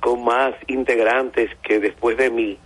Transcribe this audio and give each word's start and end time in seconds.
con 0.00 0.24
más 0.24 0.54
integrantes 0.66 1.50
que 1.62 1.80
después 1.80 2.16
de 2.16 2.30
mí 2.30 2.58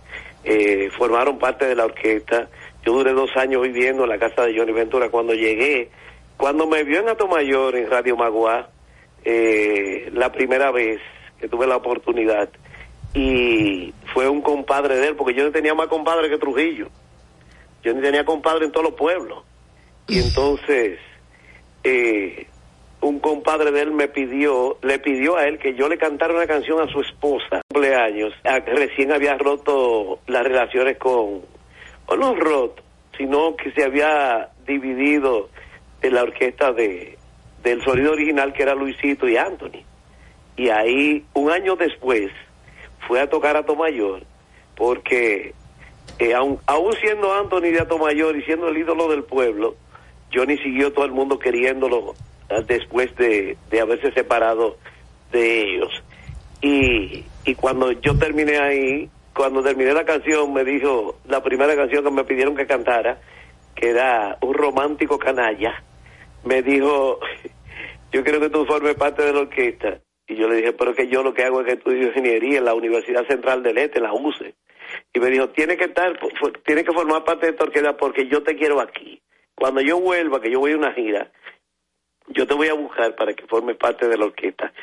eh, 0.43 0.89
formaron 0.97 1.39
parte 1.39 1.65
de 1.65 1.75
la 1.75 1.85
orquesta. 1.85 2.49
Yo 2.85 2.93
duré 2.93 3.13
dos 3.13 3.35
años 3.37 3.61
viviendo 3.61 4.03
en 4.03 4.09
la 4.09 4.17
casa 4.17 4.45
de 4.45 4.57
Johnny 4.57 4.73
Ventura. 4.73 5.09
Cuando 5.09 5.33
llegué, 5.33 5.89
cuando 6.37 6.67
me 6.67 6.83
vio 6.83 6.99
en 6.99 7.09
Atomayor, 7.09 7.75
en 7.75 7.89
Radio 7.89 8.17
Magua, 8.17 8.69
eh, 9.23 10.09
la 10.13 10.31
primera 10.31 10.71
vez 10.71 10.99
que 11.39 11.47
tuve 11.47 11.65
la 11.67 11.77
oportunidad, 11.77 12.49
y 13.13 13.93
fue 14.13 14.27
un 14.27 14.41
compadre 14.41 14.95
de 14.97 15.09
él, 15.09 15.15
porque 15.15 15.33
yo 15.33 15.43
no 15.43 15.51
tenía 15.51 15.73
más 15.73 15.87
compadre 15.87 16.29
que 16.29 16.37
Trujillo. 16.37 16.89
Yo 17.83 17.93
ni 17.93 18.01
tenía 18.01 18.25
compadre 18.25 18.65
en 18.65 18.71
todos 18.71 18.85
los 18.85 18.95
pueblos. 18.95 19.43
Y 20.07 20.19
entonces, 20.19 20.99
eh, 21.83 22.47
un 23.03 23.19
compadre 23.19 23.71
de 23.71 23.81
él 23.81 23.91
me 23.91 24.07
pidió, 24.07 24.77
le 24.81 24.97
pidió 24.97 25.35
a 25.35 25.45
él 25.45 25.59
que 25.59 25.75
yo 25.75 25.89
le 25.89 25.97
cantara 25.97 26.33
una 26.33 26.47
canción 26.47 26.79
a 26.79 26.91
su 26.91 27.01
esposa, 27.01 27.61
cumpleaños. 27.67 28.33
Recién 28.65 29.11
había 29.11 29.37
roto 29.37 30.19
las 30.27 30.43
relaciones 30.43 30.97
con, 30.97 31.41
o 32.05 32.15
no 32.15 32.33
roto, 32.35 32.81
sino 33.17 33.57
que 33.57 33.71
se 33.73 33.83
había 33.83 34.49
dividido 34.65 35.49
de 36.01 36.11
la 36.11 36.23
orquesta 36.23 36.71
de, 36.71 37.17
del 37.61 37.83
sonido 37.83 38.13
original 38.13 38.53
que 38.53 38.63
era 38.63 38.73
Luisito 38.73 39.27
y 39.27 39.35
Anthony. 39.35 39.83
Y 40.55 40.69
ahí, 40.69 41.25
un 41.33 41.51
año 41.51 41.75
después, 41.75 42.31
fue 43.05 43.19
a 43.19 43.29
tocar 43.29 43.57
a 43.57 43.65
Tomayor, 43.65 44.23
porque 44.77 45.53
eh, 46.19 46.33
aun, 46.33 46.57
aún 46.67 46.93
siendo 47.01 47.33
Anthony 47.33 47.71
de 47.71 47.81
Atomayor 47.81 48.37
y 48.37 48.43
siendo 48.43 48.69
el 48.69 48.77
ídolo 48.77 49.09
del 49.09 49.23
pueblo, 49.23 49.75
Johnny 50.33 50.57
siguió 50.59 50.93
todo 50.93 51.03
el 51.03 51.11
mundo 51.11 51.37
queriéndolo 51.37 52.15
después 52.67 53.15
de, 53.15 53.57
de 53.69 53.81
haberse 53.81 54.11
separado 54.11 54.77
de 55.31 55.61
ellos. 55.61 56.03
Y, 56.61 57.25
y 57.45 57.55
cuando 57.55 57.91
yo 57.91 58.17
terminé 58.17 58.57
ahí, 58.57 59.09
cuando 59.35 59.63
terminé 59.63 59.93
la 59.93 60.05
canción, 60.05 60.53
me 60.53 60.63
dijo, 60.63 61.17
la 61.27 61.41
primera 61.43 61.75
canción 61.75 62.03
que 62.03 62.11
me 62.11 62.23
pidieron 62.23 62.55
que 62.55 62.67
cantara, 62.67 63.19
que 63.75 63.89
era 63.89 64.37
un 64.41 64.53
romántico 64.53 65.17
canalla, 65.17 65.83
me 66.43 66.61
dijo, 66.61 67.19
yo 68.11 68.23
quiero 68.23 68.39
que 68.39 68.49
tú 68.49 68.65
formes 68.65 68.95
parte 68.95 69.23
de 69.23 69.33
la 69.33 69.41
orquesta. 69.41 69.99
Y 70.27 70.35
yo 70.35 70.47
le 70.47 70.55
dije, 70.55 70.73
pero 70.73 70.93
que 70.93 71.07
yo 71.07 71.21
lo 71.21 71.33
que 71.33 71.43
hago 71.43 71.61
es 71.61 71.67
que 71.67 71.73
estudio 71.73 72.07
ingeniería 72.07 72.59
en 72.59 72.65
la 72.65 72.73
Universidad 72.73 73.27
Central 73.27 73.61
del 73.61 73.77
Este, 73.77 73.99
la 73.99 74.13
UCE. 74.13 74.55
Y 75.13 75.19
me 75.19 75.29
dijo, 75.29 75.49
tiene 75.49 75.75
que 75.75 75.85
estar, 75.85 76.17
tiene 76.65 76.83
que 76.83 76.93
formar 76.93 77.23
parte 77.23 77.47
de 77.47 77.51
esta 77.51 77.65
orquesta 77.65 77.97
porque 77.97 78.27
yo 78.27 78.41
te 78.43 78.55
quiero 78.55 78.79
aquí. 78.79 79.21
Cuando 79.55 79.81
yo 79.81 79.99
vuelva, 79.99 80.39
que 80.39 80.51
yo 80.51 80.59
voy 80.59 80.71
a 80.71 80.77
una 80.77 80.93
gira, 80.93 81.31
yo 82.27 82.47
te 82.47 82.53
voy 82.53 82.67
a 82.67 82.73
buscar 82.73 83.15
para 83.15 83.33
que 83.33 83.45
formes 83.47 83.77
parte 83.77 84.07
de 84.07 84.17
la 84.17 84.25
orquesta. 84.25 84.73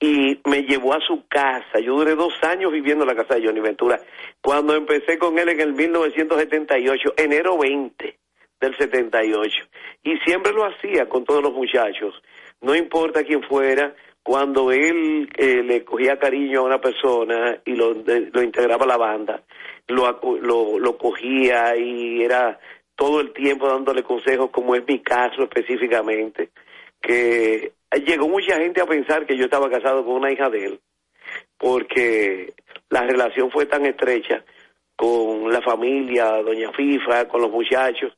Y 0.00 0.40
me 0.44 0.62
llevó 0.62 0.94
a 0.94 1.00
su 1.00 1.26
casa. 1.26 1.80
Yo 1.80 1.96
duré 1.96 2.14
dos 2.14 2.32
años 2.42 2.70
viviendo 2.70 3.04
en 3.04 3.08
la 3.08 3.16
casa 3.16 3.34
de 3.34 3.46
Johnny 3.46 3.60
Ventura. 3.60 4.00
Cuando 4.40 4.74
empecé 4.74 5.18
con 5.18 5.38
él 5.38 5.48
en 5.48 5.60
el 5.60 5.72
1978, 5.72 7.14
enero 7.16 7.58
20 7.58 8.16
del 8.60 8.76
78. 8.76 9.56
Y 10.04 10.16
siempre 10.18 10.52
lo 10.52 10.64
hacía 10.64 11.08
con 11.08 11.24
todos 11.24 11.42
los 11.42 11.52
muchachos. 11.52 12.14
No 12.60 12.76
importa 12.76 13.24
quién 13.24 13.42
fuera, 13.42 13.94
cuando 14.22 14.70
él 14.70 15.28
eh, 15.36 15.62
le 15.64 15.84
cogía 15.84 16.18
cariño 16.18 16.60
a 16.60 16.64
una 16.64 16.80
persona 16.80 17.58
y 17.64 17.74
lo, 17.74 17.94
lo 17.94 18.42
integraba 18.42 18.84
a 18.84 18.88
la 18.88 18.96
banda, 18.96 19.42
lo, 19.86 20.20
lo, 20.42 20.78
lo 20.78 20.98
cogía 20.98 21.76
y 21.76 22.22
era 22.22 22.60
todo 22.94 23.20
el 23.20 23.32
tiempo 23.32 23.68
dándole 23.68 24.02
consejos, 24.02 24.50
como 24.50 24.74
es 24.74 24.84
mi 24.86 25.00
caso 25.00 25.44
específicamente 25.44 26.50
que 27.00 27.72
llegó 28.06 28.28
mucha 28.28 28.56
gente 28.56 28.80
a 28.80 28.86
pensar 28.86 29.26
que 29.26 29.36
yo 29.36 29.44
estaba 29.44 29.70
casado 29.70 30.04
con 30.04 30.14
una 30.14 30.32
hija 30.32 30.50
de 30.50 30.66
él, 30.66 30.80
porque 31.56 32.54
la 32.90 33.02
relación 33.02 33.50
fue 33.50 33.66
tan 33.66 33.86
estrecha 33.86 34.44
con 34.96 35.52
la 35.52 35.62
familia, 35.62 36.42
doña 36.42 36.72
Fifa, 36.72 37.28
con 37.28 37.42
los 37.42 37.50
muchachos. 37.50 38.16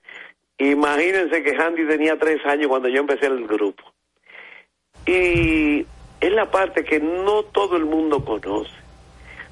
Imagínense 0.58 1.42
que 1.42 1.56
Handy 1.56 1.86
tenía 1.86 2.18
tres 2.18 2.44
años 2.44 2.68
cuando 2.68 2.88
yo 2.88 3.00
empecé 3.00 3.26
el 3.26 3.46
grupo. 3.46 3.82
Y 5.06 5.86
es 6.20 6.32
la 6.32 6.50
parte 6.50 6.84
que 6.84 7.00
no 7.00 7.42
todo 7.44 7.76
el 7.76 7.84
mundo 7.84 8.24
conoce. 8.24 8.70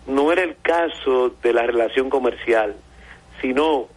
No 0.07 0.33
era 0.33 0.43
el 0.43 0.57
caso 0.63 1.31
de 1.43 1.53
la 1.53 1.63
relación 1.63 2.09
comercial, 2.09 2.77
sino 3.41 3.89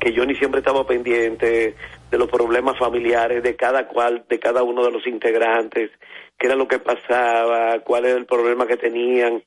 que 0.00 0.12
yo 0.12 0.24
ni 0.24 0.34
siempre 0.36 0.60
estaba 0.60 0.86
pendiente 0.86 1.74
de 2.10 2.18
los 2.18 2.28
problemas 2.28 2.78
familiares 2.78 3.42
de 3.42 3.56
cada 3.56 3.86
cual, 3.88 4.24
de 4.28 4.38
cada 4.38 4.62
uno 4.62 4.84
de 4.84 4.90
los 4.92 5.06
integrantes, 5.06 5.90
qué 6.38 6.46
era 6.46 6.56
lo 6.56 6.68
que 6.68 6.78
pasaba, 6.78 7.80
cuál 7.80 8.06
era 8.06 8.16
el 8.16 8.26
problema 8.26 8.66
que 8.66 8.76
tenían, 8.76 9.42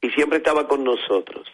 y 0.00 0.10
siempre 0.10 0.38
estaba 0.38 0.68
con 0.68 0.84
nosotros. 0.84 1.46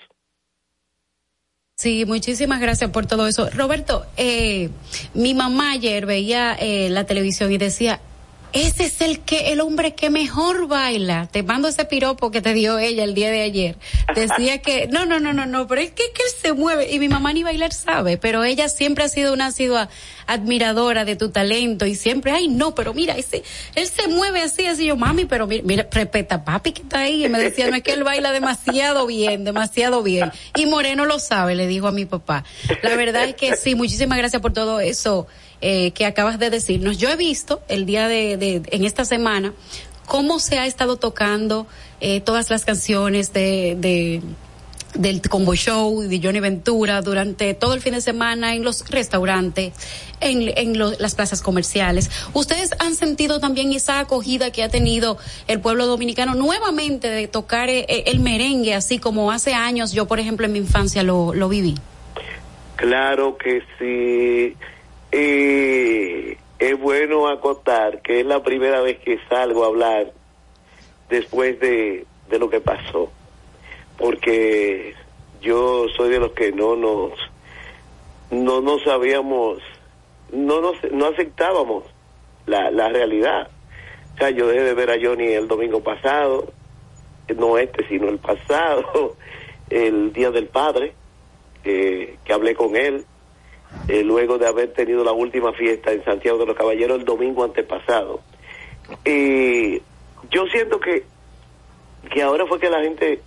Sí, 1.76 2.04
muchísimas 2.06 2.60
gracias 2.60 2.90
por 2.90 3.06
todo 3.06 3.26
eso. 3.26 3.48
Roberto, 3.50 4.04
eh, 4.16 4.70
mi 5.14 5.34
mamá 5.34 5.72
ayer 5.72 6.06
veía 6.06 6.54
eh, 6.54 6.88
la 6.90 7.04
televisión 7.06 7.50
y 7.50 7.58
decía, 7.58 8.00
ese 8.52 8.84
es 8.84 9.00
el 9.00 9.20
que 9.20 9.52
el 9.52 9.60
hombre 9.60 9.94
que 9.94 10.10
mejor 10.10 10.68
baila. 10.68 11.28
Te 11.30 11.42
mando 11.42 11.68
ese 11.68 11.84
piropo 11.84 12.30
que 12.30 12.42
te 12.42 12.54
dio 12.54 12.78
ella 12.78 13.04
el 13.04 13.14
día 13.14 13.30
de 13.30 13.42
ayer. 13.42 13.76
Decía 14.14 14.58
que 14.58 14.88
no, 14.88 15.06
no, 15.06 15.20
no, 15.20 15.32
no, 15.32 15.46
no, 15.46 15.66
pero 15.66 15.80
es 15.80 15.90
que, 15.92 16.02
él 16.02 16.32
se 16.40 16.52
mueve 16.52 16.92
y 16.92 16.98
mi 16.98 17.08
mamá 17.08 17.32
ni 17.32 17.42
bailar 17.42 17.72
sabe, 17.72 18.16
pero 18.16 18.44
ella 18.44 18.68
siempre 18.68 19.04
ha 19.04 19.08
sido 19.08 19.32
una 19.32 19.46
asidua 19.46 19.88
admiradora 20.26 21.04
de 21.04 21.16
tu 21.16 21.30
talento 21.30 21.86
y 21.86 21.94
siempre, 21.94 22.32
ay, 22.32 22.48
no, 22.48 22.74
pero 22.74 22.94
mira, 22.94 23.16
ese 23.16 23.42
él 23.74 23.88
se 23.88 24.06
mueve 24.08 24.42
así, 24.42 24.66
así 24.66 24.86
yo, 24.86 24.96
mami, 24.96 25.24
pero 25.24 25.46
mira, 25.46 25.62
mira 25.64 25.88
respeta 25.90 26.44
papi 26.44 26.72
que 26.72 26.82
está 26.82 27.00
ahí 27.00 27.24
y 27.24 27.28
me 27.28 27.40
decía, 27.40 27.68
no 27.68 27.76
es 27.76 27.82
que 27.82 27.92
él 27.92 28.04
baila 28.04 28.30
demasiado 28.30 29.06
bien, 29.06 29.44
demasiado 29.44 30.02
bien. 30.02 30.30
Y 30.56 30.66
Moreno 30.66 31.06
lo 31.06 31.18
sabe, 31.18 31.54
le 31.54 31.66
dijo 31.66 31.88
a 31.88 31.92
mi 31.92 32.04
papá. 32.04 32.44
La 32.82 32.94
verdad 32.96 33.24
es 33.24 33.34
que 33.34 33.56
sí, 33.56 33.74
muchísimas 33.74 34.18
gracias 34.18 34.40
por 34.40 34.52
todo 34.52 34.80
eso 34.80 35.26
eh, 35.62 35.92
que 35.92 36.04
acabas 36.04 36.38
de 36.38 36.50
decirnos. 36.50 36.98
Yo 36.98 37.08
he 37.08 37.16
visto 37.16 37.62
el 37.68 37.86
día 37.86 38.08
de, 38.08 38.62
en 38.66 38.84
esta 38.84 39.04
semana 39.04 39.54
cómo 40.06 40.38
se 40.40 40.58
ha 40.58 40.66
estado 40.66 40.96
tocando 40.96 41.66
eh, 42.00 42.20
todas 42.20 42.50
las 42.50 42.64
canciones 42.64 43.32
de, 43.32 43.76
de 43.78 44.22
del 44.94 45.22
Combo 45.22 45.54
Show 45.54 46.02
de 46.02 46.20
Johnny 46.22 46.40
Ventura 46.40 47.00
durante 47.00 47.54
todo 47.54 47.74
el 47.74 47.80
fin 47.80 47.94
de 47.94 48.00
semana 48.00 48.54
en 48.54 48.62
los 48.62 48.88
restaurantes, 48.90 49.72
en, 50.20 50.52
en 50.56 50.78
las 50.78 51.14
plazas 51.14 51.40
comerciales. 51.40 52.10
¿Ustedes 52.34 52.72
han 52.78 52.94
sentido 52.94 53.40
también 53.40 53.72
esa 53.72 54.00
acogida 54.00 54.50
que 54.50 54.62
ha 54.62 54.68
tenido 54.68 55.16
el 55.46 55.60
pueblo 55.60 55.86
dominicano 55.86 56.34
nuevamente 56.34 57.08
de 57.08 57.26
tocar 57.26 57.70
eh, 57.70 57.86
el 57.88 58.20
merengue, 58.20 58.74
así 58.74 58.98
como 58.98 59.30
hace 59.30 59.54
años 59.54 59.92
yo, 59.92 60.06
por 60.06 60.20
ejemplo, 60.20 60.46
en 60.46 60.52
mi 60.52 60.58
infancia 60.58 61.02
lo, 61.02 61.32
lo 61.32 61.48
viví? 61.48 61.74
Claro 62.76 63.38
que 63.38 63.62
sí. 63.78 64.56
Eh, 65.12 66.38
es 66.58 66.80
bueno 66.80 67.28
acotar 67.28 68.00
que 68.00 68.20
es 68.20 68.26
la 68.26 68.42
primera 68.42 68.80
vez 68.80 68.98
que 69.00 69.18
salgo 69.28 69.64
a 69.64 69.68
hablar 69.68 70.12
después 71.10 71.60
de, 71.60 72.06
de 72.30 72.38
lo 72.38 72.48
que 72.48 72.60
pasó, 72.60 73.12
porque 73.98 74.94
yo 75.42 75.86
soy 75.96 76.08
de 76.08 76.18
los 76.18 76.32
que 76.32 76.52
no 76.52 76.76
nos 76.76 77.12
no 78.30 78.62
nos 78.62 78.82
sabíamos, 78.84 79.58
no 80.32 80.62
nos 80.62 80.76
no 80.90 81.06
aceptábamos 81.06 81.84
la, 82.46 82.70
la 82.70 82.88
realidad. 82.88 83.50
O 84.14 84.18
sea, 84.18 84.30
yo 84.30 84.46
dejé 84.46 84.62
de 84.62 84.74
ver 84.74 84.90
a 84.90 84.96
Johnny 85.02 85.26
el 85.26 85.48
domingo 85.48 85.82
pasado, 85.82 86.52
no 87.36 87.58
este, 87.58 87.86
sino 87.88 88.08
el 88.08 88.18
pasado, 88.18 89.16
el 89.70 90.12
Día 90.14 90.30
del 90.30 90.46
Padre, 90.46 90.94
eh, 91.64 92.16
que 92.24 92.32
hablé 92.32 92.54
con 92.54 92.76
él, 92.76 93.04
eh, 93.88 94.02
luego 94.02 94.38
de 94.38 94.46
haber 94.46 94.72
tenido 94.72 95.04
la 95.04 95.12
última 95.12 95.52
fiesta 95.52 95.92
en 95.92 96.04
Santiago 96.04 96.38
de 96.38 96.46
los 96.46 96.56
Caballeros 96.56 96.98
el 96.98 97.04
domingo 97.04 97.44
antepasado. 97.44 98.20
Y 99.04 99.78
yo 100.30 100.46
siento 100.50 100.78
que, 100.78 101.04
que 102.12 102.22
ahora 102.22 102.46
fue 102.46 102.58
que 102.58 102.70
la 102.70 102.80
gente, 102.80 103.20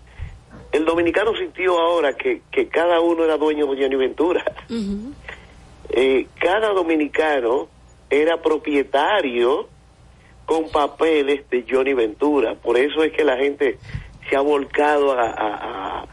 el 0.71 0.85
dominicano 0.85 1.35
sintió 1.35 1.77
ahora 1.79 2.13
que, 2.13 2.41
que 2.51 2.67
cada 2.67 2.99
uno 2.99 3.23
era 3.25 3.37
dueño 3.37 3.65
de 3.67 3.81
Johnny 3.81 3.95
Ventura. 3.95 4.43
Uh 4.69 4.73
-huh. 4.73 5.13
eh, 5.89 6.27
cada 6.39 6.69
dominicano 6.69 7.67
era 8.09 8.41
propietario 8.41 9.67
con 10.45 10.69
papeles 10.69 11.49
de 11.49 11.65
Johnny 11.69 11.93
Ventura. 11.93 12.55
Por 12.55 12.77
eso 12.77 13.03
es 13.03 13.11
que 13.11 13.23
la 13.23 13.37
gente 13.37 13.77
se 14.29 14.35
ha 14.35 14.41
volcado 14.41 15.11
a, 15.13 15.29
a, 15.29 16.01
a 16.01 16.05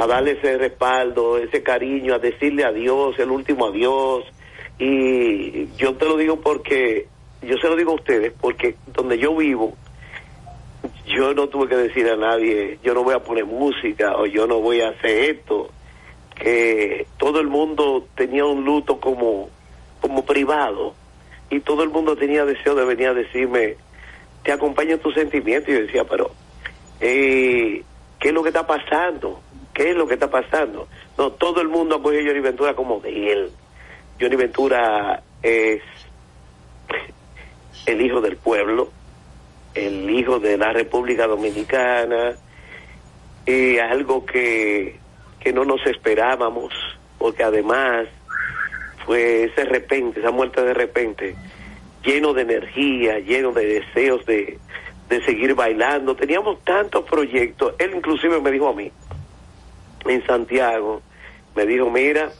a 0.00 0.06
darle 0.06 0.32
ese 0.32 0.56
respaldo, 0.56 1.36
ese 1.36 1.62
cariño, 1.62 2.14
a 2.14 2.18
decirle 2.18 2.64
adiós, 2.64 3.18
el 3.18 3.30
último 3.30 3.66
adiós. 3.66 4.24
Y 4.78 5.68
yo 5.76 5.94
te 5.96 6.06
lo 6.06 6.16
digo 6.16 6.40
porque, 6.40 7.06
yo 7.42 7.58
se 7.58 7.68
lo 7.68 7.76
digo 7.76 7.92
a 7.92 7.96
ustedes, 7.96 8.32
porque 8.40 8.76
donde 8.94 9.18
yo 9.18 9.36
vivo, 9.36 9.76
yo 11.06 11.34
no 11.34 11.48
tuve 11.48 11.68
que 11.68 11.76
decir 11.76 12.08
a 12.08 12.16
nadie, 12.16 12.78
yo 12.82 12.94
no 12.94 13.04
voy 13.04 13.14
a 13.14 13.18
poner 13.18 13.44
música 13.44 14.16
o 14.16 14.24
yo 14.24 14.46
no 14.46 14.60
voy 14.60 14.80
a 14.80 14.88
hacer 14.88 15.36
esto, 15.36 15.68
que 16.34 17.06
todo 17.18 17.40
el 17.40 17.48
mundo 17.48 18.06
tenía 18.14 18.46
un 18.46 18.64
luto 18.64 19.00
como, 19.00 19.50
como 20.00 20.24
privado 20.24 20.94
y 21.50 21.60
todo 21.60 21.82
el 21.82 21.90
mundo 21.90 22.16
tenía 22.16 22.46
deseo 22.46 22.74
de 22.74 22.86
venir 22.86 23.08
a 23.08 23.14
decirme, 23.14 23.76
te 24.44 24.52
acompaño 24.52 24.94
en 24.94 25.00
tus 25.00 25.12
sentimientos. 25.12 25.68
Y 25.68 25.72
yo 25.72 25.80
decía, 25.82 26.04
pero 26.04 26.30
Eh, 27.02 27.82
¿Qué 28.20 28.28
es 28.28 28.34
lo 28.34 28.42
que 28.42 28.50
está 28.50 28.66
pasando? 28.66 29.40
¿Qué 29.72 29.90
es 29.90 29.96
lo 29.96 30.06
que 30.06 30.14
está 30.14 30.30
pasando? 30.30 30.88
No, 31.16 31.32
todo 31.32 31.60
el 31.60 31.68
mundo 31.68 31.96
apoya 31.96 32.20
a 32.20 32.24
Johnny 32.24 32.40
Ventura 32.40 32.74
como 32.74 33.00
de 33.00 33.32
él. 33.32 33.50
Johnny 34.20 34.36
Ventura 34.36 35.22
es 35.42 35.82
el 37.86 38.00
hijo 38.00 38.20
del 38.20 38.36
pueblo, 38.36 38.90
el 39.74 40.10
hijo 40.10 40.38
de 40.38 40.58
la 40.58 40.72
República 40.72 41.26
Dominicana, 41.26 42.34
y 43.46 43.78
algo 43.78 44.26
que, 44.26 44.98
que 45.40 45.52
no 45.52 45.64
nos 45.64 45.84
esperábamos, 45.86 46.74
porque 47.18 47.42
además 47.42 48.08
fue 49.06 49.44
ese 49.44 49.64
repente, 49.64 50.20
esa 50.20 50.30
muerte 50.30 50.62
de 50.62 50.74
repente, 50.74 51.36
lleno 52.04 52.32
de 52.34 52.42
energía, 52.42 53.18
lleno 53.18 53.52
de 53.52 53.66
deseos 53.66 54.24
de, 54.26 54.58
de 55.08 55.24
seguir 55.24 55.54
bailando. 55.54 56.14
Teníamos 56.14 56.62
tantos 56.64 57.04
proyectos. 57.04 57.74
Él 57.78 57.92
inclusive 57.96 58.40
me 58.40 58.50
dijo 58.50 58.68
a 58.68 58.74
mí, 58.74 58.90
en 60.04 60.26
Santiago, 60.26 61.02
me 61.54 61.66
dijo, 61.66 61.90
mira, 61.90 62.30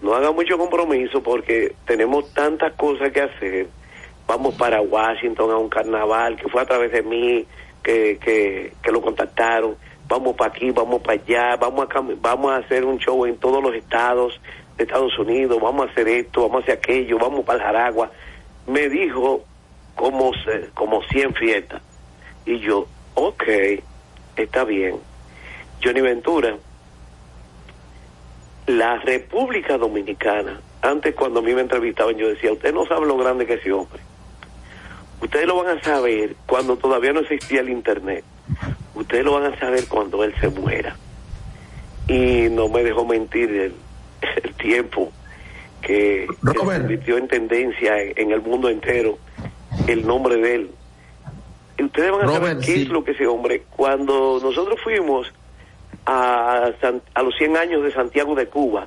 no 0.00 0.14
haga 0.14 0.32
mucho 0.32 0.56
compromiso 0.58 1.22
porque 1.22 1.74
tenemos 1.86 2.32
tantas 2.32 2.72
cosas 2.74 3.10
que 3.12 3.22
hacer. 3.22 3.68
Vamos 4.26 4.54
para 4.56 4.80
Washington 4.80 5.50
a 5.50 5.56
un 5.56 5.68
carnaval 5.68 6.36
que 6.36 6.48
fue 6.48 6.62
a 6.62 6.66
través 6.66 6.92
de 6.92 7.02
mí 7.02 7.46
que, 7.82 8.18
que, 8.20 8.72
que 8.82 8.92
lo 8.92 9.00
contactaron. 9.00 9.76
Vamos 10.06 10.36
para 10.36 10.50
aquí, 10.50 10.70
vamos 10.70 11.02
para 11.02 11.20
allá, 11.20 11.56
vamos 11.56 11.88
a, 11.90 12.00
vamos 12.20 12.52
a 12.52 12.56
hacer 12.56 12.84
un 12.84 12.98
show 12.98 13.26
en 13.26 13.36
todos 13.36 13.62
los 13.62 13.74
estados 13.74 14.40
de 14.76 14.84
Estados 14.84 15.18
Unidos, 15.18 15.60
vamos 15.60 15.88
a 15.88 15.90
hacer 15.90 16.08
esto, 16.08 16.42
vamos 16.42 16.60
a 16.60 16.62
hacer 16.62 16.78
aquello, 16.78 17.18
vamos 17.18 17.44
para 17.44 17.58
el 17.58 17.64
Jaragua. 17.64 18.10
Me 18.66 18.88
dijo 18.88 19.44
como, 19.94 20.32
como 20.74 21.02
100 21.02 21.34
fiestas. 21.34 21.82
Y 22.46 22.60
yo, 22.60 22.86
ok, 23.14 23.44
está 24.36 24.64
bien. 24.64 24.96
Johnny 25.82 26.00
Ventura, 26.00 26.56
la 28.68 28.98
República 28.98 29.78
Dominicana, 29.78 30.60
antes 30.82 31.14
cuando 31.14 31.40
a 31.40 31.42
mí 31.42 31.54
me 31.54 31.62
entrevistaban, 31.62 32.16
yo 32.16 32.28
decía, 32.28 32.52
usted 32.52 32.72
no 32.72 32.86
sabe 32.86 33.06
lo 33.06 33.16
grande 33.16 33.46
que 33.46 33.54
es 33.54 33.60
ese 33.60 33.72
hombre. 33.72 34.00
Ustedes 35.20 35.46
lo 35.46 35.62
van 35.62 35.78
a 35.78 35.82
saber 35.82 36.36
cuando 36.46 36.76
todavía 36.76 37.12
no 37.12 37.20
existía 37.20 37.60
el 37.60 37.70
Internet. 37.70 38.24
Ustedes 38.94 39.24
lo 39.24 39.32
van 39.40 39.52
a 39.52 39.58
saber 39.58 39.88
cuando 39.88 40.22
él 40.22 40.34
se 40.40 40.48
muera. 40.48 40.96
Y 42.06 42.48
no 42.50 42.68
me 42.68 42.84
dejó 42.84 43.04
mentir 43.04 43.50
el, 43.50 43.74
el 44.44 44.54
tiempo 44.54 45.12
que, 45.80 46.26
se 46.46 46.54
convirtió 46.54 47.16
en 47.16 47.28
tendencia 47.28 48.02
en, 48.02 48.30
el 48.32 48.42
mundo 48.42 48.68
entero 48.68 49.18
el 49.86 50.06
nombre 50.06 50.36
de 50.36 50.54
él. 50.54 50.70
Y 51.78 51.84
ustedes 51.84 52.12
van 52.12 52.28
a 52.28 52.32
saber 52.32 52.58
qué 52.58 52.82
es 52.82 52.88
lo 52.88 53.02
que 53.02 53.12
ese 53.12 53.26
hombre. 53.26 53.62
Cuando 53.76 54.38
nosotros 54.42 54.78
fuimos 54.82 55.32
a, 56.08 56.72
a 57.14 57.22
los 57.22 57.36
100 57.36 57.56
años 57.56 57.82
de 57.82 57.92
Santiago 57.92 58.34
de 58.34 58.46
Cuba, 58.46 58.86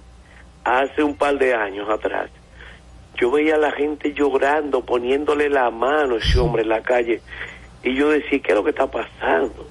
hace 0.63 1.03
un 1.03 1.15
par 1.15 1.37
de 1.37 1.53
años 1.53 1.87
atrás, 1.87 2.31
yo 3.15 3.29
veía 3.29 3.55
a 3.55 3.59
la 3.59 3.71
gente 3.71 4.13
llorando, 4.13 4.83
poniéndole 4.83 5.47
la 5.49 5.69
mano 5.69 6.15
a 6.15 6.17
ese 6.17 6.39
hombre 6.39 6.63
en 6.63 6.69
la 6.69 6.81
calle, 6.81 7.21
y 7.83 7.95
yo 7.95 8.09
decía, 8.09 8.39
¿qué 8.39 8.49
es 8.49 8.55
lo 8.55 8.63
que 8.63 8.71
está 8.71 8.89
pasando? 8.89 9.67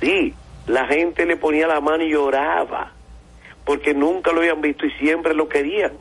Sí, 0.00 0.32
la 0.68 0.86
gente 0.86 1.26
le 1.26 1.36
ponía 1.36 1.66
la 1.66 1.80
mano 1.80 2.04
y 2.04 2.12
lloraba, 2.12 2.92
porque 3.64 3.92
nunca 3.92 4.32
lo 4.32 4.40
habían 4.40 4.60
visto 4.60 4.86
y 4.86 4.92
siempre 4.92 5.34
lo 5.34 5.48
querían. 5.48 5.92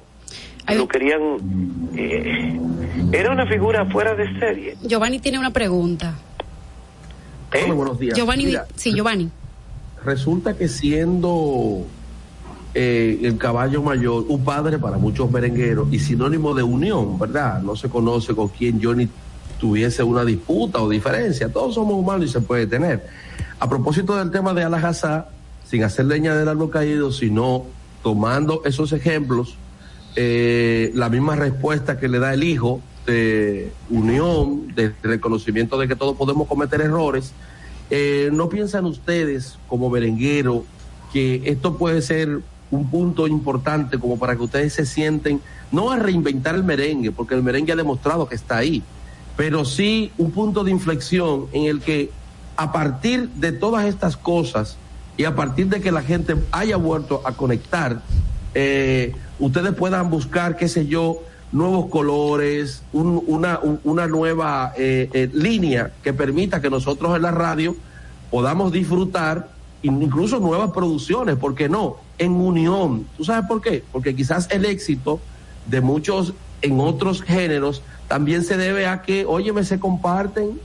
Lo 0.68 0.88
querían... 0.88 1.38
Eh, 1.98 2.60
era 3.12 3.32
una 3.32 3.48
figura 3.48 3.86
fuera 3.86 4.14
de 4.14 4.38
serie. 4.38 4.78
Giovanni 4.84 5.20
tiene 5.20 5.40
una 5.40 5.50
pregunta. 5.50 6.14
¿Eh? 7.54 7.72
buenos 7.72 7.98
días. 7.98 8.16
Giovanni, 8.16 8.56
sí, 8.76 8.94
Giovanni 8.94 9.32
resulta 10.04 10.56
que 10.56 10.68
siendo 10.68 11.86
eh, 12.74 13.20
el 13.24 13.38
caballo 13.38 13.82
mayor 13.82 14.26
un 14.28 14.44
padre 14.44 14.78
para 14.78 14.98
muchos 14.98 15.32
merengueros 15.32 15.92
y 15.92 16.00
sinónimo 16.00 16.54
de 16.54 16.64
unión, 16.64 17.18
¿verdad? 17.18 17.62
No 17.62 17.76
se 17.76 17.90
conoce 17.90 18.36
con 18.36 18.50
quién 18.50 18.82
Johnny 18.82 19.10
tuviese 19.60 20.04
una 20.04 20.24
disputa 20.24 20.80
o 20.80 20.90
diferencia. 20.90 21.52
Todos 21.52 21.76
somos 21.76 21.96
humanos 21.96 22.26
y 22.26 22.30
se 22.30 22.42
puede 22.42 22.68
tener. 22.68 23.08
A 23.60 23.68
propósito 23.68 24.16
del 24.16 24.32
tema 24.32 24.54
de 24.54 24.64
Alajazá, 24.64 25.30
sin 25.66 25.84
hacer 25.84 26.06
leña 26.06 26.36
del 26.36 26.48
árbol 26.48 26.70
caído, 26.70 27.12
sino 27.12 27.66
tomando 28.02 28.62
esos 28.66 28.94
ejemplos, 28.94 29.58
eh, 30.16 30.92
la 30.96 31.10
misma 31.10 31.36
respuesta 31.36 32.00
que 32.00 32.08
le 32.08 32.20
da 32.20 32.34
el 32.34 32.44
hijo 32.44 32.82
de 33.06 33.72
unión, 33.90 34.74
de 34.76 34.94
reconocimiento 35.04 35.78
de 35.78 35.88
que 35.88 35.96
todos 35.96 36.16
podemos 36.16 36.48
cometer 36.48 36.82
errores, 36.82 37.34
eh, 37.90 38.30
¿No 38.32 38.50
piensan 38.50 38.86
ustedes, 38.86 39.58
como 39.68 39.90
merenguero, 39.90 40.66
que 41.12 41.42
esto 41.46 41.78
puede 41.78 42.02
ser 42.02 42.42
un 42.72 42.90
punto 42.90 43.28
importante 43.28 43.98
como 43.98 44.20
para 44.20 44.36
que 44.36 44.44
ustedes 44.44 44.74
se 44.74 44.86
sienten, 44.86 45.42
no 45.72 45.92
a 45.92 45.98
reinventar 45.98 46.56
el 46.56 46.64
merengue, 46.64 47.12
porque 47.12 47.36
el 47.36 47.44
merengue 47.44 47.74
ha 47.74 47.76
demostrado 47.76 48.28
que 48.28 48.36
está 48.36 48.58
ahí, 48.58 48.84
pero 49.36 49.66
sí 49.66 50.12
un 50.18 50.32
punto 50.32 50.64
de 50.64 50.72
inflexión 50.72 51.48
en 51.52 51.66
el 51.66 51.82
que 51.82 52.12
a 52.58 52.72
partir 52.72 53.30
de 53.30 53.52
todas 53.52 53.86
estas 53.86 54.18
cosas 54.18 54.78
y 55.18 55.24
a 55.24 55.36
partir 55.36 55.68
de 55.68 55.82
que 55.82 55.92
la 55.92 56.02
gente 56.02 56.36
haya 56.52 56.78
vuelto 56.78 57.22
a 57.26 57.32
conectar, 57.34 58.02
eh, 58.54 59.16
ustedes 59.40 59.74
puedan 59.74 60.10
buscar, 60.10 60.58
qué 60.58 60.68
sé 60.68 60.86
yo, 60.86 61.24
nuevos 61.52 61.90
colores, 61.90 62.84
una, 62.94 63.60
una 63.84 64.08
nueva 64.08 64.74
eh, 64.78 65.10
eh, 65.14 65.30
línea 65.34 65.92
que 66.04 66.14
permita 66.14 66.62
que 66.62 66.70
nosotros 66.70 67.16
en 67.16 67.24
la 67.24 67.32
radio 67.32 67.76
podamos 68.30 68.72
disfrutar 68.72 69.50
incluso 69.82 70.40
nuevas 70.40 70.72
producciones, 70.72 71.38
¿por 71.38 71.56
qué 71.56 71.70
no? 71.70 71.98
En 72.18 72.34
unión. 72.34 73.08
¿Tú 73.18 73.24
sabes 73.24 73.48
por 73.48 73.62
qué? 73.62 73.84
Porque 73.92 74.16
quizás 74.16 74.48
el 74.52 74.66
éxito 74.66 75.20
de 75.66 75.82
muchos 75.82 76.34
en 76.62 76.80
otros 76.80 77.22
géneros 77.22 77.82
también 78.08 78.44
se 78.44 78.58
debe 78.58 78.86
a 78.88 79.02
que, 79.02 79.26
óyeme, 79.26 79.64
se 79.64 79.80
comparten 79.80 80.60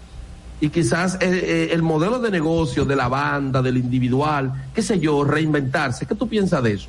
y 0.61 0.69
quizás 0.69 1.17
eh, 1.21 1.69
el 1.73 1.83
modelo 1.83 2.19
de 2.19 2.31
negocio 2.31 2.85
de 2.85 2.97
la 2.97 3.09
banda, 3.09 3.63
del 3.63 3.77
individual, 3.77 4.53
qué 4.75 4.83
sé 4.83 4.99
yo, 4.99 5.25
reinventarse. 5.25 6.07
¿Qué 6.07 6.15
tú 6.15 6.29
piensas 6.29 6.63
de 6.63 6.73
eso? 6.75 6.89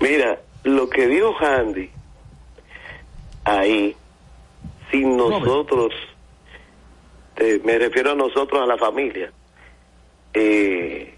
Mira, 0.00 0.40
lo 0.64 0.88
que 0.88 1.06
dijo 1.06 1.34
Handy 1.38 1.90
ahí, 3.48 3.96
sin 4.90 5.16
nosotros, 5.16 5.92
me 7.64 7.78
refiero 7.78 8.12
a 8.12 8.14
nosotros, 8.14 8.62
a 8.62 8.66
la 8.66 8.76
familia, 8.76 9.32
eh, 10.34 11.14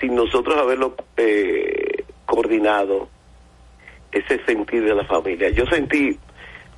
sin 0.00 0.14
nosotros 0.14 0.56
haberlo 0.56 0.94
eh, 1.16 2.04
coordinado, 2.26 3.08
ese 4.12 4.42
sentir 4.44 4.84
de 4.84 4.94
la 4.94 5.04
familia. 5.04 5.50
Yo 5.50 5.66
sentí, 5.66 6.18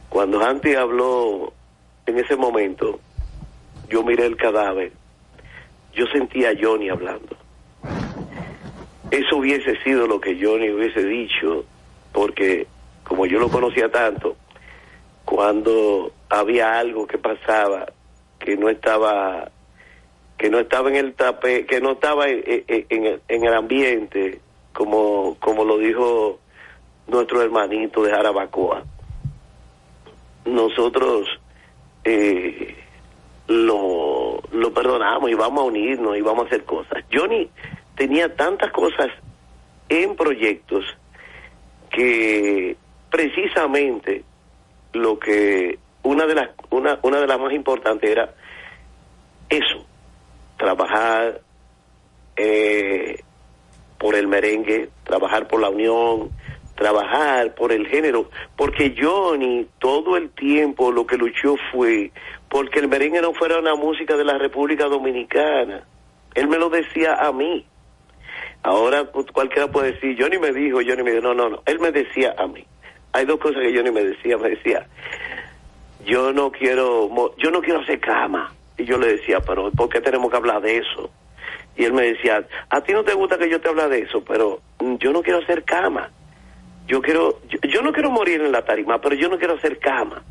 cuando 0.09 0.45
Anti 0.45 0.75
habló 0.75 1.53
en 2.07 2.19
ese 2.19 2.37
momento, 2.37 2.99
yo 3.89 4.03
miré 4.03 4.27
el 4.27 4.37
cadáver, 4.37 4.93
yo 5.93 6.07
sentí 6.07 6.45
a 6.45 6.53
Johnny 6.61 6.89
hablando. 6.89 7.37
Eso 9.11 9.37
hubiese 9.37 9.77
sido 9.83 10.07
lo 10.07 10.21
que 10.21 10.39
Johnny 10.41 10.71
hubiese 10.71 11.05
dicho, 11.05 11.65
porque 12.13 12.67
como 13.11 13.27
yo 13.27 13.41
lo 13.41 13.49
conocía 13.49 13.91
tanto, 13.91 14.37
cuando 15.25 16.13
había 16.29 16.79
algo 16.79 17.09
que 17.09 17.19
pasaba 17.19 17.87
que 18.39 18.57
no 18.57 18.69
estaba 18.69 19.51
que 20.39 20.49
no 20.49 20.61
estaba 20.61 20.91
en 20.91 20.95
el 20.95 21.15
tape, 21.15 21.67
que 21.67 21.81
no 21.81 21.91
estaba 21.91 22.29
en, 22.29 23.21
el 23.29 23.53
ambiente, 23.53 24.41
como, 24.73 25.37
como 25.41 25.65
lo 25.65 25.77
dijo 25.79 26.39
nuestro 27.09 27.43
hermanito 27.43 28.05
de 28.05 28.13
Jarabacoa. 28.13 28.85
Nosotros 30.45 31.29
eh, 32.05 32.77
lo, 33.49 34.41
lo 34.53 34.73
perdonamos 34.73 35.29
y 35.31 35.35
vamos 35.35 35.65
a 35.65 35.67
unirnos 35.67 36.17
y 36.17 36.21
vamos 36.21 36.45
a 36.45 36.47
hacer 36.47 36.65
cosas. 36.65 37.05
Johnny 37.13 37.51
tenía 37.97 38.33
tantas 38.37 38.71
cosas 38.71 39.09
en 39.89 40.15
proyectos 40.15 40.85
que 41.91 42.77
precisamente 43.11 44.25
lo 44.93 45.19
que 45.19 45.79
una 46.03 46.27
de 46.27 46.35
las 46.35 46.51
una, 46.71 46.99
una 47.03 47.21
de 47.21 47.27
las 47.27 47.39
más 47.39 47.53
importantes 47.53 48.11
era 48.11 48.35
eso 49.49 49.85
trabajar 50.57 51.41
eh, 52.37 53.21
por 53.99 54.15
el 54.15 54.29
merengue 54.29 54.91
trabajar 55.05 55.49
por 55.49 55.61
la 55.61 55.69
unión 55.69 56.31
trabajar 56.75 57.55
por 57.55 57.73
el 57.73 57.87
género 57.89 58.31
porque 58.57 58.95
Johnny 58.99 59.67
todo 59.79 60.17
el 60.17 60.31
tiempo 60.31 60.93
lo 60.93 61.07
que 61.07 61.17
luchó 61.17 61.57
fue 61.73 62.11
porque 62.49 62.79
el 62.79 62.89
merengue 62.89 63.21
no 63.21 63.35
fuera 63.35 63.59
una 63.59 63.75
música 63.75 64.17
de 64.17 64.25
la 64.25 64.39
República 64.39 64.87
Dominicana 64.87 65.85
él 66.35 66.49
me 66.49 66.59
lo 66.59 66.71
decía 66.71 67.15
a 67.15 67.33
mí 67.33 67.67
Ahora 68.63 69.05
cualquiera 69.33 69.71
puede 69.71 69.93
decir, 69.93 70.17
Johnny 70.21 70.39
me 70.39 70.53
dijo, 70.53 70.81
Johnny 70.87 71.03
me 71.03 71.13
dijo, 71.13 71.23
no, 71.23 71.35
no, 71.35 71.49
no, 71.49 71.63
él 71.65 71.79
me 71.81 71.93
decía 71.93 72.35
a 72.37 72.47
mí. 72.47 72.67
Hay 73.13 73.25
dos 73.25 73.41
cosas 73.41 73.63
que 73.63 73.75
Johnny 73.75 73.91
me 73.91 74.05
decía, 74.05 74.39
me 74.39 74.51
decía, 74.51 74.87
yo 76.05 76.33
no 76.33 76.51
quiero, 76.51 77.11
yo 77.39 77.51
no 77.51 77.61
quiero 77.61 77.81
hacer 77.81 78.01
cama, 78.01 78.53
Y 78.79 78.85
yo 78.85 78.99
le 78.99 79.17
decía, 79.17 79.41
pero 79.41 79.71
¿por 79.71 79.89
qué 79.89 80.01
tenemos 80.01 80.31
que 80.31 80.37
hablar 80.37 80.61
de 80.63 80.79
eso? 80.79 81.11
Y 81.77 81.85
él 81.85 81.93
me 81.93 82.03
decía, 82.03 82.45
a 82.69 82.81
ti 82.83 82.93
no 82.93 83.05
te 83.05 83.15
gusta 83.15 83.39
que 83.39 83.49
yo 83.49 83.61
te 83.61 83.69
hable 83.69 83.89
de 83.89 84.01
eso, 84.01 84.23
pero 84.25 84.61
yo 84.99 85.13
no 85.13 85.23
quiero 85.23 85.39
hacer 85.41 85.65
cama. 85.65 86.11
Yo 86.87 87.01
quiero, 87.01 87.41
yo, 87.49 87.83
no 87.83 87.93
quiero 87.93 88.11
morir 88.11 88.41
en 88.41 88.53
la 88.53 88.65
tarima, 88.65 89.01
pero 89.01 89.15
yo 89.15 89.29
no 89.29 89.39
quiero 89.39 89.55
hacer 89.55 89.79
cama. 89.79 90.23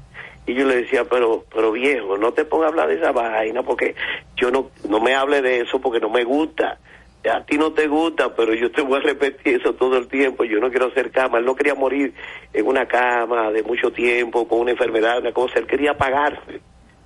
Y 0.45 0.53
yo 0.53 0.65
le 0.65 0.77
decía, 0.77 1.05
pero, 1.05 1.45
pero 1.53 1.71
viejo, 1.71 2.17
no 2.17 2.33
te 2.33 2.43
pongas 2.43 2.67
a 2.67 2.69
hablar 2.69 2.87
de 2.89 2.95
esa 2.95 3.11
vaina 3.11 3.63
porque 3.63 3.95
yo 4.35 4.51
no, 4.51 4.71
no 4.87 4.99
me 4.99 5.15
hable 5.15 5.41
de 5.41 5.61
eso 5.61 5.79
porque 5.79 5.99
no 5.99 6.09
me 6.09 6.23
gusta 6.23 6.79
a 7.27 7.43
ti 7.43 7.57
no 7.57 7.73
te 7.73 7.87
gusta, 7.87 8.33
pero 8.33 8.53
yo 8.53 8.71
te 8.71 8.81
voy 8.81 8.99
a 8.99 9.01
repetir 9.01 9.59
eso 9.59 9.73
todo 9.73 9.97
el 9.97 10.07
tiempo. 10.07 10.45
Yo 10.45 10.59
no 10.59 10.69
quiero 10.69 10.87
hacer 10.87 11.11
cama. 11.11 11.39
Él 11.39 11.45
no 11.45 11.55
quería 11.55 11.75
morir 11.75 12.13
en 12.53 12.65
una 12.65 12.87
cama 12.87 13.51
de 13.51 13.61
mucho 13.63 13.91
tiempo, 13.91 14.47
con 14.47 14.61
una 14.61 14.71
enfermedad, 14.71 15.19
una 15.19 15.33
cosa. 15.33 15.59
Él 15.59 15.67
quería 15.67 15.97
pagarse. 15.97 16.61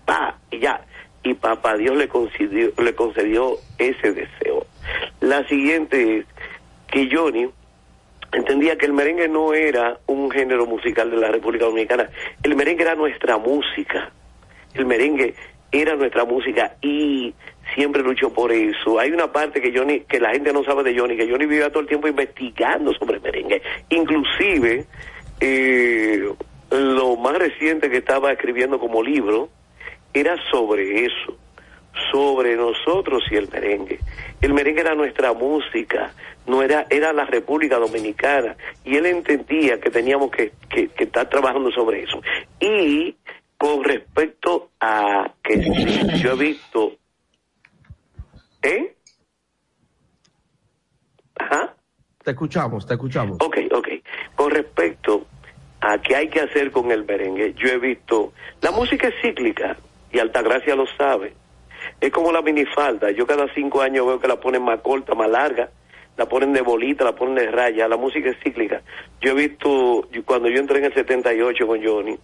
Pa, 0.05 0.37
y 0.51 0.59
ya. 0.59 0.85
Y 1.23 1.33
papá 1.33 1.77
Dios 1.77 1.95
le 1.97 2.07
concedió, 2.07 2.71
le 2.77 2.93
concedió 2.93 3.55
ese 3.77 4.11
deseo. 4.11 4.67
La 5.21 5.47
siguiente 5.47 6.17
es 6.17 6.25
que 6.87 7.09
Johnny 7.11 7.49
entendía 8.33 8.77
que 8.77 8.85
el 8.85 8.93
merengue 8.93 9.27
no 9.27 9.53
era 9.53 9.99
un 10.05 10.29
género 10.29 10.65
musical 10.65 11.09
de 11.09 11.17
la 11.17 11.29
República 11.29 11.65
Dominicana. 11.65 12.09
El 12.43 12.55
merengue 12.55 12.83
era 12.83 12.95
nuestra 12.95 13.37
música. 13.37 14.11
El 14.73 14.85
merengue 14.85 15.33
era 15.71 15.95
nuestra 15.95 16.25
música 16.25 16.75
y 16.81 17.33
siempre 17.75 18.01
luchó 18.01 18.31
por 18.31 18.51
eso. 18.51 18.99
Hay 18.99 19.11
una 19.11 19.31
parte 19.31 19.61
que 19.61 19.77
Johnny, 19.77 20.01
que 20.01 20.19
la 20.19 20.31
gente 20.31 20.53
no 20.53 20.63
sabe 20.63 20.83
de 20.83 20.97
Johnny, 20.97 21.15
que 21.15 21.29
Johnny 21.29 21.45
vivía 21.45 21.69
todo 21.69 21.81
el 21.81 21.87
tiempo 21.87 22.07
investigando 22.07 22.93
sobre 22.93 23.19
merengue. 23.19 23.61
Inclusive, 23.89 24.85
eh, 25.39 26.33
lo 26.71 27.15
más 27.17 27.37
reciente 27.37 27.89
que 27.89 27.97
estaba 27.97 28.31
escribiendo 28.31 28.79
como 28.79 29.03
libro 29.03 29.49
era 30.13 30.35
sobre 30.51 31.05
eso, 31.05 31.37
sobre 32.11 32.55
nosotros 32.55 33.23
y 33.31 33.35
el 33.35 33.49
merengue. 33.49 33.99
El 34.41 34.53
merengue 34.53 34.81
era 34.81 34.95
nuestra 34.95 35.33
música, 35.33 36.13
no 36.45 36.61
era, 36.61 36.85
era 36.89 37.13
la 37.13 37.25
República 37.25 37.77
Dominicana, 37.77 38.55
y 38.83 38.95
él 38.97 39.05
entendía 39.05 39.79
que 39.79 39.89
teníamos 39.89 40.31
que, 40.31 40.51
que, 40.69 40.89
que 40.89 41.05
estar 41.05 41.29
trabajando 41.29 41.71
sobre 41.71 42.03
eso. 42.03 42.21
Y 42.59 43.15
con 43.57 43.83
respecto 43.83 44.71
a 44.79 45.31
que 45.41 45.57
yo 46.21 46.33
he 46.33 46.35
visto 46.35 46.97
¿Eh? 48.63 48.95
Ajá. 51.35 51.75
Te 52.23 52.31
escuchamos, 52.31 52.87
te 52.87 52.93
escuchamos. 52.93 53.37
Ok, 53.41 53.57
ok. 53.71 53.87
Con 54.35 54.51
respecto 54.51 55.25
a 55.81 56.01
qué 56.01 56.15
hay 56.15 56.29
que 56.29 56.39
hacer 56.39 56.71
con 56.71 56.89
el 56.91 57.03
merengue, 57.03 57.53
yo 57.55 57.67
he 57.67 57.77
visto, 57.77 58.31
la 58.61 58.71
música 58.71 59.09
es 59.09 59.15
cíclica 59.21 59.75
y 60.11 60.19
Altagracia 60.19 60.75
lo 60.75 60.87
sabe. 60.87 61.33
Es 61.99 62.11
como 62.11 62.31
la 62.31 62.41
minifalda, 62.41 63.11
yo 63.11 63.27
cada 63.27 63.53
cinco 63.53 63.81
años 63.81 64.07
veo 64.07 64.19
que 64.19 64.29
la 64.29 64.39
ponen 64.39 64.63
más 64.63 64.79
corta, 64.79 65.13
más 65.13 65.29
larga, 65.29 65.69
la 66.15 66.25
ponen 66.27 66.53
de 66.53 66.61
bolita, 66.61 67.03
la 67.03 67.15
ponen 67.15 67.35
de 67.35 67.51
raya, 67.51 67.89
la 67.89 67.97
música 67.97 68.29
es 68.29 68.37
cíclica. 68.41 68.81
Yo 69.19 69.31
he 69.31 69.33
visto, 69.33 70.07
cuando 70.23 70.47
yo 70.47 70.59
entré 70.59 70.77
en 70.77 70.85
el 70.85 70.93
78 70.93 71.67
con 71.67 71.83
Johnny, 71.83 72.17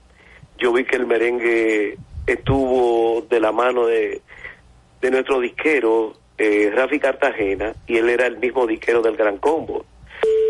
yo 0.58 0.72
vi 0.72 0.86
que 0.86 0.96
el 0.96 1.06
merengue 1.06 1.98
estuvo 2.26 3.22
de 3.30 3.40
la 3.42 3.52
mano 3.52 3.86
de, 3.86 4.22
de 5.02 5.12
nuestro 5.12 5.42
disquero, 5.42 6.14
eh, 6.40 6.72
Rafi 6.74 7.00
Cartagena 7.00 7.76
y 7.86 7.98
él 7.98 8.10
era 8.10 8.26
el 8.26 8.38
mismo 8.38 8.66
diquero 8.66 9.02
del 9.02 9.18
Gran 9.18 9.38
Combo. 9.38 9.86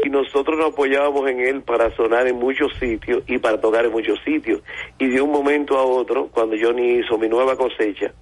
Y 0.03 0.09
nosotros 0.09 0.57
nos 0.57 0.71
apoyábamos 0.71 1.29
en 1.29 1.39
él 1.41 1.61
para 1.61 1.93
sonar 1.95 2.27
en 2.27 2.37
muchos 2.37 2.71
sitios 2.79 3.23
y 3.27 3.37
para 3.39 3.59
tocar 3.59 3.85
en 3.85 3.91
muchos 3.91 4.19
sitios. 4.23 4.61
Y 4.97 5.07
de 5.07 5.21
un 5.21 5.31
momento 5.31 5.77
a 5.77 5.83
otro, 5.83 6.27
cuando 6.27 6.55
Johnny 6.59 6.99
hizo 6.99 7.17
mi 7.17 7.27
nueva 7.27 7.57
cosecha, 7.57 8.13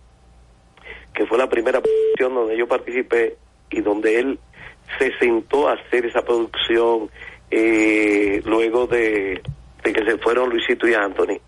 que 1.14 1.26
fue 1.26 1.38
la 1.38 1.50
primera 1.50 1.82
producción 1.82 2.34
donde 2.34 2.58
yo 2.58 2.68
participé 2.68 3.36
y 3.70 3.82
donde 3.82 4.20
él 4.20 4.40
se 4.98 5.16
sentó 5.18 5.68
a 5.68 5.74
hacer 5.74 6.06
esa 6.06 6.24
producción 6.24 7.10
eh, 7.52 8.42
luego 8.46 8.88
de, 8.88 9.42
de 9.84 9.94
que 9.94 10.06
se 10.06 10.18
fueron 10.18 10.50
Luisito 10.50 10.88
y 10.88 10.94
Anthony, 10.94 11.40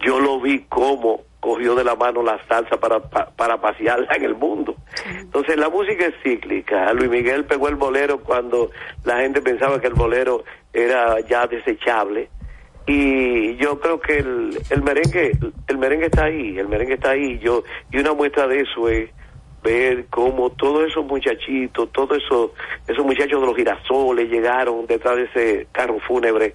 yo 0.00 0.20
lo 0.20 0.40
vi 0.40 0.60
como 0.68 1.22
cogió 1.44 1.74
de 1.74 1.84
la 1.84 1.94
mano 1.94 2.22
la 2.22 2.42
salsa 2.48 2.78
para, 2.78 3.00
para, 3.00 3.60
pasearla 3.60 4.08
en 4.16 4.24
el 4.24 4.34
mundo. 4.34 4.76
Entonces 5.06 5.58
la 5.58 5.68
música 5.68 6.06
es 6.06 6.14
cíclica. 6.22 6.90
Luis 6.94 7.10
Miguel 7.10 7.44
pegó 7.44 7.68
el 7.68 7.74
bolero 7.74 8.20
cuando 8.20 8.70
la 9.04 9.18
gente 9.18 9.42
pensaba 9.42 9.78
que 9.78 9.88
el 9.88 9.92
bolero 9.92 10.42
era 10.72 11.20
ya 11.20 11.46
desechable. 11.46 12.30
Y 12.86 13.56
yo 13.56 13.78
creo 13.78 14.00
que 14.00 14.20
el, 14.20 14.58
el 14.70 14.82
merengue, 14.82 15.32
el 15.68 15.76
merengue 15.76 16.06
está 16.06 16.24
ahí, 16.24 16.58
el 16.58 16.66
merengue 16.66 16.94
está 16.94 17.10
ahí. 17.10 17.38
Yo, 17.40 17.62
y 17.92 17.98
una 17.98 18.14
muestra 18.14 18.46
de 18.46 18.60
eso 18.60 18.88
es 18.88 19.10
ver 19.62 20.06
cómo 20.08 20.48
todos 20.50 20.88
esos 20.88 21.04
muchachitos, 21.04 21.92
todos 21.92 22.22
esos, 22.22 22.52
esos 22.88 23.04
muchachos 23.04 23.38
de 23.38 23.46
los 23.46 23.56
girasoles 23.56 24.30
llegaron 24.30 24.86
detrás 24.86 25.16
de 25.16 25.24
ese 25.24 25.66
carro 25.72 25.98
fúnebre 26.00 26.54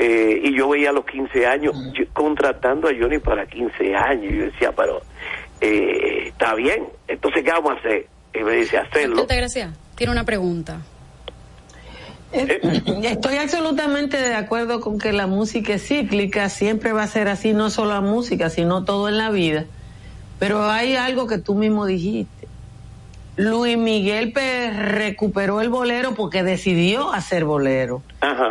eh, 0.00 0.42
y 0.44 0.56
yo 0.56 0.68
veía 0.68 0.90
a 0.90 0.92
los 0.92 1.04
15 1.04 1.44
años 1.44 1.74
contratando 2.12 2.86
a 2.88 2.92
Johnny 2.98 3.18
para 3.18 3.46
15 3.46 3.96
años. 3.96 4.32
Y 4.32 4.36
yo 4.36 4.44
decía, 4.44 4.72
pero 4.72 5.02
eh, 5.60 6.28
está 6.28 6.54
bien, 6.54 6.84
entonces 7.08 7.42
¿qué 7.42 7.50
vamos 7.50 7.72
a 7.72 7.78
hacer? 7.80 8.06
Y 8.32 8.38
me 8.44 8.52
dice, 8.52 8.78
hacerlo. 8.78 9.26
Gracias. 9.26 9.76
Tiene 9.96 10.12
una 10.12 10.24
pregunta. 10.24 10.80
Eh, 12.32 12.60
estoy 13.02 13.38
absolutamente 13.38 14.18
de 14.18 14.36
acuerdo 14.36 14.80
con 14.80 15.00
que 15.00 15.12
la 15.12 15.26
música 15.26 15.74
es 15.74 15.88
cíclica, 15.88 16.48
siempre 16.48 16.92
va 16.92 17.02
a 17.02 17.06
ser 17.08 17.26
así, 17.26 17.52
no 17.52 17.68
solo 17.68 17.94
la 17.94 18.00
música, 18.00 18.50
sino 18.50 18.84
todo 18.84 19.08
en 19.08 19.18
la 19.18 19.30
vida. 19.30 19.64
Pero 20.38 20.70
hay 20.70 20.94
algo 20.94 21.26
que 21.26 21.38
tú 21.38 21.56
mismo 21.56 21.86
dijiste. 21.86 22.37
Luis 23.38 23.78
Miguel 23.78 24.32
recuperó 24.34 25.60
el 25.60 25.68
bolero 25.68 26.14
porque 26.16 26.42
decidió 26.42 27.12
hacer 27.12 27.44
bolero. 27.44 28.02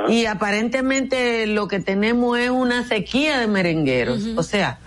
Y 0.08 0.26
aparentemente 0.26 1.46
lo 1.46 1.68
que 1.68 1.82
tenemos 1.82 2.40
es 2.40 2.50
una 2.50 2.86
sequía 2.86 3.38
de 3.38 3.48
merengueros. 3.48 4.26
O 4.38 4.44
sea, 4.44 4.80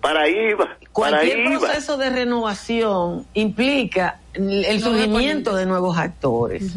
para 0.00 0.22
ahí 0.22 0.54
va. 0.54 0.76
Cualquier 0.90 1.44
proceso 1.44 1.96
de 1.96 2.10
renovación 2.10 3.26
implica 3.32 4.18
el 4.34 4.80
surgimiento 4.80 5.54
de 5.54 5.66
nuevos 5.66 5.96
actores. 5.98 6.74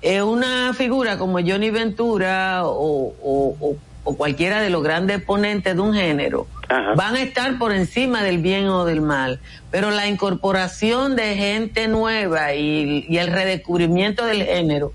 Es 0.00 0.22
una 0.22 0.74
figura 0.74 1.18
como 1.18 1.40
Johnny 1.40 1.70
Ventura 1.70 2.62
o, 2.64 3.14
o 3.20 3.76
cualquiera 4.14 4.60
de 4.60 4.70
los 4.70 4.82
grandes 4.82 5.20
ponentes 5.22 5.74
de 5.74 5.80
un 5.80 5.94
género 5.94 6.46
van 6.68 7.16
a 7.16 7.22
estar 7.22 7.58
por 7.58 7.72
encima 7.72 8.22
del 8.22 8.38
bien 8.38 8.66
o 8.68 8.84
del 8.84 9.00
mal, 9.00 9.40
pero 9.70 9.90
la 9.90 10.06
incorporación 10.08 11.16
de 11.16 11.36
gente 11.36 11.88
nueva 11.88 12.54
y, 12.54 13.06
el 13.16 13.28
redescubrimiento 13.28 14.24
del 14.24 14.44
género 14.44 14.92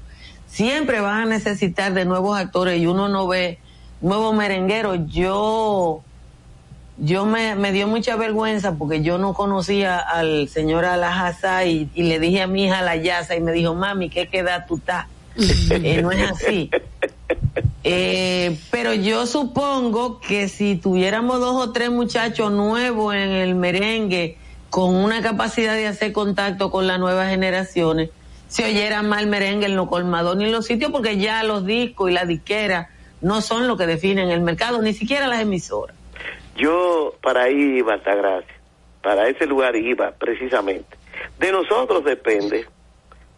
siempre 0.47 0.99
van 0.99 1.21
a 1.21 1.25
necesitar 1.25 1.93
de 1.93 2.05
nuevos 2.05 2.37
actores 2.37 2.79
y 2.79 2.87
uno 2.87 3.07
no 3.07 3.27
ve 3.27 3.59
nuevos 4.01 4.35
merengueros. 4.35 4.99
Yo, 5.07 6.03
yo 6.97 7.25
me, 7.25 7.55
me 7.55 7.71
dio 7.71 7.87
mucha 7.87 8.17
vergüenza 8.17 8.75
porque 8.75 9.01
yo 9.01 9.17
no 9.17 9.33
conocía 9.33 9.97
al 9.97 10.49
señor 10.49 10.83
Alajazá 10.83 11.65
y, 11.65 11.89
y 11.95 12.03
le 12.03 12.19
dije 12.19 12.41
a 12.41 12.47
mi 12.47 12.65
hija 12.65 12.81
la 12.81 12.97
Yaza 12.97 13.35
y 13.35 13.41
me 13.41 13.53
dijo, 13.53 13.75
mami, 13.75 14.09
¿qué 14.09 14.27
queda 14.27 14.65
tú 14.65 14.77
estás? 14.77 15.07
Eh, 15.71 16.01
no 16.01 16.11
es 16.11 16.29
así. 16.29 16.69
Eh, 17.83 18.59
pero 18.69 18.93
yo 18.93 19.25
supongo 19.25 20.19
que 20.19 20.47
si 20.47 20.75
tuviéramos 20.75 21.39
dos 21.39 21.55
o 21.55 21.71
tres 21.71 21.89
muchachos 21.89 22.51
nuevos 22.51 23.15
en 23.15 23.31
el 23.31 23.55
merengue 23.55 24.37
con 24.69 24.95
una 24.95 25.21
capacidad 25.21 25.75
de 25.75 25.87
hacer 25.87 26.11
contacto 26.11 26.69
con 26.69 26.85
las 26.85 26.99
nuevas 26.99 27.29
generaciones, 27.29 28.11
se 28.47 28.65
oyera 28.65 28.99
el 28.99 29.27
merengue 29.27 29.65
en 29.65 29.75
los 29.75 29.87
colmados 29.87 30.37
ni 30.37 30.45
en 30.45 30.51
los 30.51 30.65
sitios 30.65 30.91
porque 30.91 31.17
ya 31.17 31.43
los 31.43 31.65
discos 31.65 32.11
y 32.11 32.13
la 32.13 32.25
disquera 32.25 32.89
no 33.21 33.41
son 33.41 33.67
lo 33.67 33.77
que 33.77 33.87
definen 33.87 34.29
el 34.29 34.41
mercado, 34.41 34.81
ni 34.81 34.93
siquiera 34.93 35.27
las 35.27 35.41
emisoras. 35.41 35.95
Yo 36.57 37.15
para 37.21 37.43
ahí 37.43 37.77
iba, 37.77 37.97
gracias. 37.97 38.59
Para 39.01 39.27
ese 39.27 39.47
lugar 39.47 39.75
iba, 39.75 40.11
precisamente. 40.11 40.97
De 41.39 41.51
nosotros 41.51 42.03
depende. 42.03 42.67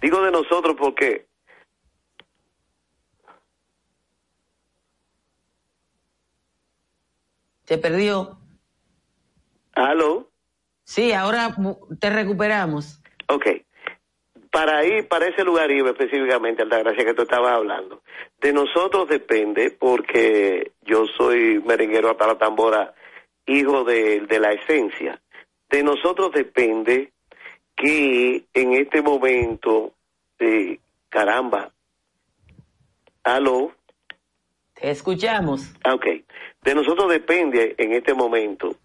Digo 0.02 0.22
de 0.22 0.32
nosotros 0.32 0.76
porque 0.78 1.26
Se 7.66 7.78
perdió. 7.78 8.38
¿Aló? 9.74 10.30
Sí, 10.84 11.14
ahora 11.14 11.56
te 12.00 12.10
recuperamos. 12.10 13.02
Ok. 13.28 13.48
Para 14.52 14.86
ir, 14.86 15.08
para 15.08 15.28
ese 15.28 15.44
lugar 15.44 15.72
iba 15.72 15.90
específicamente, 15.90 16.62
Altagracia, 16.62 17.06
que 17.06 17.14
tú 17.14 17.24
estabas 17.24 17.54
hablando. 17.54 18.04
De 18.40 18.54
nosotros 18.54 19.08
depende, 19.08 19.72
porque 19.72 20.74
yo 20.82 21.08
soy 21.18 21.60
merenguero 21.66 22.12
hasta 22.12 22.28
la 22.28 22.38
tambora, 22.38 22.94
hijo 23.48 23.84
de, 23.84 24.22
de 24.22 24.40
la 24.40 24.52
esencia. 24.52 25.20
De 25.70 25.82
nosotros 25.82 26.32
depende 26.34 27.12
que 27.76 28.46
en 28.54 28.74
este 28.74 29.02
momento, 29.02 29.94
eh, 30.38 30.78
caramba, 31.10 31.72
aló. 33.24 33.72
Te 34.76 34.92
escuchamos. 34.92 35.74
Ah, 35.84 35.96
ok. 35.96 36.06
De 36.64 36.76
nosotros 36.76 37.10
depende 37.10 37.76
en 37.78 37.94
este 37.94 38.14
momento, 38.14 38.76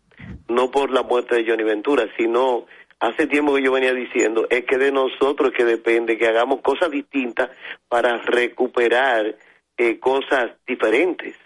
no 0.49 0.71
por 0.71 0.91
la 0.91 1.03
muerte 1.03 1.37
de 1.37 1.49
Johnny 1.49 1.63
Ventura, 1.63 2.07
sino 2.17 2.67
hace 2.99 3.27
tiempo 3.27 3.55
que 3.55 3.63
yo 3.63 3.73
venía 3.73 3.95
diciendo, 3.95 4.47
es 4.51 4.65
que 4.65 4.79
de 4.79 4.91
nosotros 4.91 5.53
que 5.53 5.65
depende 5.65 6.19
que 6.19 6.27
hagamos 6.27 6.61
cosas 6.61 6.91
distintas 6.91 7.51
para 7.89 8.19
recuperar 8.19 9.37
eh, 9.77 9.99
cosas 10.01 10.51
diferentes. 10.67 11.37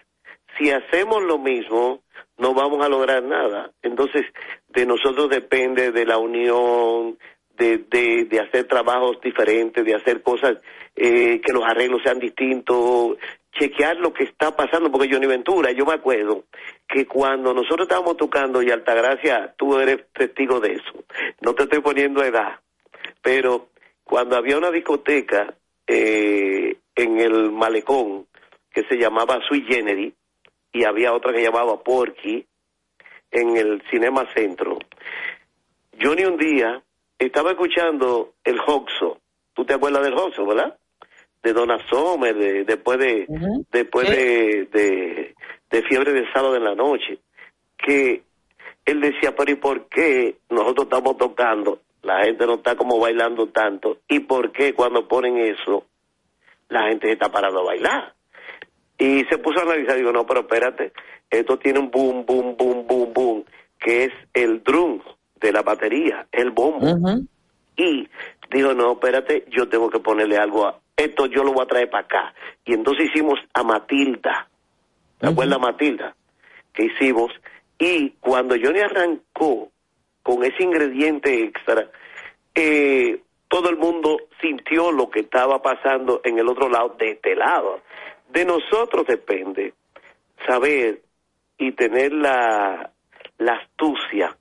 Si 0.57 0.71
hacemos 0.71 1.23
lo 1.23 1.37
mismo, 1.37 2.01
no 2.37 2.53
vamos 2.53 2.83
a 2.83 2.89
lograr 2.89 3.23
nada. 3.23 3.71
Entonces, 3.81 4.23
de 4.69 4.85
nosotros 4.85 5.29
depende 5.29 5.91
de 5.91 6.05
la 6.05 6.17
unión, 6.17 7.17
de, 7.55 7.77
de, 7.77 8.25
de 8.25 8.39
hacer 8.39 8.67
trabajos 8.67 9.19
diferentes, 9.21 9.85
de 9.85 9.95
hacer 9.95 10.23
cosas 10.23 10.57
eh, 10.95 11.41
que 11.41 11.53
los 11.53 11.63
arreglos 11.63 12.01
sean 12.03 12.19
distintos, 12.19 13.17
chequear 13.53 13.97
lo 13.97 14.13
que 14.13 14.23
está 14.23 14.55
pasando, 14.55 14.91
porque 14.91 15.09
Johnny 15.11 15.27
Ventura, 15.27 15.71
yo 15.71 15.85
me 15.85 15.93
acuerdo 15.93 16.45
que 16.87 17.05
cuando 17.05 17.53
nosotros 17.53 17.81
estábamos 17.87 18.17
tocando 18.17 18.61
y 18.61 18.71
Altagracia, 18.71 19.53
tú 19.57 19.77
eres 19.77 20.05
testigo 20.13 20.59
de 20.59 20.73
eso, 20.73 21.03
no 21.41 21.53
te 21.53 21.63
estoy 21.63 21.79
poniendo 21.81 22.23
edad, 22.23 22.59
pero 23.21 23.69
cuando 24.03 24.35
había 24.35 24.57
una 24.57 24.71
discoteca 24.71 25.53
eh, 25.87 26.77
en 26.95 27.19
el 27.19 27.51
malecón 27.51 28.27
que 28.71 28.83
se 28.85 28.97
llamaba 28.97 29.39
Sui 29.47 29.61
Generis 29.61 30.13
y 30.71 30.83
había 30.83 31.13
otra 31.13 31.31
que 31.31 31.43
llamaba 31.43 31.83
Porky 31.83 32.45
en 33.31 33.57
el 33.57 33.83
Cinema 33.89 34.27
Centro, 34.33 34.79
Johnny 36.01 36.25
un 36.25 36.37
día 36.37 36.81
estaba 37.19 37.51
escuchando 37.51 38.33
el 38.43 38.59
Hoxo, 38.59 39.19
tú 39.53 39.63
te 39.63 39.73
acuerdas 39.73 40.03
del 40.03 40.17
Hoxo, 40.17 40.45
¿verdad? 40.45 40.77
De 41.43 41.53
Donna 41.53 41.77
Sommer, 41.89 42.35
de, 42.35 42.63
después 42.63 42.97
de 42.97 43.27
después 43.71 44.09
de, 44.09 45.33
de, 45.69 45.83
fiebre 45.83 46.13
de 46.13 46.31
sábado 46.31 46.55
en 46.55 46.63
la 46.63 46.73
noche, 46.73 47.19
que 47.77 48.23
él 48.85 49.01
decía, 49.01 49.35
pero 49.35 49.51
¿y 49.51 49.55
por 49.55 49.87
qué 49.89 50.37
nosotros 50.49 50.85
estamos 50.85 51.17
tocando? 51.17 51.79
La 52.01 52.23
gente 52.23 52.45
no 52.45 52.55
está 52.55 52.75
como 52.75 52.99
bailando 52.99 53.47
tanto. 53.47 53.99
¿Y 54.07 54.21
por 54.21 54.51
qué 54.51 54.73
cuando 54.73 55.07
ponen 55.07 55.37
eso, 55.37 55.85
la 56.69 56.87
gente 56.89 57.11
está 57.11 57.29
parando 57.29 57.61
a 57.61 57.65
bailar? 57.65 58.13
Y 58.97 59.23
se 59.25 59.37
puso 59.37 59.59
a 59.59 59.63
analizar, 59.63 59.97
digo, 59.97 60.11
no, 60.11 60.25
pero 60.25 60.41
espérate, 60.41 60.93
esto 61.29 61.57
tiene 61.57 61.79
un 61.79 61.91
boom, 61.91 62.25
boom, 62.25 62.55
boom, 62.57 62.87
boom, 62.87 63.13
boom, 63.13 63.45
que 63.79 64.05
es 64.05 64.13
el 64.33 64.63
drum 64.63 65.01
de 65.41 65.51
la 65.51 65.61
batería, 65.61 66.25
el 66.31 66.51
bombo. 66.51 66.87
Y 67.75 68.07
dijo, 68.51 68.73
no, 68.73 68.93
espérate, 68.93 69.45
yo 69.49 69.67
tengo 69.67 69.89
que 69.89 69.99
ponerle 69.99 70.37
algo 70.37 70.67
a, 70.67 70.79
esto 70.95 71.25
yo 71.25 71.43
lo 71.43 71.53
voy 71.53 71.63
a 71.63 71.67
traer 71.67 71.89
para 71.89 72.03
acá. 72.03 72.33
Y 72.65 72.73
entonces 72.73 73.09
hicimos 73.09 73.39
a 73.53 73.63
Matilda, 73.63 74.47
¿te 75.19 75.27
acuerdas 75.27 75.59
Matilda? 75.59 76.15
Que 76.73 76.85
hicimos, 76.85 77.31
y 77.77 78.11
cuando 78.19 78.55
Johnny 78.61 78.79
arrancó 78.79 79.71
con 80.21 80.43
ese 80.43 80.63
ingrediente 80.63 81.43
extra, 81.43 81.89
eh, 82.55 83.21
todo 83.47 83.69
el 83.69 83.77
mundo 83.77 84.17
sintió 84.41 84.91
lo 84.91 85.09
que 85.09 85.21
estaba 85.21 85.61
pasando 85.61 86.21
en 86.23 86.39
el 86.39 86.47
otro 86.47 86.69
lado, 86.69 86.95
de 86.97 87.11
este 87.11 87.35
lado. 87.35 87.81
De 88.29 88.45
nosotros 88.45 89.05
depende 89.05 89.73
saber 90.47 91.01
y 91.57 91.71
tener 91.73 92.13
la, 92.13 92.91
la 93.37 93.53
astucia 93.53 94.35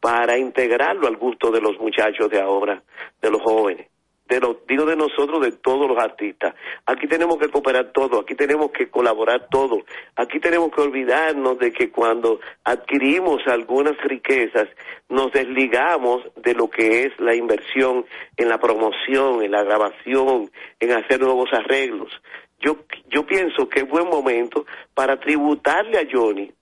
para 0.00 0.36
integrarlo 0.38 1.06
al 1.06 1.16
gusto 1.16 1.50
de 1.50 1.60
los 1.60 1.78
muchachos 1.78 2.30
de 2.30 2.40
ahora, 2.40 2.82
de 3.20 3.30
los 3.30 3.42
jóvenes 3.42 3.87
de 4.28 4.40
los, 4.40 4.56
digo 4.66 4.84
de 4.84 4.96
nosotros, 4.96 5.40
de 5.40 5.52
todos 5.52 5.88
los 5.88 5.98
artistas. 5.98 6.54
Aquí 6.86 7.06
tenemos 7.06 7.38
que 7.38 7.48
cooperar 7.48 7.92
todo, 7.92 8.20
aquí 8.20 8.34
tenemos 8.34 8.70
que 8.70 8.88
colaborar 8.88 9.48
todo, 9.50 9.84
aquí 10.16 10.38
tenemos 10.38 10.70
que 10.70 10.82
olvidarnos 10.82 11.58
de 11.58 11.72
que 11.72 11.90
cuando 11.90 12.40
adquirimos 12.64 13.46
algunas 13.46 13.96
riquezas 14.02 14.68
nos 15.08 15.32
desligamos 15.32 16.22
de 16.36 16.54
lo 16.54 16.68
que 16.68 17.04
es 17.04 17.18
la 17.18 17.34
inversión 17.34 18.04
en 18.36 18.48
la 18.48 18.58
promoción, 18.58 19.42
en 19.42 19.52
la 19.52 19.64
grabación, 19.64 20.50
en 20.78 20.92
hacer 20.92 21.20
nuevos 21.20 21.50
arreglos. 21.52 22.12
Yo, 22.60 22.78
yo 23.08 23.24
pienso 23.24 23.68
que 23.68 23.80
es 23.80 23.88
buen 23.88 24.08
momento 24.08 24.66
para 24.92 25.18
tributarle 25.18 25.98
a 25.98 26.06
Johnny 26.10 26.52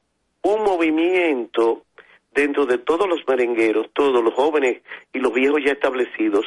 un 0.43 0.63
movimiento 0.63 1.83
dentro 2.33 2.67
de 2.67 2.79
todos 2.79 3.09
los 3.09 3.27
merengueros, 3.27 3.89
todos 3.95 4.23
los 4.23 4.35
jóvenes 4.35 4.83
y 5.13 5.19
los 5.19 5.33
viejos 5.33 5.63
ya 5.65 5.73
establecidos, 5.73 6.45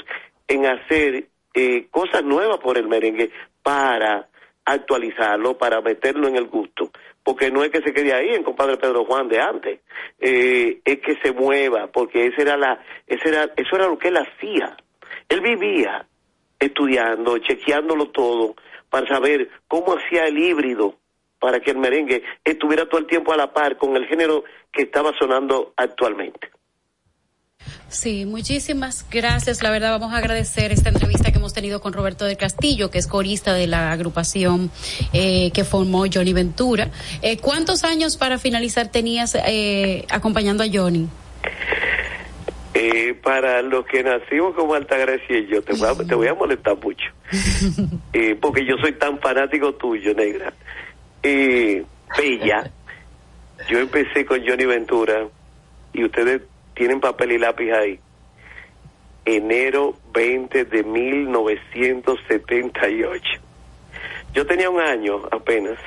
en 0.50 0.66
hacer 0.66 1.28
eh, 1.54 1.88
cosas 1.90 2.24
nuevas 2.24 2.58
por 2.58 2.78
el 2.78 2.88
merengue 2.88 3.32
para 3.64 4.28
actualizarlo, 4.66 5.58
para 5.58 5.82
meterlo 5.82 6.28
en 6.28 6.36
el 6.36 6.48
gusto, 6.48 6.92
porque 7.24 7.50
no 7.50 7.64
es 7.64 7.72
que 7.72 7.82
se 7.82 7.94
quede 7.94 8.14
ahí 8.14 8.30
en 8.30 8.44
compadre 8.44 8.78
Pedro 8.78 9.06
Juan 9.06 9.28
de 9.30 9.40
antes, 9.40 9.80
eh, 10.20 10.82
es 10.84 11.00
que 11.00 11.16
se 11.24 11.32
mueva, 11.32 11.88
porque 11.88 12.28
ese 12.28 12.42
era 12.42 12.58
la, 12.58 12.80
ese 13.08 13.30
era, 13.30 13.46
eso 13.56 13.76
era 13.76 13.88
lo 13.88 13.98
que 13.98 14.10
él 14.10 14.18
hacía. 14.18 14.76
Él 15.28 15.42
vivía 15.42 16.06
estudiando, 16.60 17.38
chequeándolo 17.38 18.10
todo, 18.10 18.56
para 18.90 19.08
saber 19.08 19.50
cómo 19.68 19.96
hacía 19.96 20.28
el 20.28 20.38
híbrido 20.38 20.96
para 21.40 21.60
que 21.62 21.72
el 21.72 21.78
merengue 21.78 22.24
estuviera 22.44 22.88
todo 22.88 23.00
el 23.00 23.08
tiempo 23.08 23.32
a 23.32 23.38
la 23.38 23.54
par 23.54 23.78
con 23.78 23.96
el 23.96 24.06
género 24.08 24.44
que 24.72 24.84
estaba 24.84 25.14
sonando 25.18 25.74
actualmente. 25.78 26.52
Sí, 27.90 28.26
muchísimas 28.26 29.06
gracias. 29.10 29.64
La 29.64 29.72
verdad, 29.72 29.92
vamos 29.92 30.14
a 30.14 30.18
agradecer 30.18 30.72
esta 30.72 30.90
entrevista 30.90 31.32
que 31.32 31.40
hemos 31.40 31.54
tenido 31.54 31.82
con 31.82 31.92
Roberto 31.92 32.26
del 32.26 32.38
Castillo, 32.38 32.92
que 32.92 33.00
es 33.00 33.08
corista 33.08 33.54
de 33.54 33.66
la 33.66 33.92
agrupación 33.92 34.70
eh, 35.12 35.52
que 35.52 35.64
formó 35.64 36.06
Johnny 36.12 36.32
Ventura. 36.32 36.90
Eh, 37.24 37.38
¿Cuántos 37.38 37.84
años 37.84 38.16
para 38.16 38.38
finalizar 38.38 38.90
tenías 38.90 39.36
eh, 39.36 40.06
acompañando 40.10 40.64
a 40.64 40.68
Johnny? 40.72 41.08
para 43.24 43.62
los 43.62 43.86
que 43.86 44.02
nacimos 44.02 44.56
como 44.56 44.74
Altagracia 44.74 45.38
y 45.38 45.48
yo, 45.48 45.62
te 45.62 45.74
voy 45.74 45.90
a, 45.90 45.96
te 45.96 46.16
voy 46.16 46.28
a 46.28 46.34
molestar 46.34 46.78
mucho, 46.78 47.06
porque 48.40 48.66
yo 48.66 48.78
soy 48.78 48.94
tan 48.94 49.20
fanático 49.20 49.74
tuyo, 49.74 50.14
negra. 50.14 50.54
bella, 51.22 52.72
yo 53.70 53.80
empecé 53.80 54.26
con 54.26 54.40
Johnny 54.48 54.66
Ventura 54.66 55.28
y 55.92 56.06
ustedes 56.06 56.42
tienen 56.80 57.00
papel 57.02 57.34
y 57.34 57.38
lápiz 57.38 57.72
ahí. 57.74 58.00
Enero 59.26 59.96
20 60.14 60.64
de 60.64 60.84
1978. 60.84 63.42
Yo 64.34 64.48
tenía 64.48 64.70
un 64.70 64.80
año 64.80 65.28
apenas. 65.30 65.78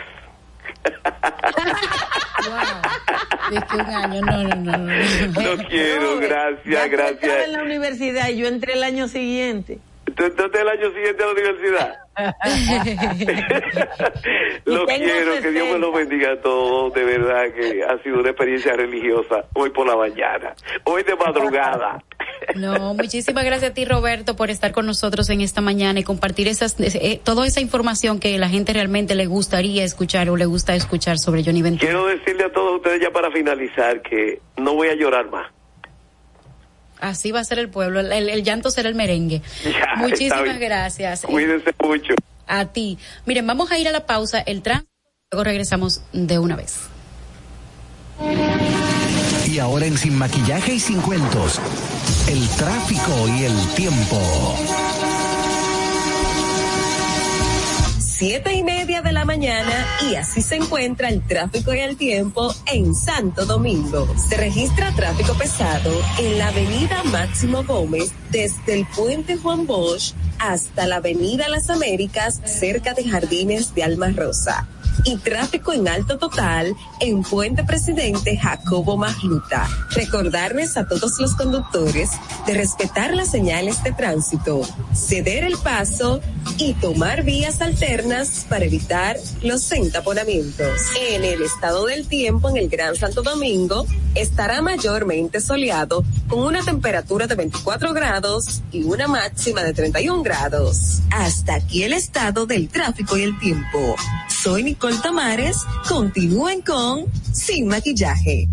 un 3.73 3.81
año, 3.81 4.21
no, 4.21 4.45
no, 4.45 4.55
no. 4.55 4.77
No, 4.77 5.57
quiero, 5.67 6.19
gracias, 6.19 6.91
gracias. 6.91 7.23
Estaba 7.23 7.45
en 7.45 7.53
la 7.53 7.63
universidad 7.63 8.29
y 8.29 8.37
yo 8.37 8.47
entré 8.47 8.75
el 8.75 8.83
año 8.83 9.09
siguiente. 9.09 9.79
¿Tú 10.15 10.25
entraste 10.25 10.61
el 10.61 10.69
año 10.69 10.93
siguiente 10.93 11.23
a 11.23 11.27
la 11.27 11.33
universidad? 11.33 12.03
lo 14.67 14.87
quiero, 14.87 15.41
que 15.41 15.51
Dios 15.51 15.69
me 15.73 15.79
lo 15.79 15.93
bendiga 15.93 16.33
a 16.33 16.41
todos, 16.41 16.93
de 16.93 17.05
verdad 17.05 17.45
que 17.55 17.83
ha 17.83 17.97
sido 18.03 18.21
una 18.21 18.29
experiencia 18.31 18.75
religiosa 18.75 19.47
hoy 19.55 19.71
por 19.71 19.87
la 19.87 19.97
mañana, 19.97 20.55
hoy 20.85 21.03
de 21.03 21.17
madrugada. 21.17 22.03
No, 22.57 22.95
muchísimas 22.95 23.45
gracias 23.45 23.71
a 23.71 23.75
ti 23.75 23.85
Roberto 23.85 24.35
por 24.35 24.51
estar 24.51 24.73
con 24.73 24.85
nosotros 24.85 25.31
en 25.31 25.43
esta 25.43 25.61
mañana 25.61 26.01
y 26.01 26.03
compartir 26.03 26.49
esas, 26.49 26.75
eh, 26.81 27.21
toda 27.23 27.47
esa 27.47 27.61
información 27.61 28.19
que 28.19 28.37
la 28.37 28.49
gente 28.49 28.73
realmente 28.73 29.15
le 29.15 29.27
gustaría 29.27 29.85
escuchar 29.85 30.29
o 30.29 30.37
le 30.37 30.47
gusta 30.47 30.75
escuchar 30.75 31.19
sobre 31.19 31.45
Johnny 31.45 31.63
Ventura. 31.63 31.89
Quiero 31.89 32.07
decirle 32.07 32.45
a 32.45 32.53
todos 32.53 32.77
ustedes 32.77 33.01
ya 33.01 33.13
para 33.13 33.31
finalizar 33.31 34.03
que 34.03 34.41
no 34.57 34.75
voy 34.75 34.89
a 34.89 34.97
llorar 34.97 35.31
más. 35.31 35.53
Así 37.03 37.33
va 37.33 37.41
a 37.41 37.45
ser 37.45 37.59
el 37.59 37.69
pueblo, 37.69 37.99
el, 37.99 38.45
llanto 38.45 38.71
será 38.71 38.89
el 38.89 38.95
merengue. 38.95 39.43
Muchísimas 39.97 40.61
gracias. 40.61 41.23
Cuídense 41.23 41.75
mucho. 41.83 42.15
A 42.47 42.67
ti. 42.67 42.97
Miren, 43.27 43.45
vamos 43.45 43.73
a 43.73 43.79
ir 43.79 43.89
a 43.89 43.91
la 43.91 44.07
pausa, 44.07 44.39
el 44.39 44.63
tránsito, 44.63 44.89
luego 45.33 45.43
regresamos 45.43 46.03
de 46.13 46.39
una 46.39 46.55
vez. 46.55 46.77
Y 49.51 49.59
ahora 49.59 49.87
en 49.87 49.99
Sin 49.99 50.17
Maquillaje 50.17 50.75
y 50.75 50.79
Sin 50.79 51.01
Cuentos, 51.01 51.61
el 52.29 52.49
tráfico 52.51 53.29
y 53.37 53.47
el 53.47 53.69
tiempo. 53.75 54.21
Siete 58.25 58.55
y 58.55 58.63
media 58.63 59.03
de 59.03 59.11
la 59.11 59.25
mañana 59.25 59.85
y 60.09 60.15
así 60.15 60.43
se 60.43 60.55
encuentra 60.55 61.09
el 61.09 61.27
tráfico 61.27 61.75
y 61.75 61.81
el 61.81 61.97
tiempo 61.97 62.55
en 62.73 62.95
Santo 62.95 63.47
Domingo. 63.47 64.07
Se 64.17 64.37
registra 64.37 64.93
tráfico 64.93 65.35
pesado 65.35 65.91
en 66.21 66.39
la 66.39 66.47
avenida 66.47 67.03
Máximo 67.03 67.65
Gómez 67.65 68.13
desde 68.31 68.75
el 68.75 68.87
puente 68.87 69.37
Juan 69.39 69.67
Bosch 69.67 70.15
hasta 70.39 70.87
la 70.87 70.97
avenida 70.97 71.49
Las 71.49 71.69
Américas 71.69 72.41
cerca 72.45 72.95
de 72.95 73.09
Jardines 73.09 73.75
de 73.75 73.83
Alma 73.83 74.11
Rosa 74.11 74.69
y 75.05 75.17
tráfico 75.17 75.73
en 75.73 75.89
alto 75.89 76.19
total 76.19 76.75
en 77.01 77.23
Puente 77.23 77.65
Presidente 77.65 78.37
Jacobo 78.37 78.97
Magluta. 78.97 79.69
Recordarles 79.91 80.77
a 80.77 80.87
todos 80.87 81.19
los 81.19 81.35
conductores 81.35 82.11
de 82.47 82.55
respetar 82.55 83.15
las 83.15 83.31
señales 83.31 83.83
de 83.83 83.93
tránsito, 83.93 84.63
ceder 84.95 85.45
el 85.45 85.57
paso 85.59 86.21
y 86.59 86.75
tomar 86.75 87.25
vías 87.25 87.61
alternas 87.61 88.47
para 88.49 88.65
evitar 88.65 89.17
los 89.43 89.71
entaponamientos. 89.73 90.81
En 91.11 91.25
el 91.25 91.43
estado 91.43 91.87
del 91.87 92.07
tiempo 92.07 92.49
en 92.51 92.57
el 92.57 92.69
Gran 92.69 92.97
Santo 92.97 93.23
Domingo 93.23 93.87
estará 94.15 94.61
mayormente 94.63 95.41
soleado 95.41 96.05
con 96.29 96.41
una 96.41 96.63
temperatura 96.63 97.27
de 97.27 97.35
24 97.35 97.93
grados 97.93 98.63
y 98.71 98.83
una 98.83 99.09
máxima 99.09 99.63
de 99.63 99.73
31 99.73 100.23
grados. 100.23 101.01
Hasta 101.11 101.55
aquí 101.55 101.83
el 101.83 101.93
estado 101.93 102.47
del 102.47 102.69
tráfico 102.69 103.17
y 103.17 103.23
el 103.23 103.39
tiempo. 103.39 103.97
Soy 104.29 104.65
Nicole 104.65 104.82
Tamares. 105.01 105.59
Continúen 105.89 106.61
con 106.63 107.05
Sin 107.33 107.69
Maquillaje. 107.69 108.49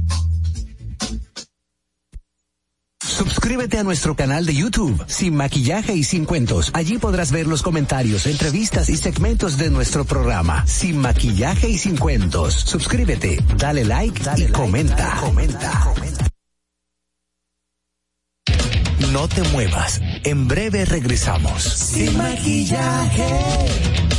Suscríbete 3.03 3.79
a 3.79 3.83
nuestro 3.83 4.15
canal 4.15 4.45
de 4.45 4.53
YouTube, 4.53 5.03
Sin 5.07 5.35
Maquillaje 5.35 5.95
y 5.95 6.03
Sin 6.03 6.25
Cuentos. 6.25 6.69
Allí 6.73 6.99
podrás 6.99 7.31
ver 7.31 7.47
los 7.47 7.63
comentarios, 7.63 8.27
entrevistas 8.27 8.89
y 8.89 8.95
segmentos 8.95 9.57
de 9.57 9.71
nuestro 9.71 10.05
programa, 10.05 10.65
Sin 10.67 10.99
Maquillaje 10.99 11.69
y 11.69 11.77
Sin 11.77 11.97
Cuentos. 11.97 12.53
Suscríbete, 12.53 13.43
dale 13.57 13.83
like, 13.83 14.23
dale 14.23 14.45
y 14.45 14.51
comenta. 14.51 15.17
comenta. 15.19 15.81
comenta. 15.83 16.29
No 19.11 19.27
te 19.27 19.41
muevas. 19.49 19.99
En 20.23 20.47
breve 20.47 20.85
regresamos. 20.85 21.63
Sin 21.63 22.15
maquillaje 22.15 24.18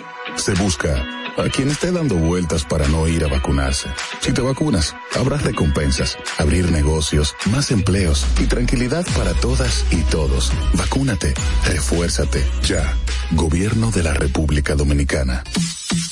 Se 0.41 0.55
busca 0.55 1.05
a 1.37 1.49
quien 1.49 1.69
esté 1.69 1.91
dando 1.91 2.15
vueltas 2.15 2.63
para 2.63 2.87
no 2.87 3.07
ir 3.07 3.23
a 3.23 3.27
vacunarse. 3.27 3.89
Si 4.21 4.33
te 4.33 4.41
vacunas, 4.41 4.95
habrá 5.15 5.37
recompensas, 5.37 6.17
abrir 6.39 6.71
negocios, 6.71 7.35
más 7.51 7.69
empleos 7.69 8.25
y 8.39 8.47
tranquilidad 8.47 9.05
para 9.15 9.35
todas 9.35 9.85
y 9.91 10.01
todos. 10.05 10.51
Vacúnate, 10.73 11.35
refuérzate, 11.65 12.43
ya. 12.63 12.97
Gobierno 13.33 13.91
de 13.91 14.01
la 14.01 14.15
República 14.15 14.73
Dominicana. 14.73 15.43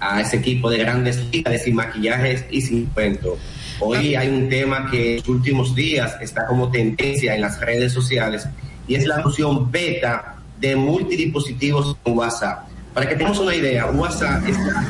a 0.00 0.20
ese 0.20 0.36
equipo 0.38 0.68
de 0.68 0.78
grandes 0.78 1.30
de 1.30 1.58
Sin 1.60 1.76
Maquillajes 1.76 2.44
y 2.50 2.60
Sin 2.60 2.86
Cuentos. 2.86 3.38
Hoy 3.86 4.14
hay 4.14 4.28
un 4.28 4.48
tema 4.48 4.90
que 4.90 5.10
en 5.10 5.16
los 5.18 5.28
últimos 5.28 5.74
días 5.74 6.16
está 6.22 6.46
como 6.46 6.70
tendencia 6.70 7.34
en 7.34 7.42
las 7.42 7.60
redes 7.60 7.92
sociales 7.92 8.48
y 8.88 8.94
es 8.94 9.06
la 9.06 9.22
función 9.22 9.70
beta 9.70 10.36
de 10.58 10.74
multidispositivos 10.74 11.94
en 12.02 12.16
WhatsApp. 12.16 12.66
Para 12.94 13.06
que 13.06 13.14
tengamos 13.14 13.40
una 13.40 13.54
idea, 13.54 13.90
WhatsApp 13.90 14.48
es 14.48 14.56
la 14.58 14.86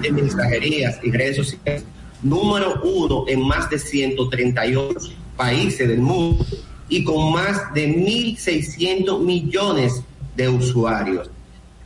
de 0.00 0.12
mensajerías 0.12 0.98
y 1.02 1.10
redes 1.10 1.36
sociales 1.36 1.84
número 2.22 2.80
uno 2.82 3.24
en 3.28 3.46
más 3.46 3.68
de 3.68 3.78
138 3.78 4.98
países 5.36 5.86
del 5.86 6.00
mundo 6.00 6.46
y 6.88 7.04
con 7.04 7.32
más 7.32 7.74
de 7.74 7.86
1.600 7.86 9.20
millones 9.20 10.02
de 10.36 10.48
usuarios. 10.48 11.30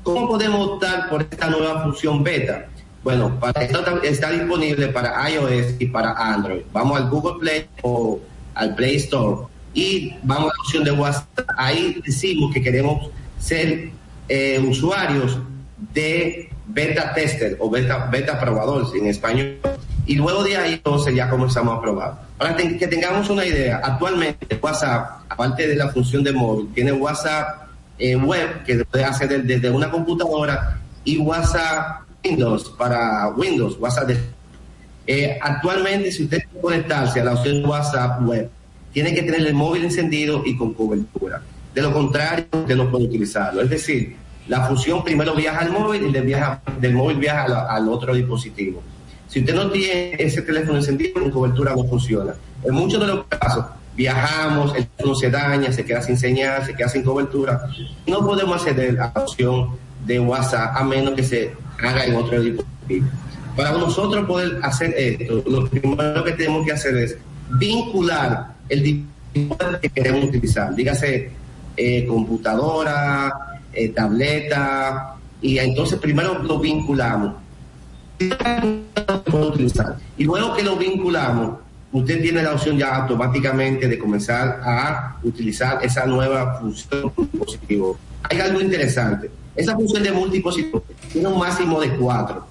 ¿Cómo 0.05 0.29
podemos 0.29 0.69
optar 0.69 1.09
por 1.11 1.23
esta 1.23 1.51
nueva 1.51 1.83
función 1.83 2.23
beta? 2.23 2.69
Bueno, 3.07 3.39
para 3.39 3.63
está 4.03 4.33
disponible 4.33 4.89
para 4.89 5.31
iOS 5.31 5.75
y 5.79 5.87
para 5.87 6.11
Android. 6.11 6.63
Vamos 6.73 7.01
al 7.01 7.09
Google 7.09 7.39
Play 7.39 7.67
o 7.83 8.19
al 8.53 8.75
Play 8.75 8.97
Store 8.97 9.47
y 9.73 10.17
vamos 10.25 10.51
a 10.51 10.55
la 10.57 10.63
opción 10.65 10.83
de 10.83 10.91
WhatsApp. 10.91 11.49
Ahí 11.57 12.03
decimos 12.05 12.53
que 12.53 12.61
queremos 12.61 13.09
ser 13.39 13.91
eh, 14.29 14.59
usuarios 14.59 15.39
de 15.95 16.51
beta 16.67 17.15
tester 17.15 17.57
o 17.61 17.71
beta, 17.71 18.09
beta 18.11 18.41
probador 18.41 18.85
en 18.97 19.07
español. 19.07 19.57
Y 20.05 20.17
luego 20.17 20.43
de 20.43 20.57
ahí 20.57 20.73
entonces 20.73 21.15
ya 21.15 21.31
comenzamos 21.31 21.79
a 21.79 21.81
probar. 21.81 22.23
Para 22.37 22.57
que 22.57 22.89
tengamos 22.89 23.31
una 23.31 23.47
idea, 23.47 23.83
actualmente 23.85 24.59
WhatsApp, 24.61 25.21
aparte 25.29 25.69
de 25.69 25.77
la 25.77 25.91
función 25.91 26.25
de 26.25 26.33
móvil, 26.33 26.71
tiene 26.75 26.91
WhatsApp 26.91 27.69
eh, 28.01 28.17
web 28.17 28.65
que 28.65 28.85
puede 28.85 29.05
hacer 29.05 29.45
desde 29.45 29.71
una 29.71 29.93
computadora 29.93 30.81
y 31.05 31.19
WhatsApp 31.19 32.06
Windows 32.27 32.71
para 32.71 33.29
Windows, 33.29 33.77
WhatsApp 33.79 34.11
eh, 35.07 35.39
actualmente, 35.41 36.11
si 36.11 36.25
usted 36.25 36.39
quiere 36.39 36.61
conectarse 36.61 37.21
a 37.21 37.25
la 37.25 37.35
opción 37.35 37.65
WhatsApp 37.65 38.23
web, 38.23 38.51
tiene 38.93 39.15
que 39.15 39.23
tener 39.23 39.47
el 39.47 39.55
móvil 39.55 39.85
encendido 39.85 40.43
y 40.45 40.57
con 40.57 40.75
cobertura. 40.75 41.43
De 41.73 41.83
lo 41.83 41.93
contrario, 41.93 42.47
usted 42.53 42.77
no 42.77 42.91
puede 42.91 43.05
utilizarlo. 43.05 43.63
Es 43.63 43.71
decir, 43.71 44.17
la 44.49 44.67
función 44.67 45.05
primero 45.05 45.35
viaja 45.35 45.61
al 45.61 45.71
móvil 45.71 46.07
y 46.07 46.13
del, 46.13 46.95
móvil 46.95 47.19
viaja 47.19 47.67
al, 47.69 47.89
otro 47.89 48.15
dispositivo. 48.15 48.83
Si 49.29 49.41
usted 49.41 49.55
no 49.55 49.71
tiene 49.71 50.17
ese 50.19 50.43
teléfono 50.43 50.79
encendido, 50.79 51.21
con 51.21 51.31
cobertura 51.31 51.75
no 51.77 51.85
funciona. 51.85 52.35
En 52.65 52.75
muchos 52.75 53.01
de 53.01 53.07
los 53.07 53.27
casos, 53.27 53.65
viajamos, 53.95 54.75
el 54.75 54.87
teléfono 54.87 55.15
se 55.15 55.31
daña, 55.31 55.71
se 55.71 55.85
queda 55.85 56.03
sin 56.03 56.17
señal, 56.17 56.65
se 56.65 56.75
queda 56.75 56.89
sin 56.89 57.03
cobertura. 57.03 57.69
No 58.07 58.27
podemos 58.27 58.57
acceder 58.57 58.99
a 59.01 59.13
la 59.15 59.23
opción 59.23 59.71
de 60.05 60.19
WhatsApp 60.19 60.77
a 60.77 60.85
menos 60.85 61.15
que 61.15 61.23
se 61.23 61.53
haga 61.79 62.05
en 62.05 62.17
otro 62.17 62.41
dispositivo. 62.41 63.07
Para 63.57 63.73
nosotros 63.73 64.27
poder 64.27 64.59
hacer 64.63 64.95
esto, 64.97 65.43
lo 65.47 65.67
primero 65.69 66.23
que 66.25 66.33
tenemos 66.33 66.67
que 66.67 66.73
hacer 66.73 66.97
es 66.97 67.17
vincular 67.51 68.55
el 68.69 68.83
dispositivo 68.83 69.81
que 69.81 69.89
queremos 69.89 70.25
utilizar. 70.25 70.75
Dígase 70.75 71.31
eh, 71.77 72.07
computadora, 72.07 73.61
eh, 73.73 73.89
tableta, 73.91 75.17
y 75.41 75.59
entonces 75.59 75.99
primero 75.99 76.43
lo 76.43 76.59
vinculamos. 76.59 77.35
Y 80.19 80.25
luego 80.25 80.55
que 80.55 80.63
lo 80.63 80.77
vinculamos, 80.77 81.59
usted 81.93 82.21
tiene 82.23 82.43
la 82.43 82.53
opción 82.53 82.79
ya 82.79 82.97
automáticamente 82.97 83.89
de 83.89 83.99
comenzar 83.99 84.61
a 84.63 85.17
utilizar 85.23 85.85
esa 85.85 86.07
nueva 86.07 86.59
función 86.59 87.13
dispositivo. 87.17 87.99
Hay 88.25 88.41
algo 88.41 88.61
interesante. 88.61 89.31
Esa 89.57 89.75
función 89.75 90.03
de 90.03 90.13
multipositivo 90.13 90.83
tiene 91.13 91.29
un 91.29 91.39
máximo 91.39 91.81
de 91.81 91.97
cuatro. 91.97 92.47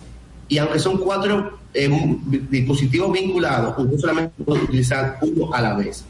Y 0.48 0.58
aunque 0.58 0.80
son 0.80 0.98
cuatro 0.98 1.60
eh, 1.74 1.90
dispositivos 2.50 3.12
vinculados, 3.12 3.78
usted 3.78 3.98
solamente 3.98 4.44
puede 4.44 4.64
utilizar 4.64 5.18
uno 5.22 5.54
a 5.54 5.62
la 5.62 5.76
vez. 5.76 6.04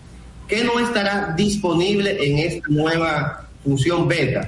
¿Qué 0.47 0.63
no 0.63 0.79
estará 0.79 1.33
disponible 1.35 2.17
en 2.23 2.37
esta 2.37 2.67
nueva 2.69 3.47
función 3.63 4.07
beta? 4.07 4.47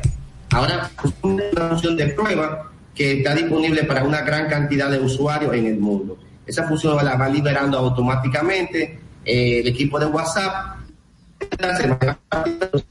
Ahora 0.51 0.89
una 1.21 1.69
función 1.69 1.97
de 1.97 2.07
prueba 2.07 2.71
que 2.93 3.17
está 3.19 3.35
disponible 3.35 3.83
para 3.83 4.03
una 4.03 4.21
gran 4.21 4.47
cantidad 4.47 4.89
de 4.89 4.99
usuarios 4.99 5.53
en 5.53 5.65
el 5.65 5.79
mundo. 5.79 6.17
Esa 6.45 6.67
función 6.67 7.03
la 7.03 7.15
va 7.15 7.27
liberando 7.27 7.77
automáticamente 7.77 8.99
eh, 9.25 9.59
el 9.59 9.67
equipo 9.67 9.99
de 9.99 10.05
WhatsApp. 10.05 10.77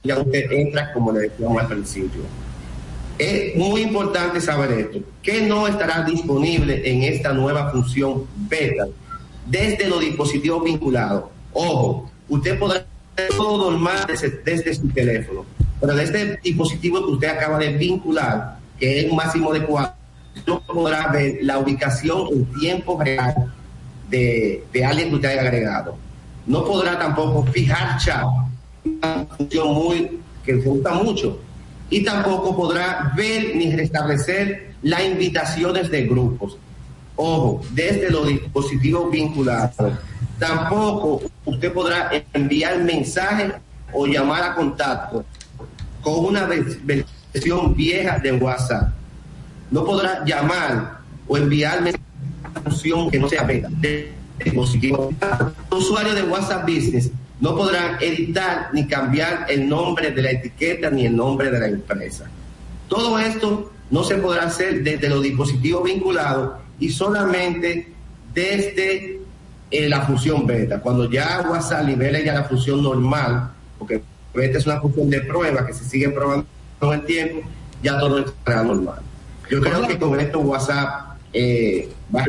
Ya 0.05 0.19
usted 0.19 0.53
entra 0.53 0.93
como 0.93 1.13
le 1.13 1.21
decíamos 1.21 1.63
al 1.63 1.69
principio. 1.69 2.23
Es 3.19 3.57
muy 3.57 3.83
importante 3.83 4.41
saber 4.41 4.73
esto. 4.73 4.99
¿Qué 5.23 5.43
no 5.43 5.67
estará 5.67 6.03
disponible 6.03 6.83
en 6.85 7.03
esta 7.03 7.33
nueva 7.33 7.71
función 7.71 8.25
beta? 8.37 8.87
Desde 9.47 9.89
los 9.89 10.01
dispositivos 10.01 10.63
vinculados. 10.65 11.25
Ojo, 11.53 12.11
usted 12.29 12.59
podrá 12.59 12.85
todo 13.37 13.71
normal 13.71 14.05
desde, 14.07 14.31
desde 14.45 14.75
su 14.75 14.89
teléfono 14.89 15.45
pero 15.81 15.95
de 15.95 16.05
este 16.05 16.39
dispositivo 16.43 17.05
que 17.05 17.13
usted 17.13 17.29
acaba 17.29 17.59
de 17.59 17.77
vincular, 17.77 18.59
que 18.79 19.01
es 19.01 19.11
un 19.11 19.17
máximo 19.17 19.53
de 19.53 19.63
cuatro, 19.63 19.95
no 20.47 20.61
podrá 20.61 21.09
ver 21.09 21.39
la 21.43 21.59
ubicación 21.59 22.29
en 22.33 22.45
tiempo 22.59 23.01
real 23.03 23.53
de, 24.09 24.65
alguien 24.87 25.11
que 25.11 25.15
usted 25.17 25.29
haya 25.31 25.43
agregado. 25.43 25.97
No 26.47 26.65
podrá 26.65 26.99
tampoco 26.99 27.45
fijar 27.53 27.99
chat, 27.99 28.25
una 28.85 29.27
función 29.37 29.75
muy 29.75 30.21
que 30.45 30.61
se 30.63 30.69
gusta 30.69 30.95
mucho. 30.95 31.39
Y 31.89 32.03
tampoco 32.05 32.57
podrá 32.57 33.13
ver 33.17 33.55
ni 33.55 33.75
restablecer 33.75 34.75
las 34.83 35.05
invitaciones 35.05 35.91
de 35.91 36.07
grupos. 36.07 36.59
Ojo, 37.17 37.63
desde 37.73 38.11
los 38.11 38.27
dispositivos 38.27 39.11
vinculados. 39.11 39.75
Tampoco 40.39 41.23
usted 41.45 41.73
podrá 41.73 42.11
enviar 42.33 42.79
mensajes 42.83 43.55
o 43.93 44.07
llamar 44.07 44.43
a 44.43 44.55
contacto 44.55 45.25
con 46.03 46.27
una 46.27 46.47
versión 46.47 47.75
vieja 47.75 48.19
de 48.19 48.33
WhatsApp. 48.33 48.91
No 49.71 49.85
podrá 49.85 50.25
llamar 50.25 50.99
o 51.27 51.37
enviarme 51.37 51.95
una 52.45 52.61
función 52.61 53.11
que 53.11 53.19
no 53.19 53.29
sea 53.29 53.45
beta 53.45 53.69
dispositivo. 54.45 55.13
Los 55.71 55.85
usuarios 55.85 56.15
de 56.15 56.23
WhatsApp 56.25 56.63
Business 56.63 57.11
no 57.41 57.55
podrán 57.55 57.99
editar 58.01 58.71
ni 58.73 58.87
cambiar 58.87 59.47
el 59.49 59.69
nombre 59.69 60.11
de 60.11 60.23
la 60.23 60.31
etiqueta 60.31 60.91
ni 60.91 61.07
el 61.07 61.17
nombre 61.17 61.51
de 61.51 61.61
la 61.61 61.67
empresa. 61.69 62.27
Todo 62.89 63.19
esto 63.19 63.73
no 63.91 64.05
se 64.05 64.17
podrá 64.17 64.45
hacer 64.45 64.83
desde 64.83 65.09
los 65.09 65.23
dispositivos 65.23 65.85
vinculados 65.85 66.55
y 66.79 66.89
solamente 66.89 67.93
desde 68.33 69.21
eh, 69.71 69.89
la 69.89 70.03
función 70.03 70.47
beta. 70.47 70.81
Cuando 70.81 71.11
ya 71.11 71.45
WhatsApp 71.49 71.87
libere 71.87 72.25
ya 72.25 72.35
la 72.35 72.45
función 72.45 72.83
normal, 72.83 73.51
porque 73.79 74.03
esta 74.35 74.59
es 74.59 74.67
una 74.67 74.81
función 74.81 75.11
de 75.11 75.21
prueba 75.23 75.67
que 75.67 75.75
se 75.75 75.85
sigue 75.85 76.11
probando 76.11 76.47
todo 76.81 76.93
el 76.93 77.05
tiempo, 77.05 77.49
ya 77.83 77.99
todo 77.99 78.21
estará 78.21 78.63
normal. 78.63 79.01
Yo 79.51 79.61
creo 79.61 79.87
que 79.87 79.99
con 79.99 80.19
esto 80.19 80.41
WhatsApp 80.41 81.17
eh, 81.33 81.89
va 82.15 82.25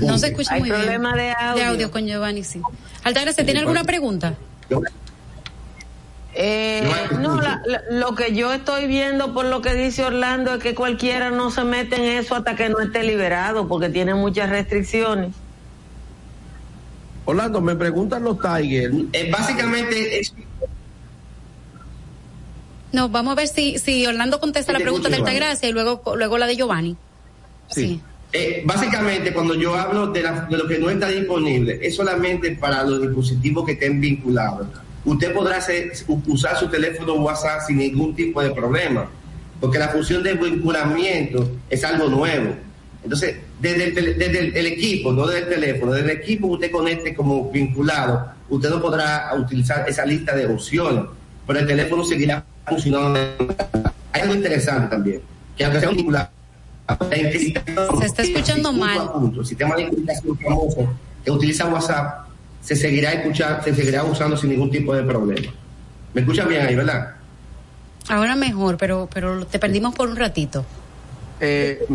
no 0.00 0.18
se 0.18 0.28
escucha 0.28 0.54
Hay 0.54 0.60
muy 0.60 0.70
problema 0.70 1.14
bien. 1.14 1.34
De, 1.54 1.64
audio. 1.64 1.90
con 1.90 2.06
Giovanni, 2.06 2.44
sí. 2.44 2.60
Altagracia, 3.04 3.44
¿tiene 3.44 3.60
alguna 3.60 3.84
pregunta? 3.84 4.34
Eh, 6.38 6.86
no, 7.18 7.40
lo 7.90 8.14
que 8.14 8.34
yo 8.34 8.52
estoy 8.52 8.86
viendo 8.86 9.32
por 9.32 9.46
lo 9.46 9.62
que 9.62 9.74
dice 9.74 10.04
Orlando 10.04 10.54
es 10.54 10.62
que 10.62 10.74
cualquiera 10.74 11.30
no 11.30 11.50
se 11.50 11.64
mete 11.64 11.96
en 11.96 12.18
eso 12.18 12.34
hasta 12.34 12.54
que 12.54 12.68
no 12.68 12.80
esté 12.80 13.04
liberado, 13.04 13.68
porque 13.68 13.88
tiene 13.88 14.14
muchas 14.14 14.50
restricciones. 14.50 15.34
Orlando, 17.24 17.60
me 17.60 17.74
preguntan 17.74 18.22
los 18.22 18.38
Tigers. 18.38 18.94
Eh, 19.12 19.30
básicamente 19.30 20.20
es... 20.20 20.34
No, 22.92 23.08
vamos 23.08 23.32
a 23.32 23.34
ver 23.34 23.48
si, 23.48 23.78
si 23.78 24.06
Orlando 24.06 24.38
contesta 24.38 24.72
la 24.72 24.78
pregunta 24.78 25.08
de 25.08 25.16
Altagracia 25.16 25.68
y 25.68 25.72
luego, 25.72 26.02
luego 26.16 26.38
la 26.38 26.46
de 26.46 26.56
Giovanni. 26.56 26.96
Sí. 27.70 28.00
Eh, 28.32 28.62
básicamente, 28.64 29.32
cuando 29.32 29.54
yo 29.54 29.74
hablo 29.74 30.08
de, 30.08 30.22
de, 30.22 30.56
lo 30.56 30.66
que 30.66 30.78
no 30.78 30.90
está 30.90 31.08
disponible, 31.08 31.78
es 31.80 31.94
solamente 31.94 32.50
para 32.56 32.82
los 32.82 33.00
dispositivos 33.00 33.64
que 33.64 33.72
estén 33.72 34.00
vinculados. 34.00 34.66
Usted 35.04 35.32
podrá 35.32 35.64
usar 36.26 36.58
su 36.58 36.68
teléfono 36.68 37.14
WhatsApp 37.14 37.60
sin 37.66 37.78
ningún 37.78 38.14
tipo 38.16 38.42
de 38.42 38.50
problema, 38.50 39.08
porque 39.60 39.78
la 39.78 39.88
función 39.88 40.22
de 40.22 40.34
vinculamiento 40.34 41.48
es 41.70 41.84
algo 41.84 42.08
nuevo. 42.08 42.56
Entonces, 43.04 43.36
desde 43.60 43.84
el, 44.58 44.66
equipo, 44.66 45.12
no 45.12 45.28
desde 45.28 45.44
el 45.44 45.48
teléfono, 45.48 45.92
desde 45.92 46.12
el 46.12 46.18
equipo 46.18 46.48
usted 46.48 46.72
conecte 46.72 47.14
como 47.14 47.50
vinculado, 47.52 48.30
usted 48.48 48.68
no 48.68 48.82
podrá 48.82 49.32
utilizar 49.38 49.88
esa 49.88 50.04
lista 50.04 50.34
de 50.34 50.46
opciones, 50.46 51.04
pero 51.46 51.60
el 51.60 51.66
teléfono 51.68 52.02
seguirá 52.02 52.44
funcionando. 52.66 53.20
Hay 54.12 54.22
algo 54.22 54.34
interesante 54.34 54.88
también, 54.88 55.20
que 55.56 55.64
aunque 55.64 55.78
sea 55.78 55.88
un 55.88 55.96
vinculado, 55.96 56.30
se 57.98 58.06
está 58.06 58.22
escuchando 58.22 58.72
mal. 58.72 59.10
el 59.36 59.46
sistema 59.46 59.76
de 59.76 59.90
famoso 60.42 60.88
que 61.24 61.30
utiliza 61.30 61.66
WhatsApp 61.66 62.26
se 62.60 62.76
seguirá 62.76 63.12
escuchando, 63.12 63.62
se 63.62 63.74
seguirá 63.74 64.04
usando 64.04 64.36
sin 64.36 64.50
ningún 64.50 64.70
tipo 64.70 64.94
de 64.94 65.02
problema. 65.02 65.52
¿Me 66.14 66.20
escuchan 66.20 66.48
bien 66.48 66.66
ahí, 66.66 66.74
verdad? 66.74 67.14
Ahora 68.08 68.36
mejor, 68.36 68.76
pero, 68.76 69.08
pero 69.12 69.46
te 69.46 69.58
perdimos 69.58 69.94
por 69.94 70.08
un 70.08 70.16
ratito. 70.16 70.64
Eh, 71.40 71.86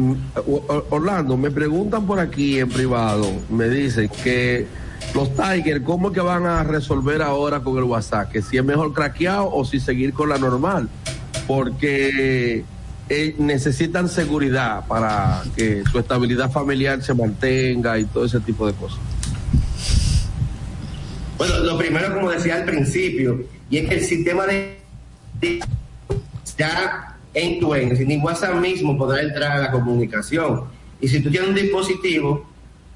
Orlando, 0.89 1.35
me 1.35 1.49
preguntan 1.49 2.05
por 2.05 2.19
aquí 2.19 2.59
en 2.59 2.69
privado, 2.69 3.27
me 3.49 3.67
dicen 3.69 4.09
que 4.23 4.67
los 5.15 5.29
Tigers, 5.35 5.83
¿cómo 5.83 6.09
es 6.09 6.13
que 6.13 6.21
van 6.21 6.45
a 6.45 6.63
resolver 6.63 7.21
ahora 7.21 7.59
con 7.61 7.77
el 7.77 7.83
WhatsApp? 7.83 8.31
Que 8.31 8.41
si 8.41 8.57
es 8.57 8.63
mejor 8.63 8.93
craqueado 8.93 9.51
o 9.51 9.65
si 9.65 9.79
seguir 9.79 10.13
con 10.13 10.29
la 10.29 10.37
normal. 10.37 10.87
Porque 11.47 12.63
eh, 13.09 13.35
necesitan 13.37 14.07
seguridad 14.07 14.85
para 14.87 15.43
que 15.55 15.83
su 15.91 15.99
estabilidad 15.99 16.51
familiar 16.51 17.01
se 17.03 17.13
mantenga 17.13 17.99
y 17.99 18.05
todo 18.05 18.25
ese 18.25 18.39
tipo 18.39 18.65
de 18.67 18.73
cosas. 18.73 18.99
Bueno, 21.37 21.57
lo 21.59 21.77
primero, 21.77 22.13
como 22.13 22.29
decía 22.29 22.55
al 22.55 22.65
principio, 22.65 23.43
y 23.69 23.77
es 23.77 23.89
que 23.89 23.95
el 23.95 24.05
sistema 24.05 24.45
de 24.45 24.77
ya 26.57 27.17
en 27.33 27.59
tu 27.59 27.73
end, 27.73 27.99
ni 28.01 28.17
WhatsApp 28.17 28.55
mismo 28.55 28.97
podrá 28.97 29.21
entrar 29.21 29.53
a 29.53 29.57
la 29.59 29.71
comunicación. 29.71 30.65
Y 30.99 31.07
si 31.07 31.21
tú 31.21 31.31
tienes 31.31 31.49
un 31.49 31.55
dispositivo 31.55 32.45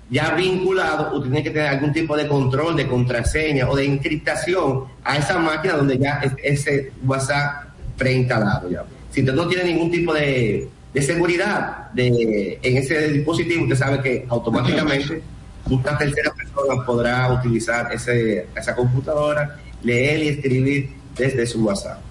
ya 0.10 0.36
vinculado, 0.36 1.12
tú 1.12 1.24
tienes 1.24 1.44
que 1.44 1.50
tener 1.50 1.68
algún 1.68 1.92
tipo 1.92 2.16
de 2.16 2.28
control, 2.28 2.76
de 2.76 2.88
contraseña 2.88 3.68
o 3.68 3.76
de 3.76 3.86
encriptación 3.86 4.84
a 5.04 5.18
esa 5.18 5.40
máquina 5.40 5.78
donde 5.78 5.98
ya 5.98 6.20
es 6.20 6.34
ese 6.44 6.92
WhatsApp 7.04 7.70
preinstalado 7.98 8.70
ya. 8.70 8.84
Si 9.16 9.24
tú 9.24 9.32
no 9.32 9.48
tienes 9.48 9.68
ningún 9.68 9.90
tipo 9.90 10.14
de, 10.14 10.68
de 10.94 11.02
seguridad 11.02 11.90
de, 11.94 12.60
en 12.62 12.78
ese 12.78 13.14
dispositivo, 13.14 13.64
usted 13.64 13.78
sabe 13.78 14.02
que 14.02 14.26
automáticamente 14.28 15.22
una 15.70 15.98
tercera 15.98 16.34
persona 16.34 16.86
podrá 16.86 17.32
utilizar 17.32 17.94
ese, 17.94 18.46
esa 18.54 18.76
computadora, 18.76 19.58
leer 19.84 20.22
y 20.22 20.28
escribir 20.28 20.90
desde 21.18 21.48
su 21.48 21.64
WhatsApp. 21.64 22.02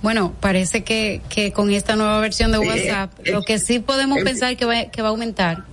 Bueno, 0.00 0.32
parece 0.38 0.84
que, 0.84 1.22
que 1.28 1.50
con 1.50 1.72
esta 1.72 1.96
nueva 1.96 2.20
versión 2.20 2.52
de 2.52 2.58
WhatsApp, 2.58 3.10
lo 3.24 3.42
que 3.42 3.58
sí 3.58 3.80
podemos 3.80 4.22
pensar 4.22 4.56
que 4.56 4.64
va, 4.64 4.84
que 4.84 5.02
va 5.02 5.08
a 5.08 5.10
aumentar 5.10 5.64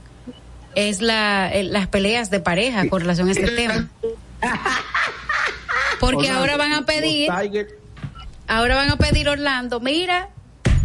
es 0.74 1.00
la, 1.00 1.52
las 1.62 1.90
peleas 1.90 2.32
de 2.32 2.40
pareja 2.40 2.90
con 2.90 3.02
relación 3.02 3.28
a 3.28 3.34
este 3.34 3.52
tema. 3.52 3.88
Porque 6.00 6.28
ahora 6.28 6.58
van 6.58 6.74
a 6.74 6.88
pedir, 6.88 7.30
ahora 8.48 8.76
van 8.76 8.90
a 8.90 8.98
pedir 8.98 9.30
Orlando, 9.30 9.80
mira, 9.80 10.30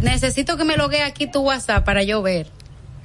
necesito 0.01 0.57
que 0.57 0.63
me 0.63 0.77
logue 0.77 1.01
aquí 1.01 1.27
tu 1.27 1.41
WhatsApp 1.41 1.85
para 1.85 2.03
yo 2.03 2.21
ver. 2.21 2.47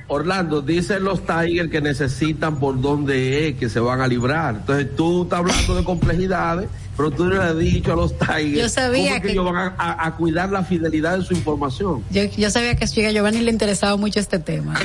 Orlando, 0.08 0.60
dicen 0.60 1.04
los 1.04 1.22
Tigers 1.24 1.70
que 1.70 1.80
necesitan 1.80 2.60
por 2.60 2.80
dónde 2.80 3.48
es 3.48 3.56
que 3.56 3.68
se 3.68 3.80
van 3.80 4.00
a 4.00 4.06
librar. 4.06 4.56
Entonces 4.56 4.94
tú 4.94 5.22
estás 5.22 5.38
hablando 5.38 5.74
de 5.74 5.84
complejidades, 5.84 6.68
pero 6.96 7.10
tú 7.10 7.24
no 7.24 7.30
le 7.30 7.42
has 7.42 7.58
dicho 7.58 7.92
a 7.94 7.96
los 7.96 8.18
Tigers 8.18 8.58
yo 8.58 8.68
sabía 8.68 9.20
que, 9.20 9.32
ellos 9.32 9.50
van 9.50 9.74
a, 9.78 10.14
cuidar 10.16 10.50
la 10.50 10.64
fidelidad 10.64 11.18
de 11.18 11.24
su 11.24 11.32
información. 11.32 12.04
Yo, 12.10 12.24
yo 12.24 12.50
sabía 12.50 12.74
que 12.76 12.84
a 12.84 13.10
Giovanni 13.10 13.40
le 13.40 13.50
interesaba 13.50 13.96
mucho 13.96 14.20
este 14.20 14.38
tema. 14.38 14.78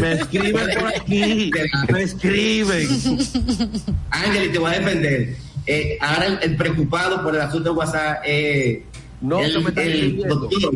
me, 0.00 0.12
escriben 0.14 0.68
por 0.78 0.88
aquí, 0.88 1.50
me 1.92 2.02
escriben. 2.02 2.88
Ángel, 4.10 4.52
te 4.52 4.58
voy 4.58 4.72
a 4.72 4.80
defender. 4.80 5.36
Eh, 5.66 5.96
ahora 6.00 6.40
el, 6.42 6.56
preocupado 6.56 7.22
por 7.22 7.34
el 7.34 7.40
asunto 7.40 7.70
de 7.70 7.76
WhatsApp 7.78 8.22
eh, 8.26 8.84
no, 9.22 9.40
el, 9.40 9.54
el 9.76 10.18
doctor, 10.18 10.74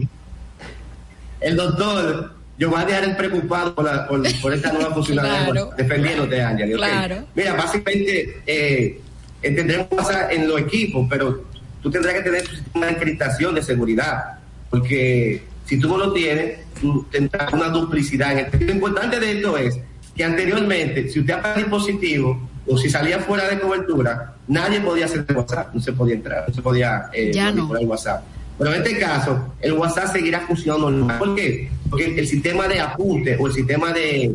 el 1.40 1.56
doctor 1.56 2.38
yo 2.58 2.70
voy 2.70 2.82
a 2.82 2.84
dejar 2.84 3.04
el 3.04 3.16
preocupado 3.16 3.74
por, 3.74 4.22
por, 4.40 4.52
esta 4.52 4.72
nueva 4.72 4.92
funcionalidad, 4.92 5.76
defendiéndote, 5.76 6.42
Ángel. 6.42 6.72
Claro. 6.72 7.24
Mira, 7.36 7.54
básicamente 7.54 8.42
eh, 8.46 9.00
tendremos 9.40 9.86
pasar 9.86 10.32
en 10.32 10.48
los 10.48 10.60
equipos, 10.60 11.06
pero 11.08 11.44
tú 11.80 11.90
tendrás 11.90 12.14
que 12.14 12.22
tener 12.22 12.42
de 12.42 12.88
encriptación 12.88 13.54
de 13.54 13.62
seguridad, 13.62 14.38
porque 14.70 15.42
si 15.66 15.78
tú 15.78 15.88
no 15.88 15.98
lo 15.98 16.12
tienes, 16.12 16.58
tú 16.80 17.06
tendrás 17.12 17.52
una 17.52 17.68
duplicidad. 17.68 18.32
En 18.32 18.38
el, 18.38 18.66
lo 18.66 18.72
importante 18.72 19.20
de 19.20 19.36
esto 19.36 19.56
es 19.56 19.78
que 20.16 20.24
anteriormente, 20.24 21.08
si 21.08 21.20
usted 21.20 21.34
apaga 21.34 21.54
el 21.54 21.62
dispositivo 21.62 22.48
o 22.66 22.76
si 22.76 22.90
salía 22.90 23.20
fuera 23.20 23.48
de 23.48 23.60
cobertura, 23.60 24.34
nadie 24.48 24.80
podía 24.80 25.04
hacer 25.04 25.24
WhatsApp, 25.32 25.72
no 25.72 25.80
se 25.80 25.92
podía 25.92 26.14
entrar, 26.16 26.44
no 26.48 26.52
se 26.52 26.60
podía 26.60 27.08
eh, 27.12 27.30
manipular 27.36 27.82
el 27.82 27.88
WhatsApp. 27.88 28.24
Pero 28.58 28.74
en 28.74 28.82
este 28.82 28.98
caso, 28.98 29.54
el 29.60 29.72
WhatsApp 29.74 30.12
seguirá 30.12 30.40
funcionando. 30.40 31.06
¿Por 31.18 31.34
qué? 31.36 31.70
Porque 31.88 32.18
el 32.18 32.26
sistema 32.26 32.66
de 32.66 32.80
apunte 32.80 33.36
o 33.38 33.46
el 33.46 33.52
sistema 33.52 33.92
de, 33.92 34.34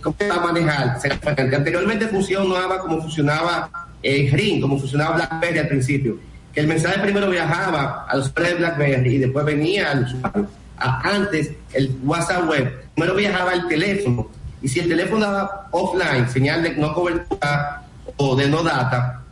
¿cómo 0.00 0.16
se 0.16 0.28
va 0.28 0.36
a 0.36 0.40
manejar? 0.40 0.98
Anteriormente 1.36 2.06
funcionaba 2.06 2.78
como 2.78 3.02
funcionaba 3.02 3.88
el 4.02 4.30
Ring, 4.30 4.60
como 4.60 4.78
funcionaba 4.78 5.16
BlackBerry 5.16 5.58
al 5.58 5.68
principio. 5.68 6.18
Que 6.54 6.60
el 6.60 6.68
mensaje 6.68 7.00
primero 7.00 7.28
viajaba 7.28 8.06
a 8.08 8.16
los 8.16 8.28
usuarios 8.28 8.54
de 8.54 8.58
BlackBerry 8.64 9.14
y 9.16 9.18
después 9.18 9.44
venía 9.44 9.90
al 9.90 10.04
usuario. 10.04 10.48
Antes, 10.76 11.50
el 11.72 11.96
WhatsApp 12.04 12.48
web, 12.48 12.84
primero 12.94 13.16
viajaba 13.16 13.50
al 13.50 13.66
teléfono. 13.66 14.28
Y 14.62 14.68
si 14.68 14.80
el 14.80 14.88
teléfono 14.88 15.20
daba 15.20 15.68
offline, 15.72 16.28
señal 16.28 16.62
de 16.62 16.76
no 16.76 16.94
cobertura 16.94 17.82
o 18.16 18.36
de 18.36 18.48
no 18.48 18.62
data, 18.62 19.22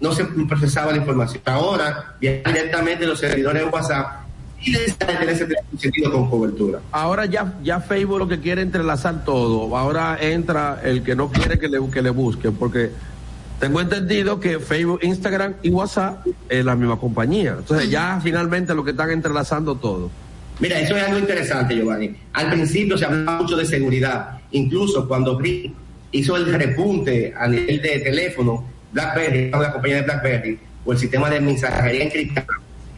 no 0.00 0.12
se 0.12 0.24
procesaba 0.24 0.92
la 0.92 0.98
información. 0.98 1.42
Ahora 1.46 2.16
viaja 2.20 2.52
directamente 2.52 3.06
los 3.06 3.18
servidores 3.18 3.62
de 3.62 3.68
WhatsApp 3.68 4.26
y 4.60 4.72
tener 4.92 5.28
ese 5.28 5.46
sentido 5.78 6.12
con 6.12 6.28
cobertura. 6.28 6.80
Ahora 6.92 7.26
ya, 7.26 7.54
ya 7.62 7.80
Facebook 7.80 8.18
lo 8.18 8.28
que 8.28 8.40
quiere 8.40 8.62
entrelazar 8.62 9.24
todo. 9.24 9.76
Ahora 9.76 10.18
entra 10.20 10.80
el 10.82 11.02
que 11.02 11.14
no 11.14 11.30
quiere 11.30 11.58
que 11.58 11.68
le, 11.68 11.78
que 11.90 12.02
le 12.02 12.10
busquen, 12.10 12.54
porque 12.54 12.90
tengo 13.60 13.80
entendido 13.80 14.40
que 14.40 14.58
Facebook, 14.58 15.00
Instagram 15.02 15.54
y 15.62 15.70
WhatsApp 15.70 16.26
es 16.48 16.64
la 16.64 16.74
misma 16.74 16.98
compañía. 16.98 17.56
Entonces 17.58 17.90
ya 17.90 18.20
finalmente 18.22 18.74
lo 18.74 18.84
que 18.84 18.90
están 18.90 19.10
entrelazando 19.10 19.76
todo. 19.76 20.10
Mira, 20.58 20.80
eso 20.80 20.96
es 20.96 21.02
algo 21.02 21.18
interesante, 21.18 21.76
Giovanni. 21.76 22.16
Al 22.32 22.50
principio 22.50 22.96
se 22.96 23.04
hablaba 23.04 23.42
mucho 23.42 23.56
de 23.56 23.66
seguridad. 23.66 24.38
Incluso 24.52 25.06
cuando 25.06 25.38
hizo 26.12 26.36
el 26.36 26.52
repunte 26.52 27.34
a 27.36 27.46
nivel 27.46 27.82
de 27.82 27.98
teléfono, 28.00 28.64
BlackBerry, 28.92 29.50
la 29.50 29.72
compañía 29.72 29.96
de 29.96 30.02
BlackBerry, 30.02 30.58
o 30.84 30.92
el 30.92 30.98
sistema 30.98 31.30
de 31.30 31.40
mensajería 31.40 32.04
encriptada, 32.04 32.46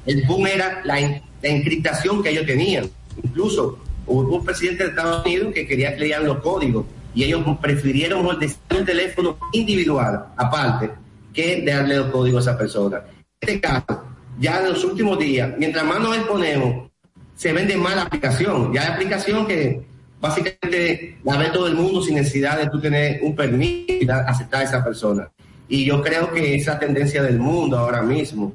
el 0.07 0.25
boom 0.27 0.47
era 0.47 0.81
la, 0.85 0.99
encriptación 1.43 2.23
que 2.23 2.31
ellos 2.31 2.47
tenían. 2.47 2.91
Incluso 3.23 3.79
hubo 4.07 4.37
un 4.37 4.45
presidente 4.45 4.85
de 4.85 4.91
Estados 4.91 5.25
Unidos 5.25 5.53
que 5.55 5.67
quería 5.67 5.97
que 5.97 6.09
los 6.21 6.39
códigos 6.39 6.87
y 7.15 7.25
ellos 7.25 7.45
prefirieron 7.61 8.27
un 8.27 8.85
teléfono 8.85 9.39
individual, 9.53 10.27
aparte, 10.37 10.91
que 11.33 11.63
darle 11.65 11.97
los 11.97 12.11
códigos 12.11 12.47
a 12.47 12.51
esa 12.51 12.59
persona. 12.59 13.03
En 13.41 13.49
este 13.49 13.61
caso, 13.61 14.05
ya 14.39 14.61
en 14.61 14.71
los 14.71 14.85
últimos 14.85 15.19
días, 15.19 15.53
mientras 15.59 15.85
más 15.85 16.01
nos 16.01 16.17
exponemos, 16.17 16.91
se 17.37 17.53
vende 17.53 17.77
más 17.77 17.97
la 17.97 18.03
aplicación. 18.03 18.73
Ya 18.73 18.83
hay 18.83 18.89
aplicación 18.95 19.47
que 19.47 19.81
básicamente 20.21 21.19
la 21.25 21.37
ve 21.37 21.51
todo 21.51 21.69
el 21.69 21.75
mundo 21.75 22.03
sin 22.03 22.17
necesidad 22.17 22.59
de 22.59 22.69
tú 22.69 22.81
tener 22.81 23.21
un 23.23 23.37
permiso 23.37 23.85
y 23.89 24.09
aceptar 24.09 24.63
a 24.63 24.65
esa 24.65 24.85
persona. 24.85 25.31
Y 25.69 25.85
yo 25.85 26.03
creo 26.03 26.33
que 26.33 26.55
esa 26.55 26.79
tendencia 26.79 27.23
del 27.23 27.39
mundo 27.39 27.79
ahora 27.79 28.03
mismo. 28.03 28.55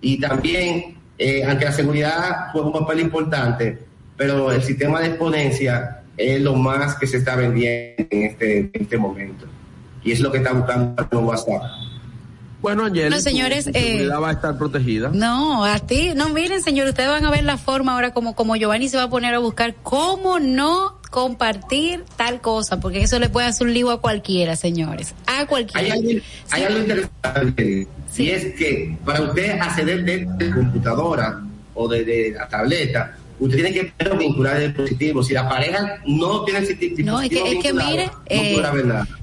Y 0.00 0.20
también, 0.20 0.96
eh, 1.18 1.44
aunque 1.44 1.64
la 1.64 1.72
seguridad 1.72 2.48
juega 2.52 2.68
un 2.68 2.72
papel 2.72 3.00
importante, 3.00 3.78
pero 4.16 4.52
el 4.52 4.62
sistema 4.62 5.00
de 5.00 5.08
exponencia 5.08 6.02
es 6.16 6.40
lo 6.40 6.54
más 6.54 6.94
que 6.96 7.06
se 7.06 7.18
está 7.18 7.36
vendiendo 7.36 8.06
en 8.10 8.22
este, 8.22 8.70
este 8.72 8.96
momento. 8.96 9.46
Y 10.04 10.12
es 10.12 10.20
lo 10.20 10.30
que 10.30 10.38
está 10.38 10.52
buscando 10.52 11.20
WhatsApp. 11.20 11.62
Bueno, 12.60 12.84
Angel, 12.84 13.10
no, 13.10 13.18
señores, 13.18 13.68
eh, 13.74 14.06
va 14.06 14.28
a 14.28 14.32
estar 14.32 14.56
protegida. 14.56 15.10
No, 15.12 15.64
a 15.64 15.80
ti, 15.80 16.12
no, 16.14 16.28
miren, 16.28 16.62
señor, 16.62 16.86
ustedes 16.86 17.08
van 17.08 17.24
a 17.24 17.30
ver 17.30 17.42
la 17.42 17.58
forma 17.58 17.94
ahora 17.94 18.12
como, 18.12 18.36
como 18.36 18.54
Giovanni 18.54 18.88
se 18.88 18.96
va 18.96 19.04
a 19.04 19.10
poner 19.10 19.34
a 19.34 19.40
buscar 19.40 19.74
cómo 19.82 20.38
no 20.38 21.01
compartir 21.12 22.04
tal 22.16 22.40
cosa, 22.40 22.80
porque 22.80 23.02
eso 23.02 23.18
le 23.18 23.28
puede 23.28 23.46
hacer 23.46 23.66
un 23.66 23.74
lío 23.74 23.90
a 23.90 24.00
cualquiera, 24.00 24.56
señores. 24.56 25.14
A 25.26 25.46
cualquiera. 25.46 25.94
Hay 26.50 26.62
algo, 26.64 26.78
interesante, 26.78 27.86
si 28.10 28.30
es 28.30 28.54
que 28.54 28.96
para 29.04 29.20
usted 29.20 29.58
acceder 29.60 30.04
de 30.04 30.50
computadora 30.50 31.42
o 31.74 31.86
de 31.86 32.32
la 32.34 32.48
tableta, 32.48 33.14
usted 33.38 33.56
tiene 33.56 33.72
que 33.72 33.92
vincular 34.18 34.56
el 34.56 34.68
dispositivo. 34.68 35.22
Si 35.22 35.34
la 35.34 35.48
pareja 35.48 36.00
no 36.06 36.44
tiene 36.44 36.60
el 36.60 36.66
dispositivo 36.68 37.10
No, 37.10 37.20
es 37.20 37.30
que, 37.30 37.52
es 37.52 37.62
que 37.62 37.72
mire, 37.72 38.10
eh, 38.26 38.62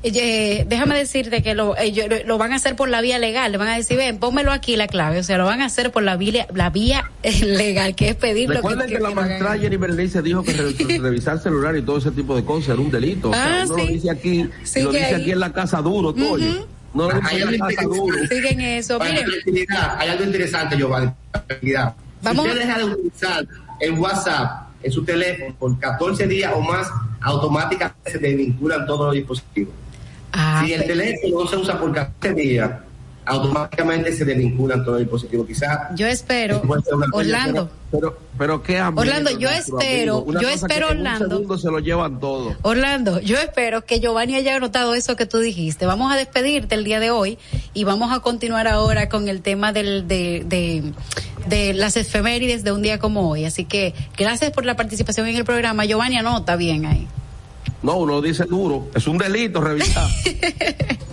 eh, 0.04 0.66
déjame 0.68 0.98
decirte 0.98 1.42
que 1.42 1.56
lo, 1.56 1.76
eh, 1.78 2.24
lo 2.26 2.38
van 2.38 2.54
a 2.54 2.56
hacer 2.56 2.76
por 2.76 2.90
la 2.90 3.02
vía 3.02 3.20
legal. 3.20 3.52
Le 3.52 3.58
van 3.58 3.70
a 3.70 3.76
decir, 3.76 3.98
ven, 3.98 4.18
pónmelo 4.18 4.52
aquí 4.52 4.76
la 4.76 4.88
clave. 4.88 5.20
O 5.20 5.24
sea, 5.24 5.38
lo 5.38 5.46
van 5.46 5.62
a 5.62 5.66
hacer 5.66 5.92
por 5.92 6.04
la 6.04 6.18
vía, 6.18 6.48
la 6.54 6.70
vía 6.70 7.12
legal, 7.44 7.96
que 7.96 8.10
es 8.10 8.16
pedir 8.16 8.50
Recuerden 8.50 8.88
que, 8.88 8.96
que, 8.96 9.02
la 9.02 9.12
maestra 9.12 9.58
Jenny 9.58 9.78
Bernice 9.78 10.22
dijo 10.22 10.44
que 10.44 10.54
revisar 11.00 11.40
celular 11.40 11.76
y 11.76 11.82
todo 11.82 11.98
ese 11.98 12.12
tipo 12.12 12.36
de 12.36 12.44
cosas 12.44 12.70
era 12.70 12.82
un 12.82 12.92
delito. 12.92 13.32
Ah, 13.34 13.62
o 13.64 13.68
sea, 13.68 13.78
lo 13.78 13.86
dice 13.86 14.10
aquí, 14.10 14.44
lo 14.44 14.92
dice 14.92 15.16
aquí 15.16 15.32
en 15.32 15.40
la 15.40 15.54
casa 15.54 15.82
duro, 15.82 16.14
todo. 16.14 16.38
No 16.94 17.10
lo 17.10 17.22
hay, 17.24 17.42
algo 17.78 18.08
Siguen 18.30 18.62
eso. 18.62 19.00
hay 19.02 20.10
algo 20.10 20.24
interesante, 20.24 20.76
Giovanni. 20.76 21.12
Vamos. 22.22 22.46
Si 22.46 22.52
usted 22.52 22.66
deja 22.66 22.78
de 22.78 22.84
utilizar 22.84 23.48
el 23.80 23.94
WhatsApp 23.94 24.70
en 24.82 24.92
su 24.92 25.04
teléfono 25.04 25.56
por 25.58 25.78
14 25.80 26.28
días 26.28 26.54
o 26.56 26.62
más, 26.62 26.88
automáticamente 27.22 28.12
se 28.12 28.18
desvinculan 28.18 28.86
todos 28.86 29.08
los 29.08 29.16
dispositivos. 29.16 29.74
Ah, 30.32 30.64
si 30.64 30.74
el 30.74 30.86
teléfono 30.86 31.44
no 31.44 31.50
se 31.50 31.58
usa 31.58 31.80
por 31.80 31.92
14 31.92 32.34
días, 32.34 32.72
automáticamente 33.26 34.12
se 34.12 34.26
desvinculan 34.26 34.84
todos 34.84 35.00
los 35.00 35.02
dispositivos. 35.02 35.48
Quizás. 35.48 35.96
Yo 35.96 36.08
espero, 36.08 36.62
Orlando. 37.12 37.70
Pero, 37.92 38.20
pero 38.38 38.62
qué 38.62 38.80
Orlando, 38.82 39.32
yo 39.32 39.50
espero, 39.50 40.24
yo 40.40 40.48
espero, 40.48 40.90
Orlando. 40.90 41.58
se 41.58 41.72
lo 41.72 41.80
llevan 41.80 42.20
todo. 42.20 42.56
Orlando, 42.62 43.20
yo 43.20 43.38
espero 43.38 43.84
que 43.84 44.00
Giovanni 44.00 44.36
haya 44.36 44.60
notado 44.60 44.94
eso 44.94 45.16
que 45.16 45.26
tú 45.26 45.40
dijiste. 45.40 45.86
Vamos 45.88 46.12
a 46.12 46.16
despedirte 46.16 46.76
el 46.76 46.84
día 46.84 47.00
de 47.00 47.10
hoy 47.10 47.40
y 47.74 47.86
vamos 47.86 48.12
a 48.12 48.20
continuar 48.20 48.68
ahora 48.68 49.10
con 49.10 49.28
el 49.28 49.42
tema 49.42 49.74
del, 49.74 50.08
de, 50.08 50.44
de, 50.46 50.94
de 51.50 51.74
las 51.74 51.98
efemérides 51.98 52.64
de 52.64 52.72
un 52.72 52.82
día 52.82 53.00
como 53.00 53.30
hoy. 53.30 53.46
Así 53.46 53.66
que 53.66 53.94
gracias 54.18 54.52
por 54.52 54.66
la 54.66 54.76
participación 54.76 55.28
en 55.28 55.36
el 55.36 55.46
programa. 55.46 55.86
Giovanni, 55.86 56.18
anota 56.18 56.56
bien 56.56 56.86
ahí. 56.86 57.08
No, 57.82 57.98
uno 57.98 58.22
dice 58.22 58.46
duro. 58.46 58.90
Es 58.94 59.08
un 59.08 59.18
delito 59.18 59.62
revisar. 59.62 60.08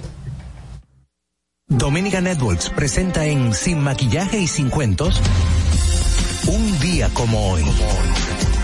Dominica 1.69 2.21
Networks 2.21 2.71
presenta 2.71 3.27
en 3.27 3.53
Sin 3.53 3.81
Maquillaje 3.81 4.39
y 4.39 4.47
Sin 4.47 4.71
Cuentos 4.71 5.21
un 6.47 6.79
día 6.79 7.09
como 7.13 7.51
hoy. 7.51 7.63
como 7.63 7.77
hoy, 7.77 8.56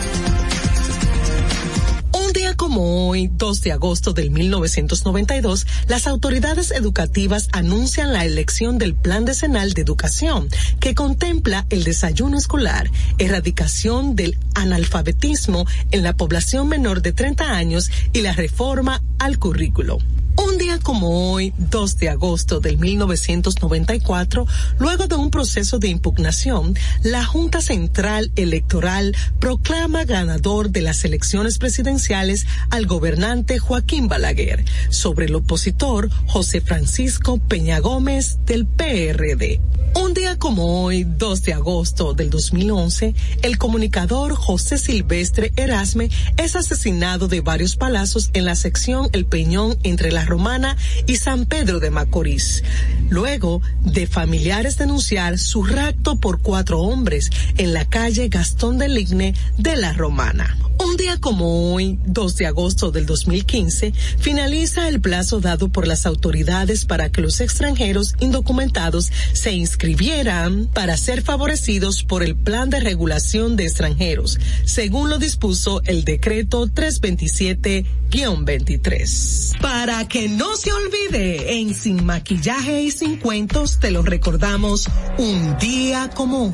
2 2.56 3.60
de 3.62 3.72
agosto 3.72 4.12
del 4.12 4.30
1992, 4.30 5.66
las 5.88 6.06
autoridades 6.06 6.70
educativas 6.70 7.48
anuncian 7.52 8.12
la 8.12 8.24
elección 8.24 8.78
del 8.78 8.94
Plan 8.94 9.24
Decenal 9.24 9.72
de 9.72 9.82
Educación, 9.82 10.48
que 10.80 10.94
contempla 10.94 11.66
el 11.70 11.84
desayuno 11.84 12.38
escolar, 12.38 12.90
erradicación 13.18 14.16
del 14.16 14.38
analfabetismo 14.54 15.66
en 15.90 16.02
la 16.02 16.16
población 16.16 16.68
menor 16.68 17.02
de 17.02 17.12
30 17.12 17.50
años 17.50 17.90
y 18.12 18.20
la 18.20 18.32
reforma 18.32 19.02
al 19.18 19.38
currículo. 19.38 19.98
Un 20.36 20.56
día 20.56 20.78
como 20.78 21.32
hoy, 21.32 21.52
2 21.58 21.98
de 21.98 22.08
agosto 22.08 22.60
del 22.60 22.78
1994, 22.78 24.46
luego 24.78 25.06
de 25.06 25.16
un 25.16 25.30
proceso 25.30 25.78
de 25.78 25.88
impugnación, 25.88 26.74
la 27.02 27.24
Junta 27.24 27.60
Central 27.60 28.32
Electoral 28.36 29.14
proclama 29.40 30.04
ganador 30.04 30.70
de 30.70 30.80
las 30.80 31.04
elecciones 31.04 31.58
presidenciales 31.58 32.46
al 32.70 32.86
gobernante 32.86 33.58
Joaquín 33.58 34.08
Balaguer 34.08 34.64
sobre 34.90 35.26
el 35.26 35.34
opositor 35.34 36.10
José 36.26 36.62
Francisco 36.62 37.38
Peña 37.38 37.80
Gómez 37.80 38.38
del 38.46 38.66
PRD. 38.66 39.60
Un 39.94 40.14
día 40.14 40.38
como 40.38 40.82
hoy, 40.82 41.04
2 41.04 41.42
de 41.42 41.52
agosto 41.52 42.14
del 42.14 42.30
2011, 42.30 43.14
el 43.42 43.58
comunicador 43.58 44.34
José 44.34 44.78
Silvestre 44.78 45.52
Erasme 45.56 46.08
es 46.38 46.56
asesinado 46.56 47.28
de 47.28 47.42
varios 47.42 47.76
palazos 47.76 48.30
en 48.32 48.46
la 48.46 48.54
sección 48.54 49.10
El 49.12 49.26
Peñón 49.26 49.76
entre 49.82 50.10
la 50.10 50.21
Romana 50.24 50.76
y 51.06 51.16
San 51.16 51.46
Pedro 51.46 51.80
de 51.80 51.90
Macorís, 51.90 52.62
luego 53.10 53.60
de 53.84 54.06
familiares 54.06 54.78
denunciar 54.78 55.38
su 55.38 55.64
rapto 55.64 56.16
por 56.16 56.40
cuatro 56.40 56.80
hombres 56.80 57.30
en 57.56 57.72
la 57.72 57.84
calle 57.84 58.28
Gastón 58.28 58.78
del 58.78 58.94
Ligne 58.94 59.34
de 59.58 59.76
la 59.76 59.92
Romana. 59.92 60.56
Un 60.84 60.96
día 60.96 61.16
como 61.18 61.72
hoy, 61.72 62.00
2 62.06 62.36
de 62.36 62.46
agosto 62.46 62.90
del 62.90 63.06
2015, 63.06 63.92
finaliza 64.18 64.88
el 64.88 65.00
plazo 65.00 65.38
dado 65.40 65.68
por 65.68 65.86
las 65.86 66.06
autoridades 66.06 66.86
para 66.86 67.10
que 67.10 67.20
los 67.20 67.40
extranjeros 67.40 68.16
indocumentados 68.18 69.12
se 69.32 69.52
inscribieran 69.52 70.68
para 70.72 70.96
ser 70.96 71.22
favorecidos 71.22 72.02
por 72.02 72.24
el 72.24 72.34
Plan 72.34 72.68
de 72.68 72.80
Regulación 72.80 73.54
de 73.54 73.62
Extranjeros, 73.64 74.40
según 74.64 75.08
lo 75.08 75.18
dispuso 75.18 75.82
el 75.84 76.02
decreto 76.04 76.66
327-23. 76.66 79.60
Para 79.60 80.08
que 80.12 80.28
no 80.28 80.56
se 80.56 80.70
olvide, 80.70 81.58
en 81.58 81.74
Sin 81.74 82.04
Maquillaje 82.04 82.82
y 82.82 82.90
Sin 82.90 83.16
Cuentos 83.16 83.80
te 83.80 83.90
lo 83.90 84.02
recordamos 84.02 84.86
un 85.16 85.56
día 85.58 86.10
como 86.14 86.48
hoy. 86.48 86.52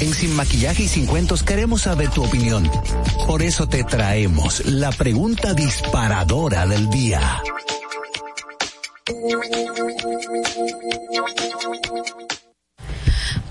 En 0.00 0.12
Sin 0.12 0.36
Maquillaje 0.36 0.82
y 0.82 0.88
Sin 0.88 1.06
Cuentos 1.06 1.42
queremos 1.42 1.82
saber 1.82 2.10
tu 2.10 2.22
opinión. 2.22 2.70
Por 3.26 3.42
eso 3.42 3.66
te 3.66 3.84
traemos 3.84 4.66
la 4.66 4.92
pregunta 4.92 5.54
disparadora 5.54 6.66
del 6.66 6.90
día. 6.90 7.42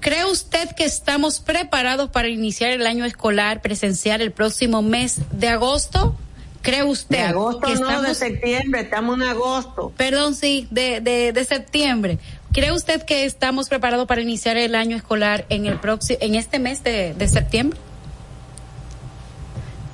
¿cree 0.00 0.24
usted 0.24 0.70
que 0.76 0.84
estamos 0.84 1.40
preparados 1.40 2.10
para 2.10 2.28
iniciar 2.28 2.70
el 2.70 2.86
año 2.86 3.04
escolar 3.04 3.62
presencial 3.62 4.20
el 4.20 4.32
próximo 4.32 4.82
mes 4.82 5.20
de 5.32 5.48
agosto? 5.48 6.16
¿Cree 6.62 6.82
usted? 6.82 7.18
De 7.18 7.22
agosto 7.22 7.60
que 7.60 7.74
no, 7.74 7.88
estamos, 7.88 8.02
de 8.08 8.14
septiembre, 8.14 8.80
estamos 8.82 9.16
en 9.16 9.22
agosto. 9.22 9.92
Perdón, 9.96 10.34
sí, 10.34 10.66
de, 10.70 11.00
de, 11.00 11.32
de 11.32 11.44
septiembre. 11.44 12.18
¿Cree 12.52 12.72
usted 12.72 13.02
que 13.02 13.24
estamos 13.24 13.68
preparados 13.68 14.06
para 14.06 14.20
iniciar 14.20 14.56
el 14.56 14.74
año 14.74 14.96
escolar 14.96 15.46
en 15.50 15.66
el 15.66 15.78
próximo, 15.78 16.18
en 16.20 16.34
este 16.34 16.58
mes 16.58 16.82
de, 16.82 17.14
de 17.14 17.28
septiembre? 17.28 17.78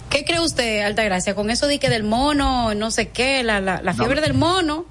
¿Qué 0.09 0.25
cree 0.25 0.41
usted, 0.41 0.83
Altagracia? 0.83 1.35
Con 1.35 1.51
eso 1.51 1.66
de 1.66 1.81
que 1.81 1.89
del 1.89 2.05
mono, 2.05 2.72
no 2.75 2.93
sé 2.93 3.09
qué, 3.09 3.43
la, 3.43 3.61
la, 3.61 3.83
la 3.83 3.95
fiebre 3.95 4.20
del 4.20 4.35
mono, 4.35 4.87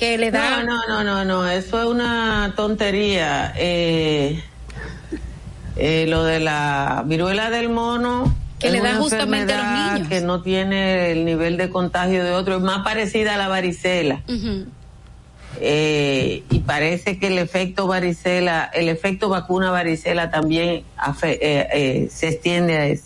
que 0.00 0.18
le 0.18 0.30
da. 0.32 0.62
No, 0.62 0.66
no, 0.88 0.88
no, 0.88 1.04
no, 1.04 1.24
no, 1.24 1.48
eso 1.48 1.78
es 1.80 1.86
una 1.86 2.54
tontería. 2.56 3.52
Eh, 3.56 4.42
eh, 5.76 6.06
lo 6.08 6.24
de 6.24 6.40
la 6.40 7.04
viruela 7.06 7.50
del 7.50 7.68
mono. 7.68 8.34
Que 8.58 8.66
es 8.66 8.72
le 8.74 8.80
da 8.80 8.94
justamente 8.96 9.52
a 9.54 9.56
los 9.86 9.94
niños. 9.94 10.08
Que 10.08 10.20
no 10.20 10.42
tiene 10.42 11.12
el 11.12 11.24
nivel 11.24 11.56
de 11.56 11.70
contagio 11.70 12.24
de 12.24 12.32
otro, 12.32 12.56
es 12.56 12.62
más 12.62 12.82
parecida 12.82 13.34
a 13.34 13.38
la 13.38 13.48
varicela. 13.48 14.20
Eh, 15.62 16.44
y 16.50 16.58
parece 16.60 17.18
que 17.18 17.26
el 17.26 17.38
efecto 17.38 17.86
varicela, 17.86 18.70
el 18.72 18.88
efecto 18.88 19.28
vacuna 19.28 19.70
varicela 19.70 20.30
también 20.30 20.84
afe- 20.96 21.38
eh, 21.40 21.68
eh, 21.72 22.08
se 22.10 22.28
extiende 22.28 22.76
a 22.76 22.86
eso. 22.86 23.04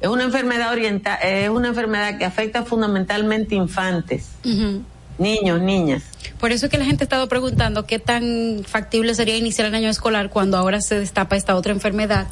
Es 0.00 0.08
una 0.08 0.24
enfermedad 0.24 0.72
oriental, 0.72 1.18
es 1.22 1.48
una 1.48 1.68
enfermedad 1.68 2.18
que 2.18 2.24
afecta 2.24 2.64
fundamentalmente 2.64 3.54
infantes, 3.54 4.30
Ujú. 4.44 4.82
Niños, 5.18 5.60
niñas. 5.60 6.02
Por 6.38 6.50
eso 6.50 6.66
es 6.66 6.72
que 6.72 6.78
la 6.78 6.84
gente 6.84 7.04
ha 7.04 7.06
estado 7.06 7.28
preguntando 7.28 7.86
qué 7.86 7.98
tan 7.98 8.64
factible 8.66 9.14
sería 9.14 9.36
iniciar 9.36 9.68
el 9.68 9.74
año 9.74 9.88
escolar 9.88 10.30
cuando 10.30 10.56
ahora 10.56 10.80
se 10.80 10.98
destapa 10.98 11.36
esta 11.36 11.54
otra 11.54 11.72
enfermedad 11.72 12.26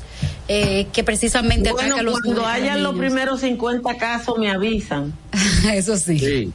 eh, 0.49 0.89
que 0.93 1.05
precisamente 1.05 1.71
Bueno, 1.71 1.95
ataca 1.95 2.01
a 2.01 2.03
los 2.03 2.21
cuando 2.21 2.43
los 2.43 2.51
hayan 2.51 2.83
los 2.83 2.97
primeros 2.97 3.41
50 3.41 3.97
casos 3.99 4.39
me 4.39 4.51
avisan. 4.51 5.13
Eso 5.73 5.97
sí. 5.97 6.19
Sí. 6.19 6.53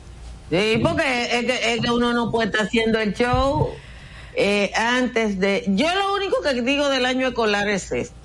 Sí, 0.49 0.80
porque 0.84 1.30
es 1.32 1.45
que, 1.45 1.73
es 1.73 1.82
que 1.82 1.91
uno 1.91 2.13
no 2.13 2.30
puede 2.30 2.47
estar 2.47 2.67
haciendo 2.67 2.99
el 2.99 3.13
show 3.13 3.69
eh, 4.36 4.71
antes 4.76 5.39
de... 5.39 5.63
Yo 5.69 5.88
lo 5.95 6.13
único 6.13 6.41
que 6.41 6.61
digo 6.61 6.89
del 6.89 7.05
año 7.05 7.28
escolar 7.28 7.67
es 7.69 7.91
esto. 7.91 8.15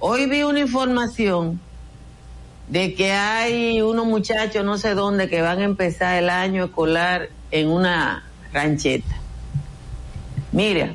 Hoy 0.00 0.26
vi 0.26 0.42
una 0.42 0.60
información 0.60 1.60
de 2.72 2.94
que 2.94 3.12
hay 3.12 3.82
unos 3.82 4.06
muchachos 4.06 4.64
no 4.64 4.78
sé 4.78 4.94
dónde 4.94 5.28
que 5.28 5.42
van 5.42 5.58
a 5.58 5.64
empezar 5.64 6.16
el 6.16 6.30
año 6.30 6.64
escolar 6.64 7.28
en 7.50 7.68
una 7.68 8.24
rancheta. 8.50 9.14
Mira, 10.52 10.94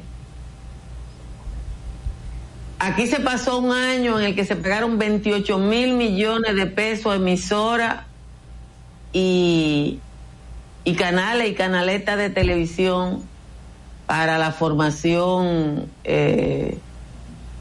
aquí 2.80 3.06
se 3.06 3.20
pasó 3.20 3.60
un 3.60 3.72
año 3.74 4.20
en 4.20 4.26
el 4.26 4.34
que 4.34 4.44
se 4.44 4.56
pagaron 4.56 4.98
28 4.98 5.60
mil 5.60 5.94
millones 5.94 6.56
de 6.56 6.66
pesos 6.66 7.14
a 7.14 7.18
emisora 7.18 8.08
y, 9.14 10.00
canales 10.98 11.48
y 11.48 11.54
canaletas 11.54 12.18
de 12.18 12.32
televisión 12.32 13.22
para 14.08 14.40
la 14.40 14.52
formación 14.52 15.92
eh, 16.04 16.80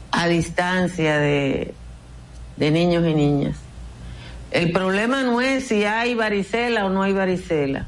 a 0.09 0.27
distancia 0.27 1.19
de 1.19 1.75
niños 2.57 3.05
y 3.05 3.13
niñas. 3.13 3.66
El 4.51 4.71
problema 4.71 5.23
no 5.23 5.41
es 5.41 5.67
si 5.67 5.83
hay 5.83 6.15
varicela 6.15 6.85
o 6.85 6.89
no 6.89 7.03
hay 7.03 7.13
varicela, 7.13 7.85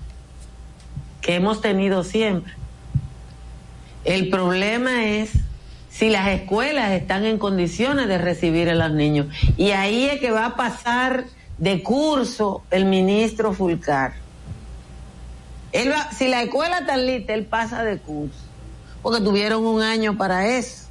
que 1.22 1.36
hemos 1.36 1.62
tenido 1.62 2.04
siempre. 2.04 2.54
El 4.04 4.30
problema 4.30 5.06
es 5.06 5.32
si 5.90 6.10
las 6.10 6.28
escuelas 6.30 6.92
están 6.92 7.26
en 7.26 7.38
condiciones 7.38 8.08
de 8.08 8.18
recibir 8.18 8.70
a 8.70 8.76
los 8.76 8.92
niños. 8.92 9.28
Y 9.58 9.72
ahí 9.72 10.06
es 10.06 10.20
que 10.20 10.32
va 10.32 10.46
a 10.46 10.56
pasar 10.56 11.26
de 11.58 11.82
curso 11.84 12.64
el 12.72 12.86
ministro 12.86 13.54
Fulcar. 13.54 14.14
Él 15.72 15.92
va- 15.92 16.12
si 16.12 16.28
la 16.28 16.42
escuela 16.44 16.80
está 16.80 16.98
lista, 16.98 17.34
él 17.34 17.46
pasa 17.46 17.84
de 17.84 17.98
curso, 18.00 18.40
porque 19.02 19.22
tuvieron 19.24 19.66
un 19.66 19.82
año 19.82 20.18
para 20.18 20.48
eso. 20.48 20.89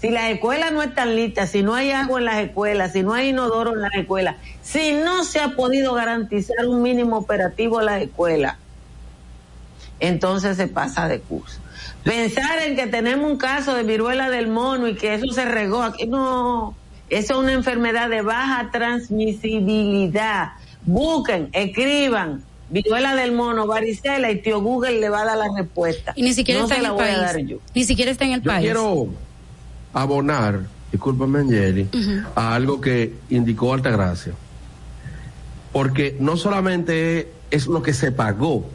Si 0.00 0.10
las 0.10 0.30
escuelas 0.30 0.72
no 0.72 0.82
están 0.82 1.16
listas, 1.16 1.50
si 1.50 1.62
no 1.62 1.74
hay 1.74 1.90
agua 1.90 2.18
en 2.18 2.26
las 2.26 2.38
escuelas, 2.44 2.92
si 2.92 3.02
no 3.02 3.14
hay 3.14 3.30
inodoro 3.30 3.72
en 3.72 3.80
las 3.80 3.94
escuelas, 3.94 4.36
si 4.62 4.92
no 4.92 5.24
se 5.24 5.40
ha 5.40 5.56
podido 5.56 5.94
garantizar 5.94 6.66
un 6.66 6.82
mínimo 6.82 7.16
operativo 7.16 7.80
en 7.80 7.86
las 7.86 8.02
escuelas, 8.02 8.56
entonces 10.00 10.56
se 10.56 10.68
pasa 10.68 11.08
de 11.08 11.20
curso. 11.20 11.60
Pensar 12.04 12.60
en 12.62 12.76
que 12.76 12.86
tenemos 12.86 13.30
un 13.30 13.38
caso 13.38 13.74
de 13.74 13.82
viruela 13.82 14.28
del 14.30 14.48
mono 14.48 14.86
y 14.86 14.94
que 14.96 15.14
eso 15.14 15.26
se 15.32 15.44
regó 15.46 15.82
aquí, 15.82 16.06
no, 16.06 16.74
eso 17.08 17.32
es 17.34 17.38
una 17.38 17.52
enfermedad 17.52 18.08
de 18.10 18.20
baja 18.22 18.68
transmisibilidad. 18.70 20.50
Busquen, 20.84 21.48
escriban, 21.52 22.44
viruela 22.68 23.14
del 23.16 23.32
mono, 23.32 23.66
varicela 23.66 24.30
y 24.30 24.40
tío 24.42 24.60
Google 24.60 25.00
le 25.00 25.08
va 25.08 25.22
a 25.22 25.24
dar 25.24 25.38
la 25.38 25.48
respuesta. 25.56 26.12
Y 26.14 26.22
ni 26.22 26.32
siquiera 26.34 26.60
no 26.60 26.66
está 26.66 26.76
se 26.76 26.80
en 26.80 26.82
la 26.84 26.88
el 26.90 26.94
voy 26.94 27.04
a 27.04 27.06
país. 27.08 27.20
dar 27.20 27.38
yo. 27.38 27.56
Ni 27.74 27.84
siquiera 27.84 28.10
está 28.10 28.24
en 28.24 28.32
el 28.32 28.42
Yo 28.42 28.50
país. 28.50 28.60
quiero 28.64 29.08
abonar 30.02 30.76
discúlpame 30.90 31.40
Angeli, 31.40 31.88
a 32.34 32.54
algo 32.54 32.80
que 32.80 33.14
indicó 33.30 33.74
Altagracia. 33.74 34.32
Porque 35.72 36.16
no 36.20 36.36
solamente 36.36 37.32
es 37.50 37.66
lo 37.66 37.82
que 37.82 37.92
se 37.92 38.12
pagó 38.12 38.68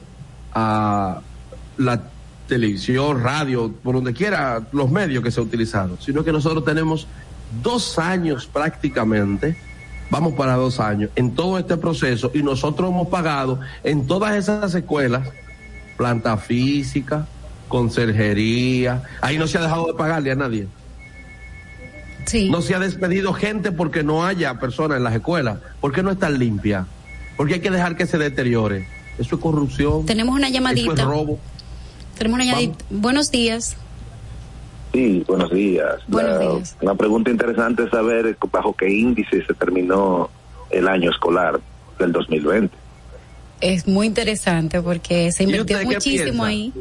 a 0.54 1.22
la 1.78 2.04
televisión, 2.48 3.24
radio, 3.24 3.72
por 3.72 3.96
donde 3.96 4.14
quiera, 4.14 4.62
los 4.72 4.92
medios 4.92 5.24
que 5.24 5.32
se 5.32 5.42
utilizaron, 5.42 5.98
sino 6.00 6.24
que 6.24 6.32
nosotros 6.32 6.64
tenemos 6.66 7.08
dos 7.64 7.98
años 7.98 8.46
prácticamente, 8.46 9.58
vamos 10.10 10.34
para 10.34 10.56
dos 10.56 10.80
años, 10.80 11.10
en 11.16 11.34
todo 11.34 11.58
este 11.58 11.78
proceso 11.78 12.30
y 12.34 12.44
nosotros 12.44 12.90
hemos 12.90 13.08
pagado 13.08 13.60
en 13.84 14.06
todas 14.06 14.36
esas 14.36 14.76
escuelas, 14.76 15.28
planta 15.98 16.36
física, 16.38 17.26
conserjería, 17.68 19.04
ahí 19.22 19.38
no 19.38 19.48
se 19.48 19.58
ha 19.58 19.62
dejado 19.62 19.88
de 19.88 19.94
pagarle 19.94 20.32
a 20.32 20.36
nadie. 20.36 20.68
No 22.50 22.62
se 22.62 22.76
ha 22.76 22.80
despedido 22.80 23.34
gente 23.34 23.72
porque 23.72 24.04
no 24.04 24.26
haya 24.26 24.60
personas 24.60 24.98
en 24.98 25.04
las 25.04 25.14
escuelas, 25.14 25.60
porque 25.80 26.04
no 26.04 26.12
están 26.12 26.40
limpias, 26.40 26.86
porque 27.38 27.56
hay 27.56 27.60
que 27.60 27.72
dejar 27.72 27.96
que 27.96 28.06
se 28.06 28.18
deteriore. 28.18 28.88
Eso 29.18 29.36
es 29.36 29.42
corrupción. 29.42 30.06
Tenemos 30.06 30.36
una 30.36 30.50
llamadita. 30.50 30.94
Eso 30.94 31.02
es 31.02 31.08
robo. 31.08 31.40
Tenemos 32.18 32.36
una 32.36 32.46
llamadita. 32.46 32.86
Buenos 32.90 33.32
días. 33.32 33.76
Sí, 34.94 35.24
buenos 35.28 35.52
días. 35.52 35.96
Buenos 36.08 36.40
días. 36.40 36.78
Una 36.82 36.96
pregunta 36.96 37.32
interesante 37.32 37.84
es 37.84 37.92
saber 37.92 38.38
bajo 38.52 38.74
qué 38.74 38.90
índice 38.90 39.44
se 39.46 39.54
terminó 39.54 40.30
el 40.70 40.88
año 40.88 41.12
escolar 41.12 41.60
del 42.00 42.12
2020. 42.12 42.76
Es 43.62 43.88
muy 43.88 44.08
interesante 44.08 44.82
porque 44.82 45.32
se 45.32 45.44
invirtió 45.44 45.82
muchísimo 45.84 46.44
ahí 46.44 46.74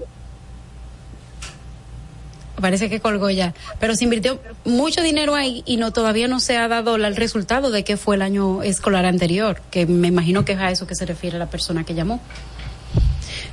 parece 2.61 2.88
que 2.88 3.00
colgó 3.00 3.30
ya, 3.30 3.54
pero 3.78 3.94
se 3.94 4.04
invirtió 4.04 4.40
mucho 4.64 5.02
dinero 5.02 5.34
ahí 5.34 5.62
y 5.66 5.76
no 5.76 5.92
todavía 5.92 6.28
no 6.28 6.40
se 6.40 6.56
ha 6.56 6.68
dado 6.68 6.96
el 6.96 7.16
resultado 7.16 7.70
de 7.70 7.84
qué 7.84 7.96
fue 7.96 8.16
el 8.16 8.22
año 8.22 8.62
escolar 8.62 9.06
anterior, 9.06 9.61
que 9.70 9.86
me 9.86 10.08
imagino 10.08 10.44
que 10.44 10.52
es 10.52 10.58
a 10.58 10.70
eso 10.70 10.86
que 10.86 10.94
se 10.94 11.06
refiere 11.06 11.38
la 11.38 11.46
persona 11.46 11.84
que 11.84 11.94
llamó. 11.94 12.20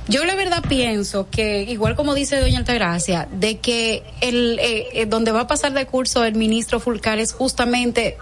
Yo 0.08 0.24
la 0.24 0.34
verdad 0.34 0.64
pienso 0.66 1.28
que, 1.30 1.62
igual 1.64 1.94
como 1.94 2.14
dice 2.14 2.40
doña 2.40 2.58
Altagracia, 2.58 3.28
de 3.30 3.58
que 3.58 4.04
el 4.22 4.58
eh, 4.58 4.86
eh, 4.94 5.06
donde 5.06 5.32
va 5.32 5.42
a 5.42 5.46
pasar 5.46 5.74
de 5.74 5.84
curso 5.84 6.24
el 6.24 6.34
ministro 6.34 6.80
Fulcar 6.80 7.18
es 7.18 7.32
justamente 7.32 8.16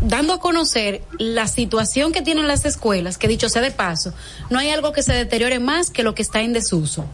dando 0.00 0.32
a 0.32 0.40
conocer 0.40 1.02
la 1.18 1.46
situación 1.46 2.12
que 2.12 2.22
tienen 2.22 2.48
las 2.48 2.64
escuelas, 2.64 3.18
que 3.18 3.28
dicho 3.28 3.48
sea 3.48 3.62
de 3.62 3.70
paso, 3.70 4.12
no 4.50 4.58
hay 4.58 4.70
algo 4.70 4.92
que 4.92 5.04
se 5.04 5.12
deteriore 5.12 5.60
más 5.60 5.90
que 5.90 6.02
lo 6.02 6.14
que 6.16 6.22
está 6.22 6.40
en 6.40 6.52
desuso. 6.52 7.06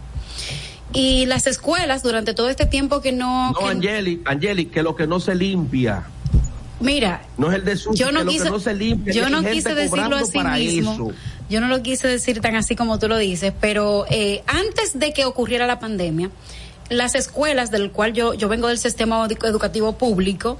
Y 0.92 1.26
las 1.26 1.46
escuelas, 1.46 2.02
durante 2.02 2.34
todo 2.34 2.48
este 2.48 2.66
tiempo 2.66 3.00
que 3.00 3.12
no... 3.12 3.52
No, 3.52 3.66
Angeli, 3.66 4.20
Angeli, 4.24 4.66
que 4.66 4.82
lo 4.82 4.94
que 4.94 5.06
no 5.06 5.20
se 5.20 5.34
limpia. 5.34 6.04
Mira, 6.80 7.22
no 7.38 7.50
es 7.50 7.54
el 7.54 7.64
de 7.64 7.78
yo 7.94 8.10
no 8.10 8.26
quise, 8.26 8.50
no 8.50 8.58
se 8.58 8.74
limpia, 8.74 9.14
yo 9.14 9.30
no 9.30 9.42
quise 9.42 9.74
decirlo 9.74 10.16
así 10.16 10.38
mismo. 10.38 11.12
Yo 11.48 11.60
no 11.60 11.68
lo 11.68 11.82
quise 11.82 12.08
decir 12.08 12.40
tan 12.40 12.56
así 12.56 12.74
como 12.74 12.98
tú 12.98 13.08
lo 13.08 13.18
dices, 13.18 13.52
pero 13.60 14.04
eh, 14.10 14.42
antes 14.46 14.98
de 14.98 15.12
que 15.12 15.24
ocurriera 15.24 15.66
la 15.66 15.78
pandemia, 15.78 16.30
las 16.88 17.14
escuelas 17.14 17.70
del 17.70 17.90
cual 17.90 18.12
yo 18.12 18.34
yo 18.34 18.48
vengo 18.48 18.68
del 18.68 18.78
sistema 18.78 19.24
educativo 19.26 19.92
público 19.96 20.58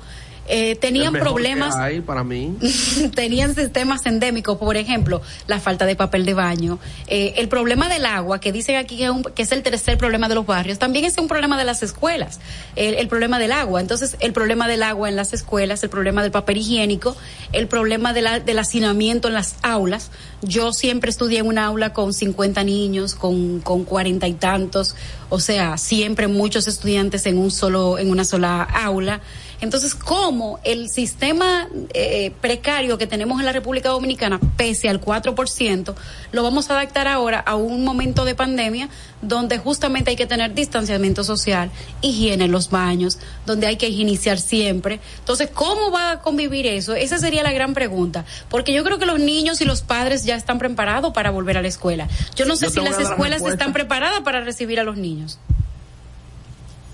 eh, 0.49 0.76
tenían 0.76 1.12
problemas. 1.12 1.74
para 2.05 2.24
mí. 2.24 2.57
tenían 3.14 3.55
sistemas 3.55 4.05
endémicos, 4.07 4.59
por 4.59 4.76
ejemplo, 4.76 5.22
la 5.47 5.61
falta 5.61 5.86
de 5.86 5.95
papel 5.95 6.24
de 6.24 6.34
baño, 6.34 6.78
eh, 7.07 7.34
el 7.36 7.49
problema 7.49 7.88
del 7.88 8.07
agua, 8.07 8.40
que 8.40 8.53
dicen 8.53 8.76
aquí 8.76 8.97
que 9.34 9.43
es, 9.43 9.53
el 9.53 9.62
tercer 9.62 9.99
problema 9.99 10.28
de 10.28 10.34
los 10.34 10.47
barrios, 10.47 10.78
también 10.78 11.05
es 11.05 11.16
un 11.18 11.28
problema 11.28 11.57
de 11.57 11.64
las 11.64 11.82
escuelas, 11.82 12.40
el, 12.74 13.07
problema 13.09 13.38
del 13.38 13.53
agua. 13.53 13.80
Entonces, 13.80 14.16
el 14.20 14.32
problema 14.32 14.66
del 14.66 14.82
agua 14.82 15.09
en 15.09 15.16
las 15.16 15.32
escuelas, 15.32 15.82
el 15.84 15.90
problema 15.90 16.22
del 16.22 16.32
papel 16.32 16.59
higiénico, 16.59 17.16
el 17.53 17.68
problema 17.68 18.12
de 18.12 18.22
la, 18.22 18.40
del 18.40 18.59
hacinamiento 18.59 19.28
en 19.28 19.34
las 19.34 19.57
aulas. 19.62 20.11
Yo 20.43 20.72
siempre 20.72 21.11
estudié 21.11 21.38
en 21.38 21.47
una 21.47 21.66
aula 21.66 21.93
con 21.93 22.12
50 22.12 22.64
niños, 22.64 23.14
con, 23.14 23.61
con 23.61 23.84
40 23.84 24.26
y 24.26 24.34
tantos, 24.34 24.97
o 25.28 25.40
sea, 25.40 25.78
siempre 25.78 26.26
muchos 26.28 26.66
estudiantes 26.68 27.26
en 27.26 27.38
un 27.38 27.51
solo, 27.51 27.99
en 27.99 28.11
una 28.11 28.24
sola 28.24 28.62
aula. 28.62 29.20
Entonces, 29.63 29.95
¿cómo 29.95 30.59
el 30.65 30.89
sistema 30.89 31.69
eh, 31.95 32.33
precario 32.41 32.99
que 32.99 33.07
tenemos 33.07 33.39
en 33.39 33.47
la 33.47 33.53
República 33.53 33.91
Dominicana, 33.91 34.41
pese 34.57 34.89
al 34.89 35.01
4%, 35.01 35.95
lo 36.33 36.43
vamos 36.43 36.69
a 36.69 36.75
adaptar 36.75 37.07
ahora 37.07 37.39
a 37.39 37.55
un 37.55 37.85
momento 37.85 38.25
de 38.25 38.35
pandemia 38.35 38.89
donde 39.23 39.59
justamente 39.59 40.11
hay 40.11 40.17
que 40.17 40.27
tener 40.27 40.53
distanciamiento 40.53 41.23
social, 41.23 41.71
higiene 42.01 42.47
en 42.47 42.51
los 42.51 42.71
baños, 42.71 43.21
donde 43.47 43.69
hay 43.69 43.77
que 43.77 43.89
higienizar 43.89 44.41
siempre? 44.41 44.99
Entonces, 45.21 45.49
¿cómo 45.55 45.93
va 45.93 46.11
a 46.11 46.21
convivir 46.23 46.67
eso? 46.67 46.97
Esa 46.97 47.19
sería 47.19 47.45
la 47.45 47.53
gran 47.53 47.73
pregunta. 47.73 48.25
Porque 48.51 48.73
yo 48.73 48.83
creo 48.83 48.99
que 48.99 49.07
los 49.07 49.21
niños 49.21 49.61
y 49.61 49.65
los 49.65 49.83
padres 49.83 50.25
ya 50.25 50.35
están 50.35 50.59
preparados 50.59 51.13
para 51.13 51.31
volver 51.31 51.57
a 51.57 51.63
la 51.63 51.69
escuela. 51.69 52.09
Yo 52.35 52.47
no 52.47 52.57
sé 52.57 52.69
si 52.69 52.81
las 52.81 52.99
escuelas 52.99 53.43
están 53.43 53.73
preparadas 53.73 54.23
para 54.23 54.41
recibir 54.41 54.81
a 54.81 54.83
los 54.83 54.97
niños. 54.97 55.39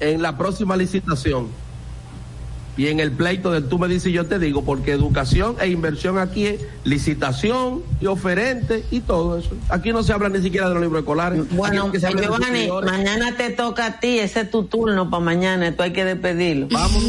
En 0.00 0.20
la 0.20 0.36
próxima 0.36 0.76
licitación 0.76 1.48
y 2.78 2.86
en 2.86 3.00
el 3.00 3.10
pleito 3.10 3.50
del 3.50 3.68
tú 3.68 3.78
me 3.78 3.88
dices 3.88 4.06
y 4.06 4.12
yo 4.12 4.26
te 4.26 4.38
digo, 4.38 4.64
porque 4.64 4.92
educación 4.92 5.56
e 5.60 5.68
inversión 5.68 6.16
aquí 6.16 6.46
es 6.46 6.60
licitación 6.84 7.82
y 8.00 8.06
oferente 8.06 8.84
y 8.92 9.00
todo 9.00 9.36
eso. 9.36 9.50
Aquí 9.68 9.92
no 9.92 10.04
se 10.04 10.12
habla 10.12 10.28
ni 10.28 10.40
siquiera 10.40 10.68
de 10.68 10.74
los 10.74 10.82
libros 10.84 11.00
escolares. 11.00 11.42
Bueno, 11.50 11.92
Giovanni, 11.92 12.68
mañana 12.86 13.36
te 13.36 13.50
toca 13.50 13.86
a 13.86 14.00
ti, 14.00 14.20
ese 14.20 14.42
es 14.42 14.50
tu 14.52 14.64
turno 14.64 15.10
para 15.10 15.24
mañana, 15.24 15.66
esto 15.66 15.82
hay 15.82 15.92
que 15.92 16.04
despedirlo. 16.04 16.68
Vamos. 16.70 17.02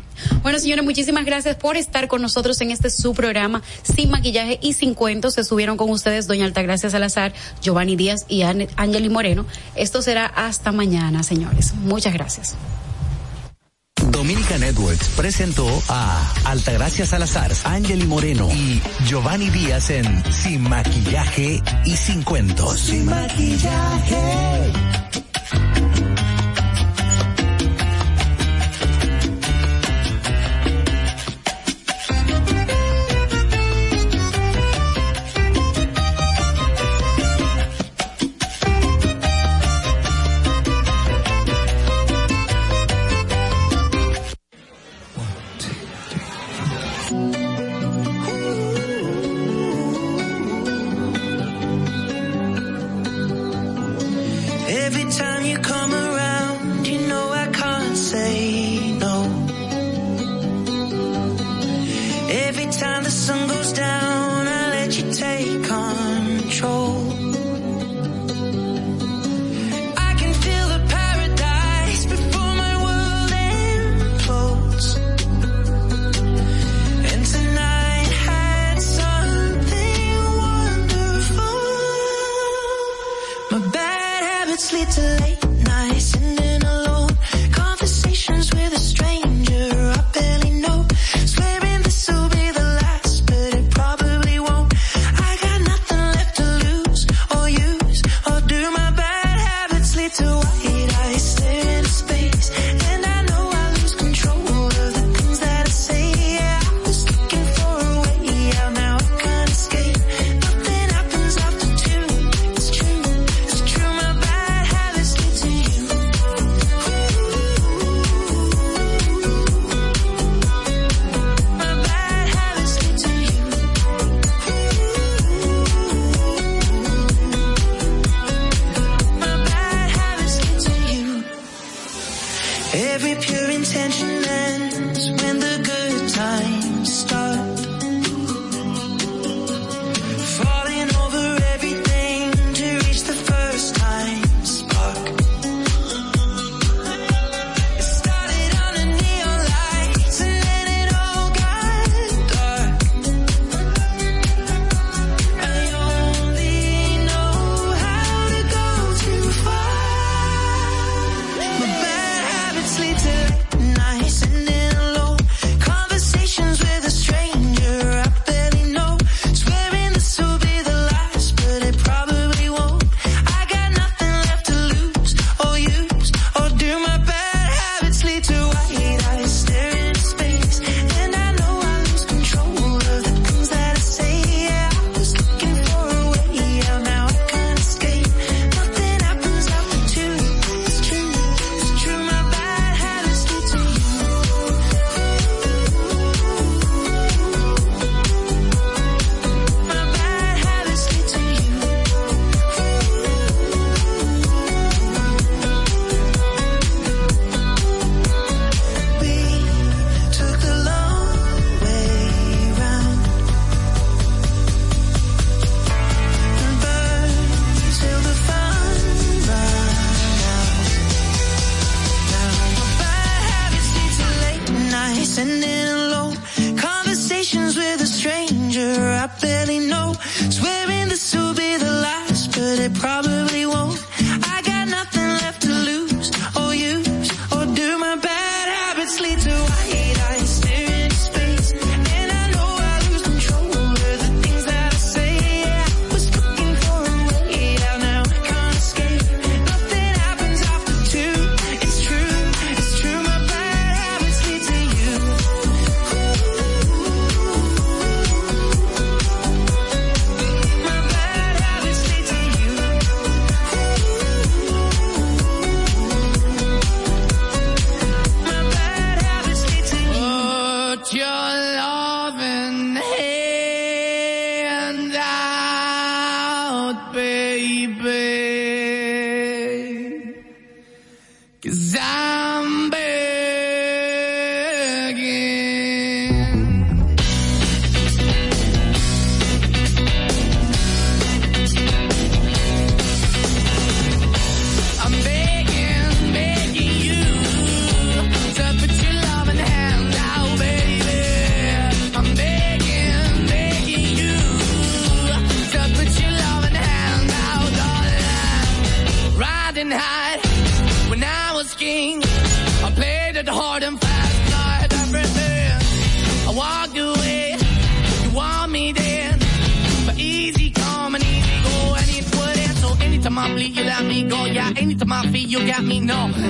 bueno, 0.42 0.60
señores, 0.60 0.84
muchísimas 0.84 1.24
gracias 1.24 1.56
por 1.56 1.76
estar 1.76 2.06
con 2.06 2.22
nosotros 2.22 2.60
en 2.60 2.70
este 2.70 2.88
su 2.88 3.12
programa, 3.12 3.62
Sin 3.82 4.10
Maquillaje 4.10 4.60
y 4.62 4.74
Sin 4.74 4.94
Cuentos. 4.94 5.34
Se 5.34 5.42
subieron 5.42 5.76
con 5.76 5.90
ustedes 5.90 6.28
doña 6.28 6.44
Altagracia 6.44 6.88
Salazar, 6.88 7.32
Giovanni 7.60 7.96
Díaz 7.96 8.26
y 8.28 8.42
Ángeli 8.42 9.08
Moreno. 9.08 9.44
Esto 9.74 10.02
será 10.02 10.26
hasta 10.26 10.70
mañana, 10.70 11.24
señores. 11.24 11.74
Muchas 11.74 12.12
gracias. 12.14 12.54
Dominica 14.16 14.56
Networks 14.56 15.10
presentó 15.10 15.68
a 15.90 16.32
Altagracia 16.46 17.04
Salazar, 17.04 17.52
Ángel 17.64 18.06
Moreno 18.06 18.48
y 18.50 18.80
Giovanni 19.04 19.50
Díaz 19.50 19.90
en 19.90 20.32
Sin 20.32 20.62
Maquillaje 20.62 21.62
y 21.84 21.96
Sin 21.98 22.22
Cuentos. 22.22 22.80
Sin 22.80 23.04
Maquillaje. 23.04 24.95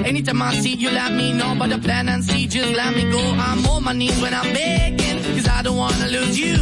Anytime 0.07 0.41
I 0.41 0.55
see, 0.55 0.75
you 0.75 0.91
let 0.91 1.13
me 1.13 1.33
know. 1.33 1.57
But 1.59 1.71
the 1.71 1.79
plan 1.79 2.09
and 2.09 2.25
see, 2.25 2.47
just 2.47 2.73
let 2.77 2.95
me 2.95 3.11
go. 3.11 3.19
I'm 3.19 3.67
on 3.67 3.83
my 3.83 3.93
knees 3.93 4.17
when 4.23 4.33
I'm 4.33 4.53
begging, 4.55 5.19
cause 5.35 5.49
I 5.49 5.63
don't 5.63 5.77
wanna 5.77 6.07
lose 6.07 6.39
you. 6.39 6.55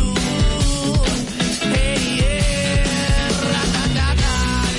Hey, 1.76 2.00
yeah. 2.20 3.28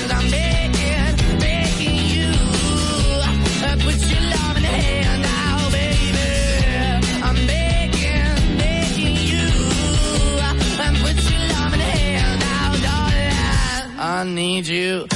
Cause 0.00 0.10
I'm 0.18 0.30
begging, 0.32 1.38
begging 1.38 2.00
you. 2.14 2.30
Uh, 3.68 3.76
Put 3.86 3.98
your 4.10 4.24
love 4.34 4.56
in 4.56 4.62
the 4.62 4.74
hand 4.82 5.22
now, 5.22 5.70
baby. 5.70 6.26
I'm 7.22 7.38
begging, 7.46 8.58
begging 8.58 9.16
you. 9.30 9.46
Uh, 10.42 10.94
Put 11.04 11.16
your 11.30 11.42
love 11.54 11.72
in 11.72 11.78
the 11.78 11.90
hand 11.98 12.40
now, 12.40 12.68
darling. 12.86 14.00
I 14.00 14.24
need 14.24 14.66
you 14.66 15.06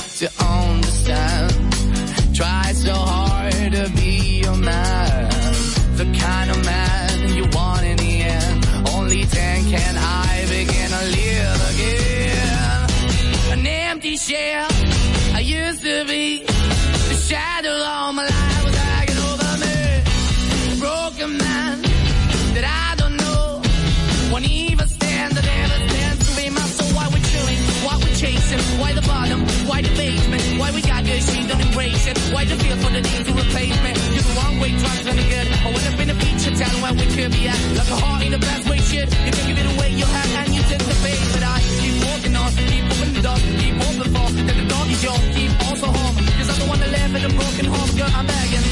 Why 32.33 32.45
the 32.45 32.57
feel 32.63 32.77
for 32.79 32.91
the 32.95 33.03
need 33.03 33.27
to 33.27 33.33
replace 33.33 33.77
me? 33.83 33.91
You're 34.15 34.23
the 34.23 34.35
wrong 34.39 34.61
way, 34.61 34.71
trying 34.79 35.05
to 35.05 35.13
good. 35.13 35.47
I 35.51 35.69
went 35.75 35.87
up 35.91 35.99
in 35.99 36.11
a 36.11 36.15
feature 36.15 36.55
town 36.55 36.77
where 36.83 36.95
we 36.95 37.07
could 37.11 37.33
be 37.33 37.49
at. 37.49 37.59
Like 37.75 37.91
a 37.91 37.97
heart 37.97 38.23
in 38.23 38.35
a 38.35 38.39
best 38.39 38.69
way, 38.71 38.79
shit. 38.79 39.09
You 39.11 39.33
can 39.35 39.45
give 39.51 39.59
it 39.59 39.69
away, 39.75 39.91
you 39.99 40.07
have, 40.07 40.31
and 40.41 40.55
you 40.55 40.63
take 40.71 40.79
the 40.79 40.97
bait. 41.03 41.21
But 41.35 41.43
I 41.43 41.59
keep 41.81 41.95
walking 42.07 42.35
on, 42.37 42.51
keep 42.71 42.85
moving 42.87 43.13
the 43.19 43.23
dog, 43.23 43.41
keep 43.59 43.75
open 43.75 44.09
for. 44.15 44.29
That 44.47 44.57
the 44.63 44.67
dog 44.71 44.87
is 44.95 45.03
yours, 45.03 45.27
keep 45.35 45.53
also 45.67 45.87
home. 45.91 46.17
Cause 46.39 46.49
I'm 46.51 46.59
the 46.63 46.67
one 46.71 46.79
that 46.79 46.91
live 46.95 47.13
in 47.19 47.23
a 47.27 47.33
broken 47.35 47.67
home, 47.67 47.91
girl, 47.99 48.13
I'm 48.15 48.27
begging. 48.27 48.67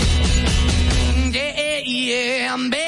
Yeah, 1.34 1.80
yeah, 1.82 2.54
I'm 2.54 2.70
begging, 2.70 2.87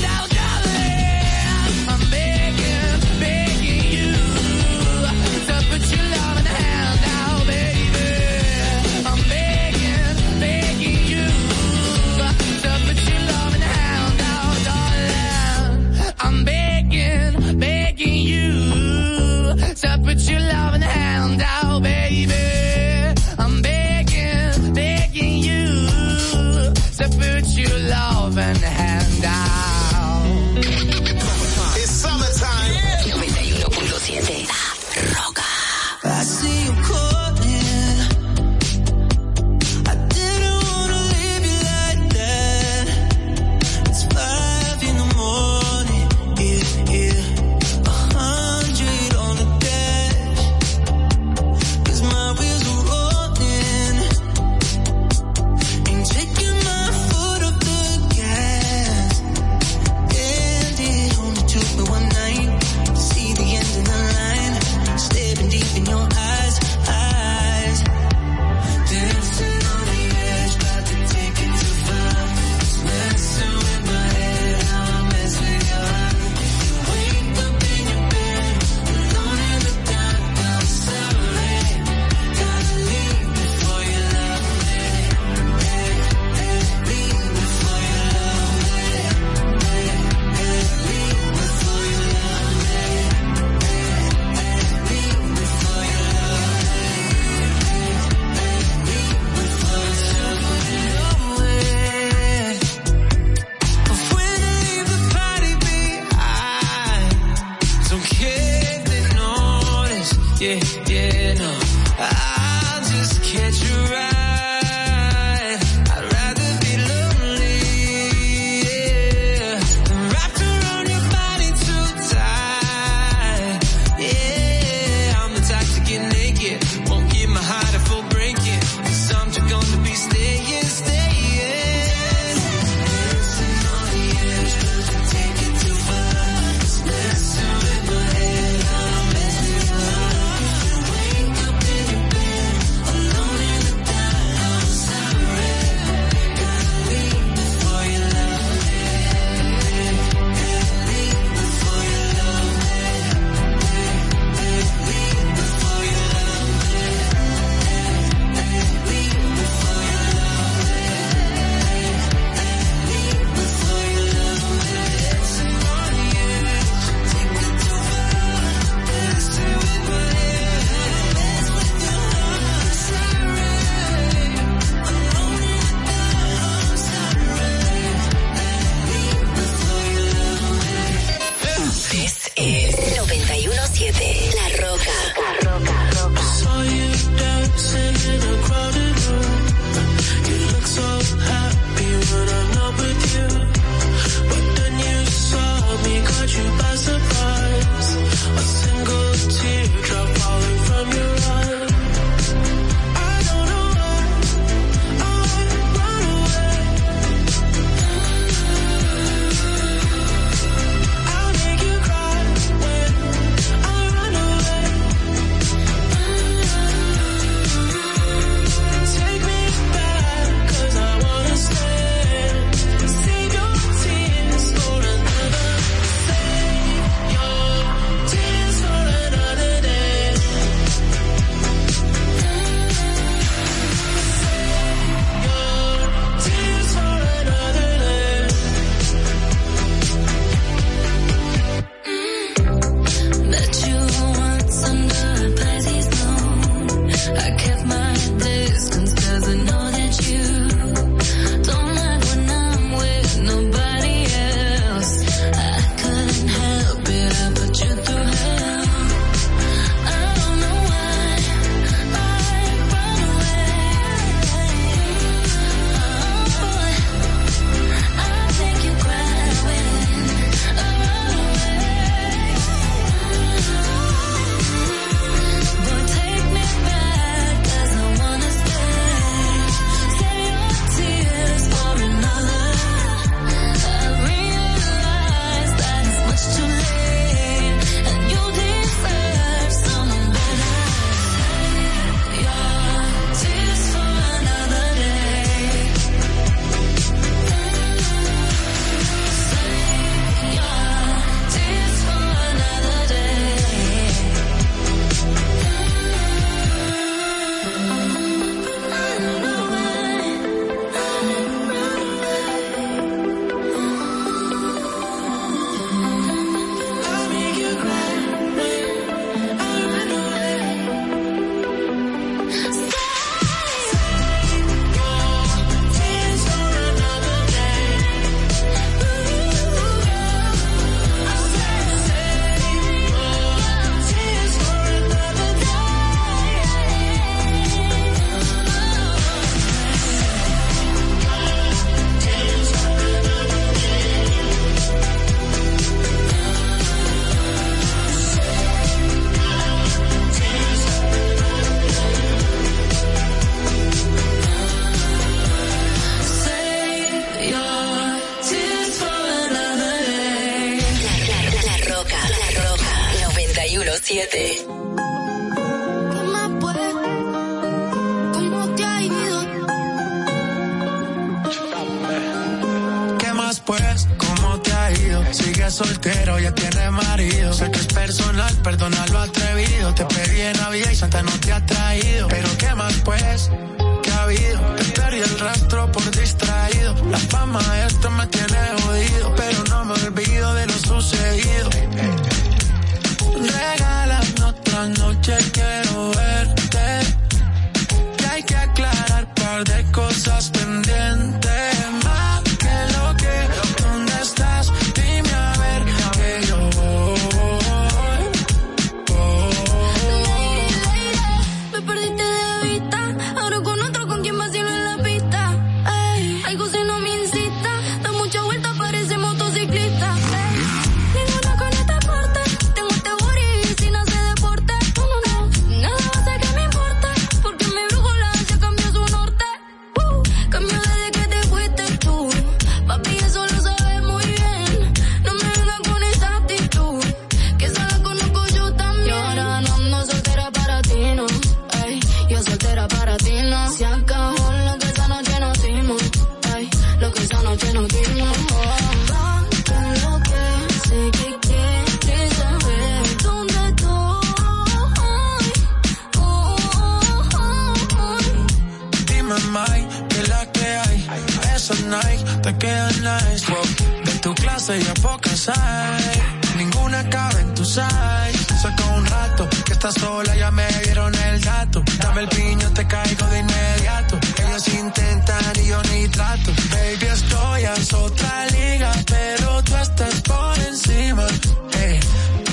ya 470.03 470.31
me 470.31 470.47
dieron 470.63 470.93
el 470.95 471.21
dato. 471.21 471.63
Dame 471.79 472.01
el 472.01 472.09
piño, 472.09 472.51
te 472.53 472.65
caigo 472.67 473.05
de 473.07 473.19
inmediato. 473.19 473.99
Ellos 474.23 474.47
intentan 474.47 475.33
y 475.43 475.47
yo 475.47 475.61
ni 475.71 475.87
trato. 475.89 476.31
Baby, 476.51 476.85
estoy 476.91 477.43
en 477.43 477.75
otra 477.75 478.25
liga, 478.27 478.71
pero 478.87 479.43
tú 479.43 479.55
estás 479.57 480.01
por 480.01 480.39
encima. 480.39 481.07
Hey, 481.53 481.79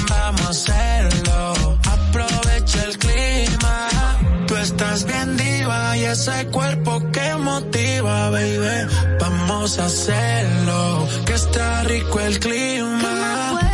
vamos 0.09 0.41
a 0.41 0.51
hacerlo, 0.51 1.79
aprovecha 1.85 2.85
el 2.85 2.99
clima. 2.99 3.89
Tú 4.47 4.57
estás 4.57 5.05
bien 5.05 5.37
diva 5.37 5.97
y 5.97 6.05
ese 6.05 6.47
cuerpo 6.47 7.03
que 7.13 7.35
motiva, 7.35 8.31
baby. 8.31 8.87
Vamos 9.21 9.79
a 9.79 9.87
hacerlo, 9.87 11.09
que 11.27 11.35
está 11.35 11.83
rico 11.85 12.21
el 12.21 12.39
clima. 12.39 13.68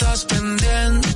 estás 0.00 0.24
pendiente. 0.24 1.09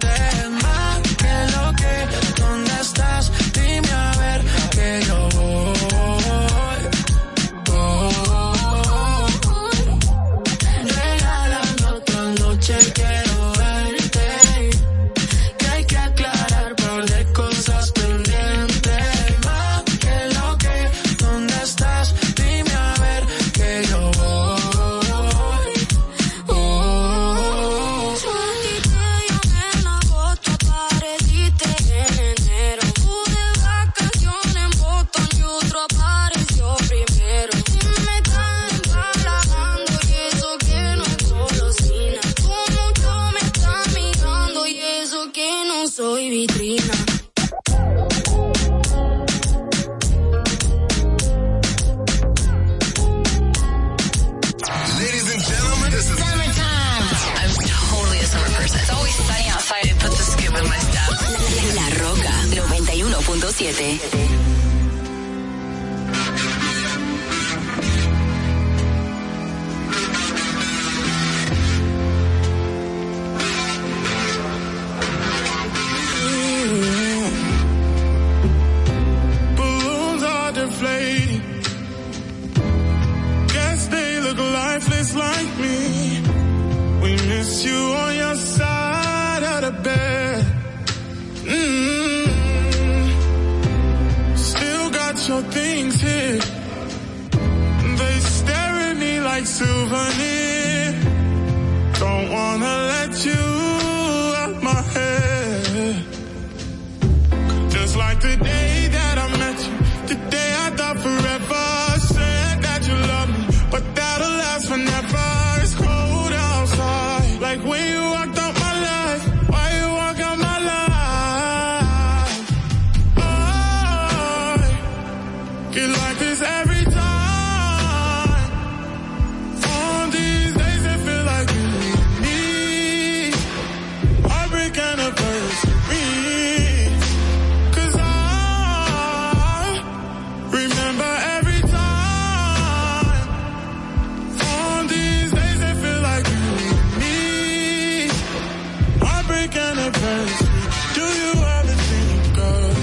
anniversary. 149.53 150.49
Do 150.95 151.03
you 151.03 151.33
ever 151.59 151.77
think 151.91 152.39
of 152.39 152.77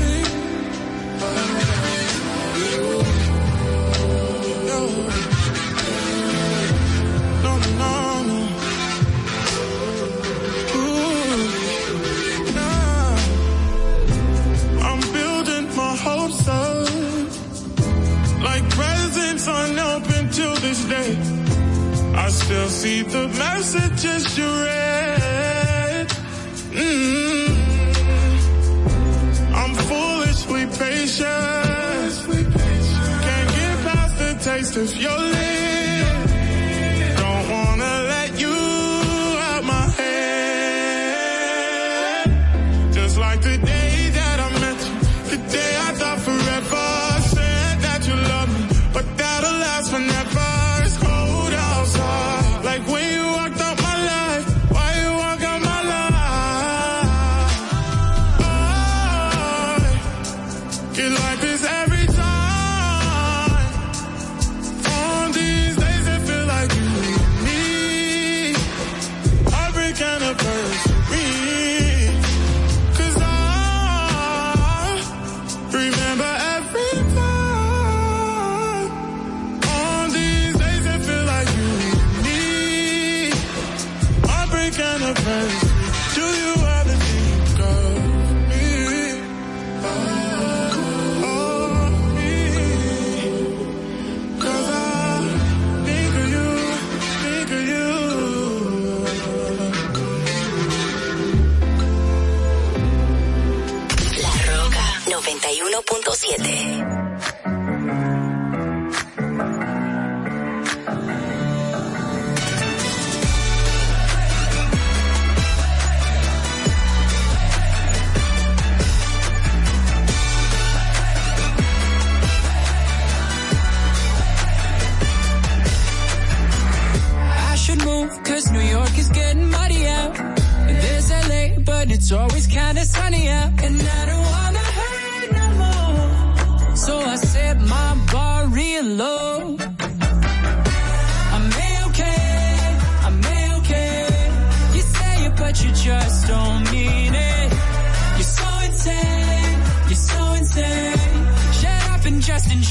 me? 0.00 0.14
I'm 14.82 15.00
building 15.12 15.66
my 15.74 15.96
hopes 15.96 16.48
up 16.48 16.88
like 18.42 18.68
presents 18.70 19.46
unopened 19.46 20.32
till 20.32 20.54
this 20.56 20.84
day. 20.84 21.16
I 22.14 22.28
still 22.28 22.68
see 22.68 23.02
the 23.02 23.28
messages 23.28 24.38
you 24.38 24.44
read. 24.44 25.53
If 34.76 34.96
you're. 34.96 35.43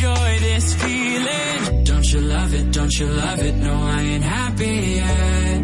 enjoy 0.03 0.39
this 0.39 0.73
feeling. 0.75 1.83
Don't 1.83 2.11
you 2.11 2.19
love 2.21 2.53
it? 2.53 2.71
Don't 2.71 2.99
you 2.99 3.07
love 3.07 3.39
it? 3.39 3.55
No, 3.55 3.73
I 3.73 4.01
ain't 4.01 4.23
happy 4.23 4.75
yet, 5.01 5.61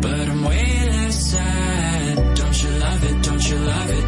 but 0.00 0.28
I'm 0.28 0.44
way 0.44 0.86
less 0.86 1.30
sad. 1.30 2.36
Don't 2.36 2.62
you 2.62 2.70
love 2.70 3.04
it? 3.04 3.22
Don't 3.24 3.50
you 3.50 3.58
love 3.58 3.90
it? 3.90 4.07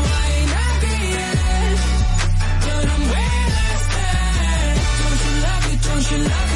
you 6.11 6.17
love 6.17 6.50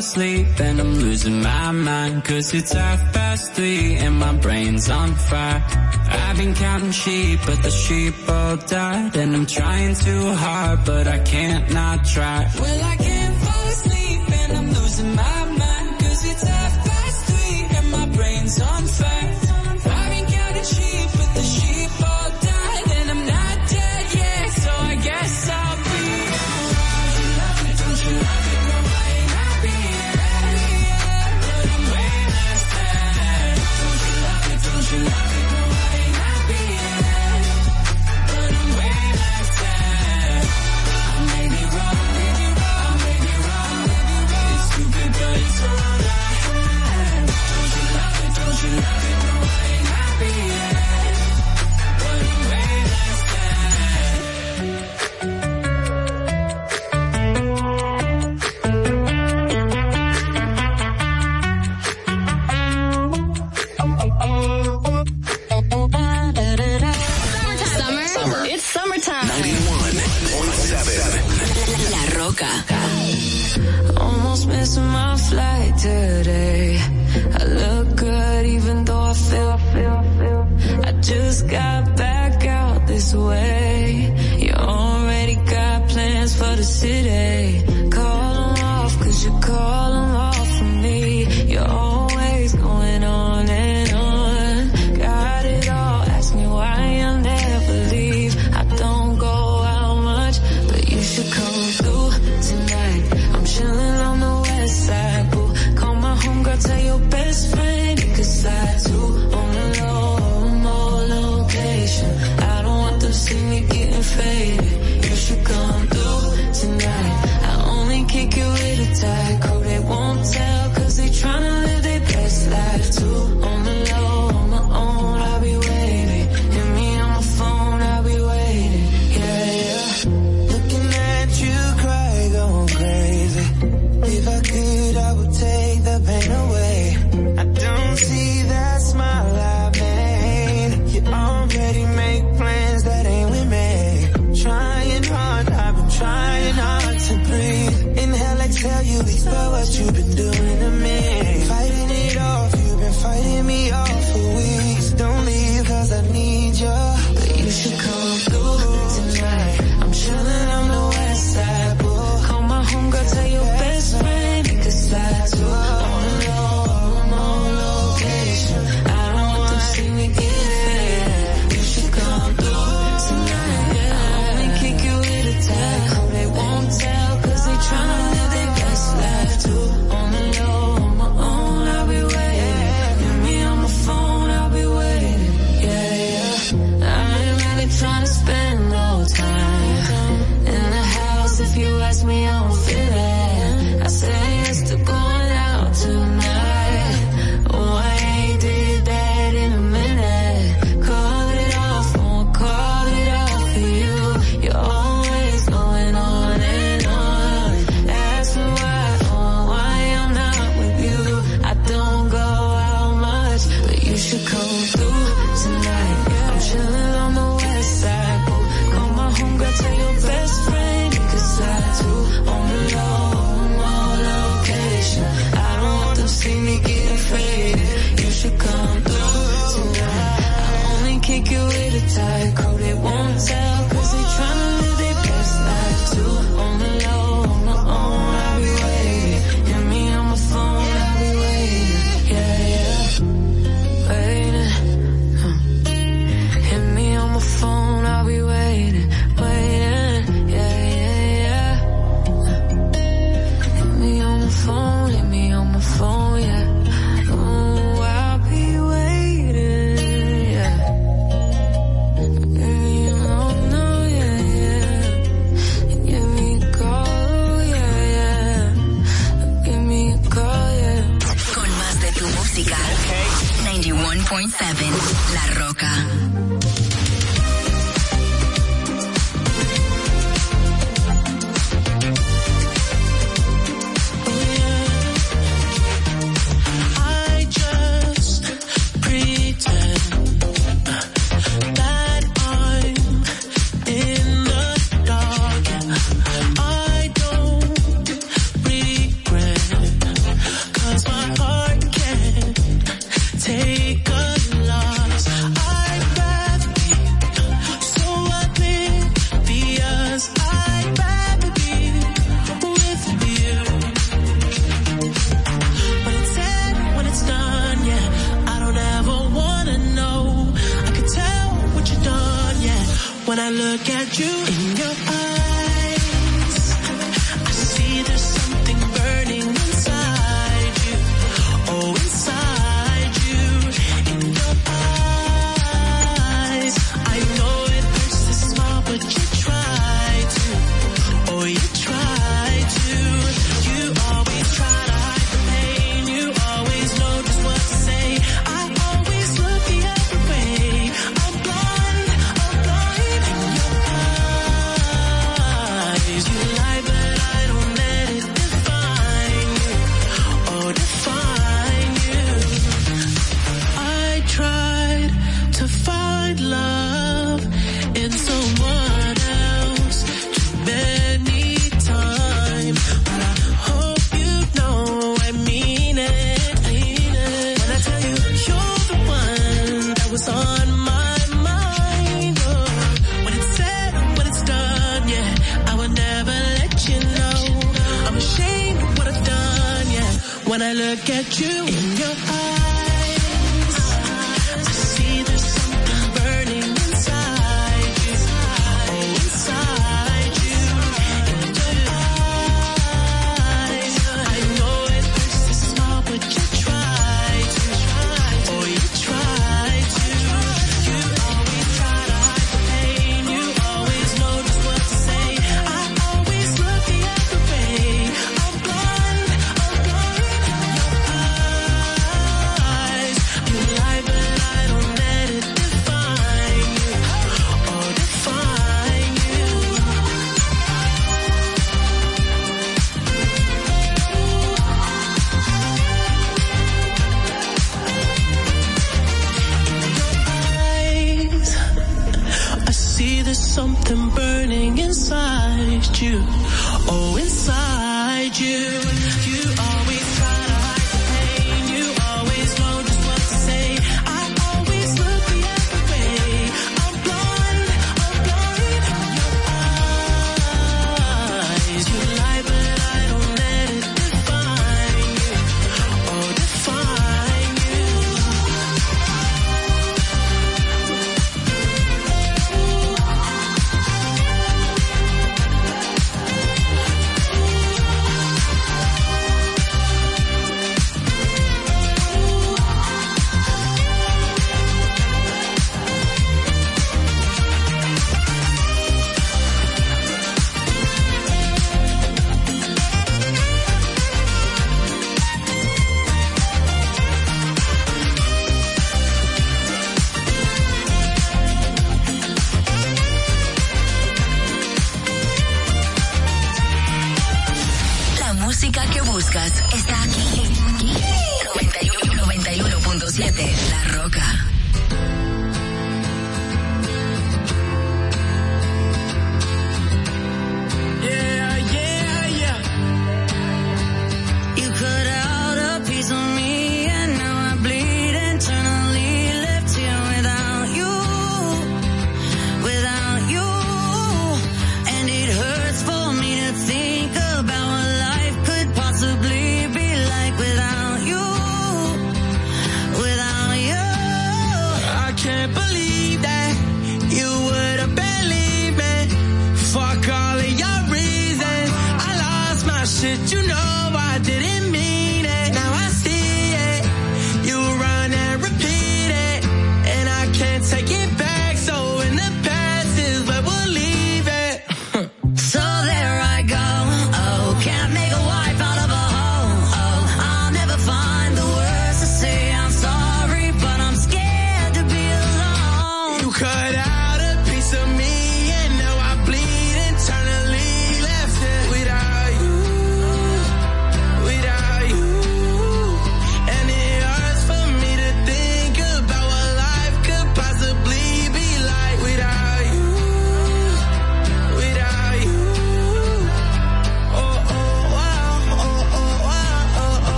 asleep 0.00 0.46
Then 0.56 0.80
I'm 0.80 0.94
losing 1.04 1.38
my 1.42 1.70
mind 1.72 2.24
Cause 2.24 2.54
it's 2.58 2.72
half 2.72 3.00
past 3.12 3.52
three 3.52 3.96
And 4.02 4.14
my 4.18 4.32
brain's 4.44 4.88
on 4.88 5.10
fire. 5.28 5.62
I've 6.22 6.36
been 6.36 6.54
counting 6.54 6.94
sheep 7.02 7.38
But 7.46 7.58
the 7.66 7.70
sheep 7.70 8.14
all 8.28 8.56
died 8.56 9.16
And 9.16 9.30
I'm 9.36 9.46
trying 9.46 9.94
too 10.06 10.24
hard 10.44 10.78
But 10.90 11.06
I 11.16 11.18
can't 11.32 11.66
not 11.80 11.98
try. 12.14 12.38
Well 12.62 12.80
I 12.92 12.96
can't 13.06 13.36
fall 13.44 13.66
asleep 13.74 14.20
And 14.40 14.50
I'm 14.58 14.68
losing 14.78 15.14
my 15.14 15.29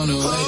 on 0.00 0.08
the 0.08 0.16
way. 0.16 0.39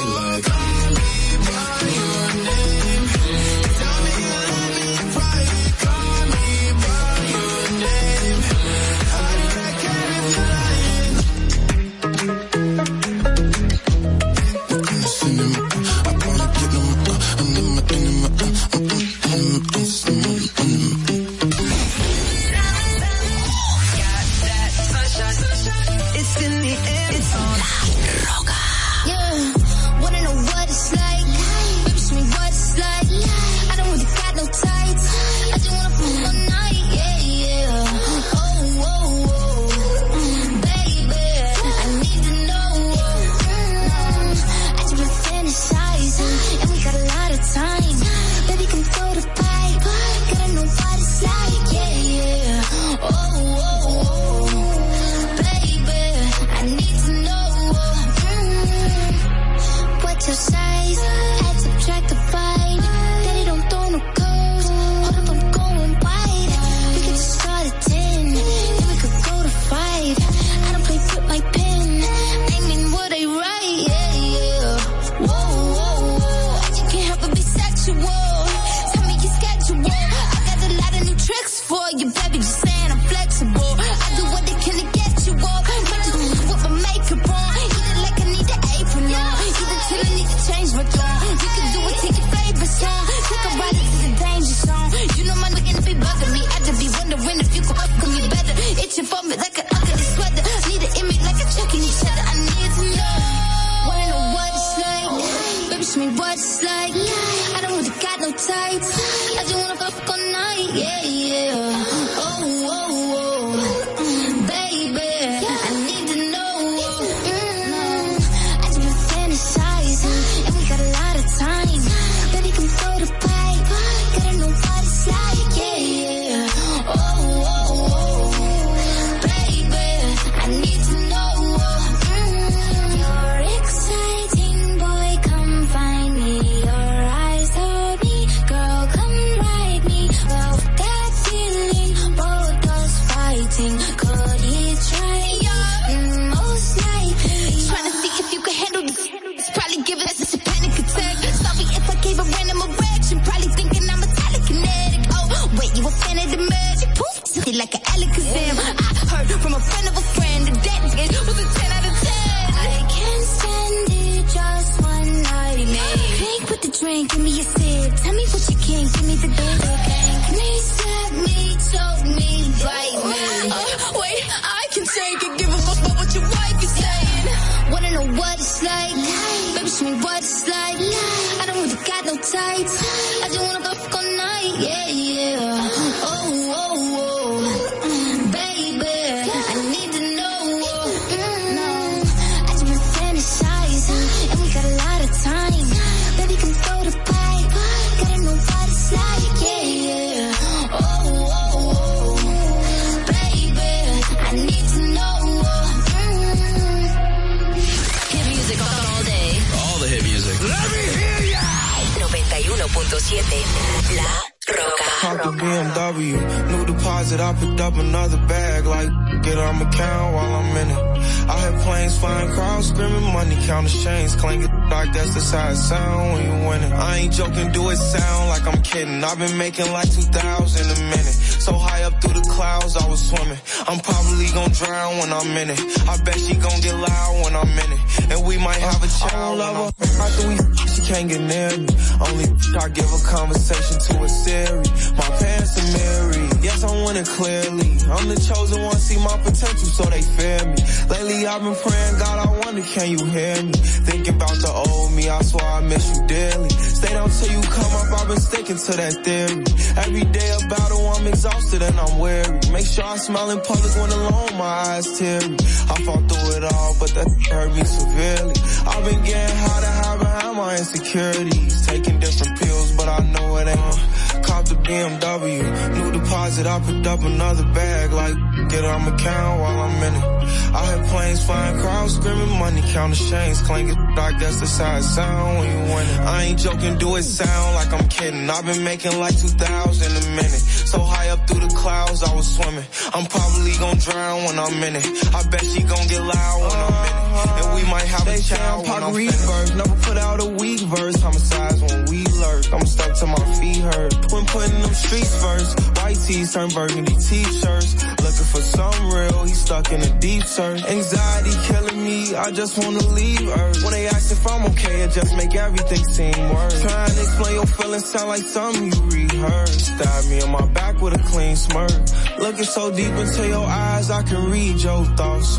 I 217.20 217.32
picked 217.34 217.60
up 217.60 217.74
another 217.74 218.16
bag, 218.26 218.66
like, 218.66 218.88
get 219.22 219.38
on 219.38 219.58
my 219.58 219.70
count 219.70 220.14
while 220.14 220.34
I'm 220.34 220.56
in 220.56 220.70
it. 220.70 220.92
I 221.28 221.38
had 221.38 221.54
planes 221.62 221.98
flying, 221.98 222.30
crowds 222.32 222.68
screaming, 222.68 223.12
money 223.12 223.36
counting 223.46 223.80
chains, 223.80 224.14
clanking, 224.16 224.50
like 224.70 224.92
that's 224.92 225.14
the 225.14 225.36
how 225.36 225.50
it 225.50 225.56
sound 225.56 226.12
when 226.12 226.22
you 226.24 226.48
winning. 226.48 226.72
I 226.72 226.98
ain't 226.98 227.12
joking, 227.12 227.52
do 227.52 227.70
it 227.70 227.76
sound 227.76 228.28
like 228.28 228.46
I'm 228.46 228.62
kidding. 228.62 229.02
I've 229.04 229.18
been 229.18 229.36
making 229.38 229.70
like 229.72 229.90
2,000 229.90 230.12
a 230.12 230.80
minute. 230.90 231.16
So 231.42 231.52
high 231.54 231.82
up 231.82 232.00
through 232.00 232.14
the 232.14 232.26
clouds, 232.30 232.76
I 232.76 232.86
was 232.88 233.00
swimming. 233.08 233.38
I'm 233.66 233.80
probably 233.80 234.26
gonna 234.30 234.54
drown 234.54 234.98
when 234.98 235.12
I'm 235.12 235.36
in 235.36 235.50
it. 235.50 235.60
I 235.88 235.96
bet 236.02 236.18
she 236.18 236.34
gonna 236.36 236.60
get 236.60 236.74
loud 236.74 237.24
when 237.24 237.34
I'm 237.34 237.50
in 237.50 237.70
it. 237.72 238.12
And 238.12 238.26
we 238.26 238.38
might 238.38 238.62
have 238.62 238.82
a 238.82 238.88
child. 238.88 239.12
I 239.12 239.28
don't 239.28 239.38
love 239.38 239.74
her. 239.78 240.02
After 240.02 240.28
we 240.28 240.51
she 240.72 240.82
can't 240.82 241.08
get 241.08 241.20
near 241.20 241.50
me. 241.58 241.68
Only 242.00 242.26
I 242.56 242.68
give 242.68 242.90
a 242.90 243.00
conversation 243.04 243.76
to 243.78 244.02
a 244.02 244.08
Siri. 244.08 244.64
My 244.96 245.08
parents 245.20 245.54
are 245.60 245.70
married. 245.78 246.32
Yes, 246.42 246.64
I'm 246.64 246.84
winning 246.84 247.04
clearly. 247.04 247.70
I'm 247.86 248.08
the 248.08 248.18
chosen 248.18 248.62
one, 248.62 248.76
see 248.76 248.98
my 248.98 249.16
potential, 249.22 249.68
so 249.68 249.84
they 249.84 250.02
fear 250.02 250.40
me. 250.48 250.58
Lately 250.88 251.26
I've 251.26 251.42
been 251.42 251.54
praying, 251.54 251.98
God, 251.98 252.16
I 252.26 252.28
wonder, 252.44 252.62
can 252.62 252.90
you 252.90 253.04
hear 253.06 253.42
me? 253.42 253.52
Thinking 253.86 254.14
about 254.16 254.36
the 254.42 254.50
old 254.50 254.92
me, 254.92 255.08
I 255.08 255.22
swear 255.22 255.44
I 255.44 255.60
miss 255.60 255.96
you 255.96 256.06
dearly. 256.06 256.48
Stay 256.50 256.92
down 256.92 257.10
till 257.10 257.30
you 257.30 257.42
come 257.42 257.72
up, 257.78 258.00
I've 258.00 258.08
been 258.08 258.20
sticking 258.20 258.56
to 258.56 258.72
that 258.80 258.94
theory. 259.04 259.44
Every 259.76 260.04
day 260.04 260.28
a 260.34 260.48
battle, 260.48 260.88
I'm 260.88 261.06
exhausted 261.06 261.62
and 261.62 261.78
I'm 261.78 261.98
weary. 261.98 262.40
Make 262.50 262.66
sure 262.66 262.84
I 262.84 262.96
smile 262.96 263.30
in 263.30 263.40
public 263.40 263.72
when 263.76 263.90
alone, 263.90 264.34
my 264.36 264.76
eyes 264.76 264.98
teary. 264.98 265.36
I 265.70 265.74
fought 265.86 266.04
through 266.10 266.36
it 266.36 266.44
all, 266.44 266.76
but 266.80 266.90
that 266.96 267.08
hurt 267.30 267.54
me 267.54 267.64
severely. 267.64 268.34
I've 268.66 268.84
been 268.84 269.02
getting 269.04 269.36
high 269.36 269.60
to 269.60 269.72
hide 269.78 269.98
behind 270.00 270.31
my 270.34 270.56
insecurities. 270.56 271.66
Taking 271.66 271.98
different 272.00 272.38
pills, 272.38 272.61
but 272.84 273.00
I 273.00 273.06
know 273.12 273.36
it 273.36 273.48
ain't. 273.48 274.24
Cop 274.24 274.44
the 274.44 274.54
BMW, 274.54 275.42
new 275.76 275.92
deposit, 275.92 276.46
I 276.46 276.58
picked 276.60 276.86
up 276.86 277.00
another 277.02 277.44
bag, 277.54 277.92
like, 277.92 278.14
get 278.48 278.64
on 278.64 278.82
my 278.84 278.96
count 278.96 279.40
while 279.40 279.60
I'm 279.62 279.82
in 279.82 279.94
it. 279.94 280.22
I 280.54 280.64
had 280.66 280.86
planes 280.88 281.24
flying, 281.24 281.60
crowds 281.60 281.94
screaming, 281.96 282.38
money 282.38 282.62
counting 282.72 283.06
chains, 283.08 283.40
clanking, 283.42 283.78
like 283.96 284.18
that's 284.18 284.38
the 284.40 284.62
how 284.62 284.76
it 284.76 284.82
sound 284.82 285.38
when 285.38 285.48
you 285.48 285.74
winning. 285.74 285.98
I 286.00 286.22
ain't 286.24 286.38
joking, 286.38 286.78
do 286.78 286.96
it 286.96 287.02
sound 287.04 287.54
like 287.54 287.72
I'm 287.72 287.88
kidding. 287.88 288.28
I've 288.28 288.44
been 288.44 288.62
making 288.62 288.98
like 288.98 289.18
2,000 289.18 289.90
a 289.90 290.16
minute. 290.16 290.42
So 290.72 290.78
high 290.80 291.08
up 291.10 291.26
through 291.26 291.40
the 291.40 291.54
clouds, 291.54 292.02
I 292.02 292.14
was 292.14 292.28
swimming. 292.36 292.64
I'm 292.94 293.06
probably 293.06 293.52
gonna 293.58 293.80
drown 293.80 294.24
when 294.24 294.38
I'm 294.38 294.62
in 294.62 294.76
it. 294.76 294.86
I 295.14 295.22
bet 295.28 295.44
she 295.44 295.62
gon' 295.62 295.86
get 295.88 296.02
loud 296.02 296.40
when 296.40 296.58
I'm 296.66 296.76
in 296.86 296.92
it. 296.92 297.44
And 297.44 297.54
we 297.56 297.62
might 297.70 297.88
have 297.94 298.06
a 298.08 298.18
child 298.18 298.68
when 298.68 298.82
I'm 298.82 298.94
finished. 298.94 299.56
Never 299.56 299.76
put 299.82 299.96
out 299.98 300.20
a 300.20 300.26
weak 300.26 300.60
verse, 300.60 300.96
homicides 301.00 301.60
when 301.62 301.84
we 301.86 301.91
lurk. 302.22 302.52
I'm 302.54 302.66
stuck 302.66 302.92
to 303.00 303.06
my 303.06 303.24
feet 303.38 303.58
hurt. 303.58 303.92
When 304.12 304.24
putting 304.26 304.60
them 304.62 304.74
streets 304.74 305.14
first, 305.22 305.60
white 305.78 305.98
tees 306.06 306.32
turn 306.32 306.48
burgundy 306.50 306.94
t-shirts. 306.94 307.70
Looking 308.04 308.28
for 308.32 308.42
some 308.56 308.78
real, 308.94 309.24
he's 309.24 309.40
stuck 309.40 309.72
in 309.72 309.80
a 309.82 309.92
deep 309.98 310.24
search. 310.24 310.62
Anxiety 310.64 311.34
killing 311.48 311.84
me, 311.84 312.14
I 312.14 312.30
just 312.30 312.56
wanna 312.58 312.84
leave 313.00 313.26
Earth. 313.28 313.62
When 313.62 313.72
they 313.72 313.86
ask 313.88 314.12
if 314.12 314.26
I'm 314.26 314.46
okay, 314.52 314.82
it 314.82 314.92
just 314.92 315.16
make 315.16 315.34
everything 315.34 315.84
seem 315.96 316.18
worse. 316.34 316.60
Trying 316.62 316.94
to 316.96 317.00
explain 317.00 317.34
your 317.34 317.46
feelings 317.46 317.86
sound 317.86 318.08
like 318.08 318.22
something 318.22 318.66
you 318.72 318.80
rehearsed. 318.96 319.66
Stab 319.66 320.04
me 320.10 320.22
in 320.22 320.30
my 320.30 320.46
back 320.58 320.80
with 320.80 320.94
a 320.94 321.02
clean 321.10 321.36
smirk. 321.36 321.72
Looking 322.18 322.44
so 322.44 322.70
deep 322.70 322.94
into 323.02 323.26
your 323.28 323.46
eyes, 323.46 323.90
I 323.90 324.02
can 324.02 324.30
read 324.30 324.62
your 324.62 324.84
thoughts. 324.96 325.38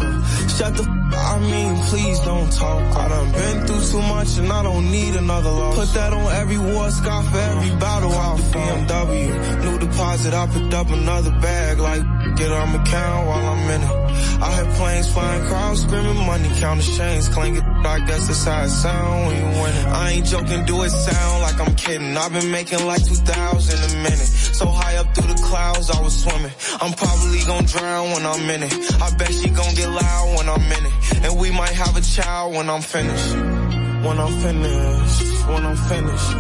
Shut 0.58 0.76
the 0.76 1.04
I 1.16 1.40
mean, 1.40 1.76
please 1.90 2.20
don't 2.20 2.52
talk. 2.52 2.82
I 2.96 3.08
done 3.08 3.32
been 3.32 3.68
through 3.68 3.86
too 3.92 4.02
much 4.08 4.38
and 4.38 4.52
I 4.52 4.64
don't 4.64 4.90
need 4.92 5.16
another 5.16 5.52
loss. 5.52 5.78
Put 5.78 5.94
that 5.94 6.14
on 6.14 6.32
every 6.74 6.76
war 6.76 6.92
scar 6.92 7.24
for 7.24 7.38
every 7.38 7.76
battle 7.80 8.12
out 8.12 8.40
BMW. 8.40 9.64
New 9.64 9.80
deposit, 9.80 10.34
I 10.34 10.48
picked 10.48 10.74
up 10.74 10.90
another 10.90 11.32
bag, 11.42 11.80
like, 11.80 12.02
get 12.36 12.52
on 12.52 12.70
my 12.70 12.84
count 12.84 13.28
while 13.28 13.46
I'm 13.54 13.70
in 13.70 13.82
it. 13.82 14.42
I 14.42 14.52
had 14.52 14.68
planes 14.76 15.12
flying, 15.12 15.46
crowds 15.46 15.82
screaming, 15.82 16.26
money 16.26 16.50
counting 16.60 16.96
chains, 16.98 17.28
clanking, 17.30 17.64
like 17.84 18.06
that's 18.08 18.46
how 18.46 18.64
it 18.64 18.70
sound 18.70 19.28
when 19.28 19.36
you 19.38 19.62
winning. 19.62 19.86
I 19.88 20.12
ain't 20.12 20.26
joking, 20.26 20.66
do 20.66 20.84
it 20.84 20.90
sound 20.90 21.42
like 21.42 21.60
I'm 21.60 21.76
kidding. 21.76 22.18
I've 22.18 22.34
been 22.34 22.52
making 22.52 22.86
like 22.86 23.04
2,000 23.06 23.92
a 23.92 24.04
minute. 24.04 24.32
So 24.60 24.68
high 24.68 24.98
up 24.98 25.14
through 25.16 25.34
the 25.34 25.42
clouds, 25.44 25.90
I 25.90 26.02
was 26.02 26.24
swimming. 26.24 26.52
I'm 26.82 26.94
probably 26.94 27.40
gonna 27.46 27.68
drown 27.68 28.12
when 28.12 28.26
I'm 28.26 28.50
in 28.50 28.64
it. 28.64 28.74
I 29.02 29.16
bet 29.16 29.34
she 29.34 29.50
gonna 29.50 29.76
get 29.76 29.90
loud 29.90 30.38
when 30.38 30.50
I'm 30.50 30.72
in 30.72 30.86
it. 30.86 30.94
And 31.24 31.40
we 31.40 31.52
might 31.52 31.76
have 31.84 31.96
a 31.96 32.02
child 32.02 32.56
when 32.56 32.70
I'm 32.70 32.82
finished. 32.82 33.63
When 34.04 34.20
I'm 34.20 34.34
finished, 34.42 35.48
when 35.48 35.66
I'm 35.66 35.78
finished. 35.78 36.34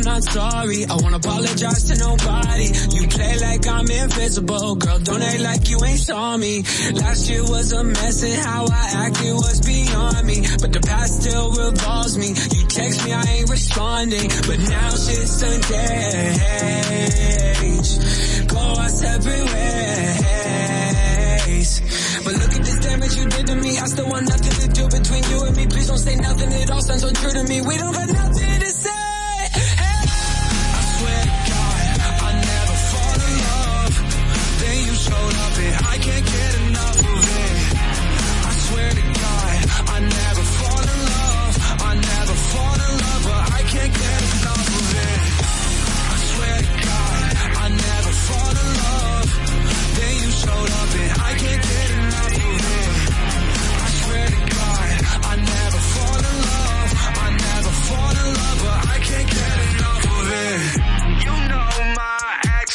I'm 0.00 0.06
not 0.06 0.24
sorry. 0.24 0.86
I 0.86 0.94
won't 0.96 1.14
apologize 1.14 1.84
to 1.92 1.98
nobody. 1.98 2.72
You 2.96 3.06
play 3.08 3.36
like 3.38 3.66
I'm 3.66 3.84
invisible. 3.84 4.76
Girl, 4.76 4.98
don't 4.98 5.20
act 5.20 5.40
like 5.40 5.68
you 5.68 5.76
ain't 5.84 5.98
saw 5.98 6.38
me. 6.38 6.62
Last 6.94 7.28
year 7.28 7.42
was 7.42 7.72
a 7.72 7.84
mess 7.84 8.22
and 8.22 8.32
how 8.32 8.64
I 8.64 9.06
acted 9.06 9.34
was 9.34 9.60
beyond 9.60 10.26
me. 10.26 10.40
But 10.56 10.72
the 10.72 10.80
past 10.80 11.20
still 11.20 11.50
revolves 11.52 12.16
me. 12.16 12.28
You 12.28 12.66
text 12.66 13.04
me, 13.04 13.12
I 13.12 13.24
ain't 13.24 13.50
responding. 13.50 14.28
But 14.48 14.58
now 14.72 14.88
shit's 14.88 15.42
engaged. 15.42 15.68
Go 18.48 18.56
our 18.56 18.88
separate 18.88 19.52
ways. 19.52 19.80
But 22.24 22.32
look 22.40 22.52
at 22.56 22.64
this 22.64 22.80
damage 22.80 23.16
you 23.16 23.28
did 23.28 23.46
to 23.48 23.54
me. 23.54 23.76
I 23.76 23.84
still 23.84 24.08
want 24.08 24.26
nothing 24.26 24.52
to 24.64 24.68
do 24.72 24.88
between 24.88 25.24
you 25.28 25.44
and 25.44 25.56
me. 25.56 25.66
Please 25.66 25.88
don't 25.88 25.98
say 25.98 26.16
nothing. 26.16 26.52
It 26.52 26.70
all 26.70 26.80
sounds 26.80 27.02
so 27.02 27.10
true 27.12 27.32
to 27.32 27.44
me. 27.44 27.60
We 27.60 27.76
don't 27.76 27.92
got 27.92 28.08
nothing 28.08 28.60
to 28.60 28.66
say. 28.66 28.79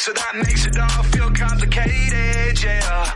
So 0.06 0.12
that 0.12 0.36
makes 0.36 0.64
it 0.64 0.78
all 0.78 1.02
feel 1.02 1.28
complicated, 1.32 2.62
yeah. 2.62 3.15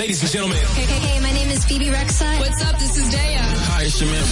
Ladies 0.00 0.22
and 0.22 0.30
gentlemen. 0.30 0.56
Hey, 0.56 0.86
hey, 0.86 0.98
hey, 1.08 1.20
my 1.20 1.30
name 1.30 1.50
is 1.50 1.62
Phoebe 1.66 1.90
Rexa. 1.90 2.38
What's 2.40 2.64
up? 2.64 2.78
This 2.78 2.96
is 2.96 3.14
Daya. 3.14 3.44
Hi, 3.68 3.82
it's 3.82 4.00
your 4.00 4.08
man, 4.08 4.24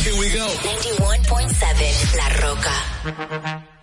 Here 0.00 0.16
we 0.18 0.32
go. 0.32 0.48
91.7 0.48 2.16
La 2.16 2.26
Roca. 2.48 3.79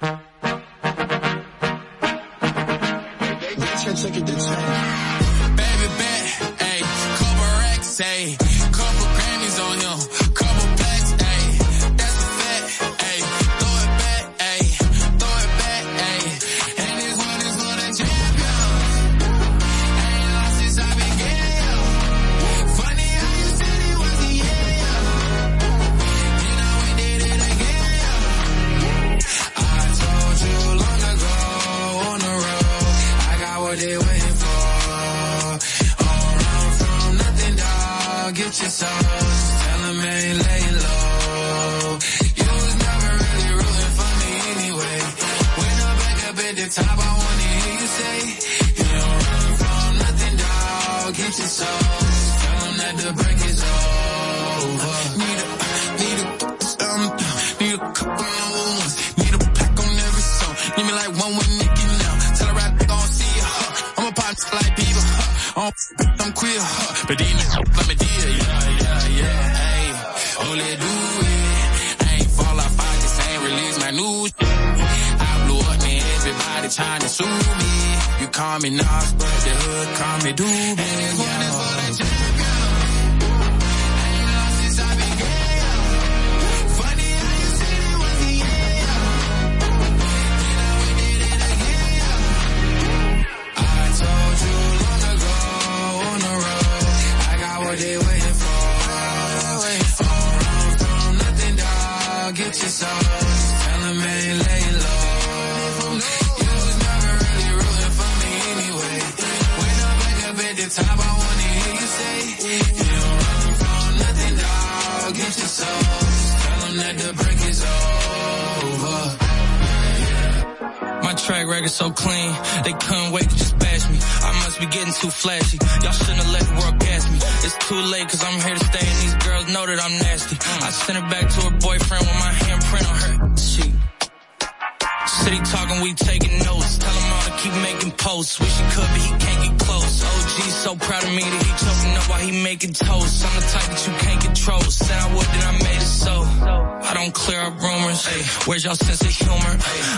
Where's 148.47 148.63
y'all 148.63 148.75
sense 148.75 149.01
of 149.01 149.09
humor? 149.09 149.53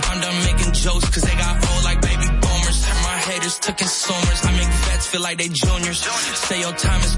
I'm 0.09 0.19
done 0.19 0.37
making 0.43 0.73
jokes 0.73 1.07
cause 1.09 1.23
they 1.23 1.35
got 1.35 1.55
old 1.69 1.83
like 1.83 2.01
baby 2.01 2.25
boomers. 2.41 2.79
My 3.05 3.17
haters 3.29 3.59
to 3.59 3.71
consumers. 3.73 4.39
I 4.43 4.51
make 4.57 4.73
vets 4.89 5.07
feel 5.07 5.21
like 5.21 5.37
they 5.37 5.47
juniors. 5.47 5.99
Say 5.99 6.59
your 6.61 6.73
time 6.73 7.01
is 7.01 7.08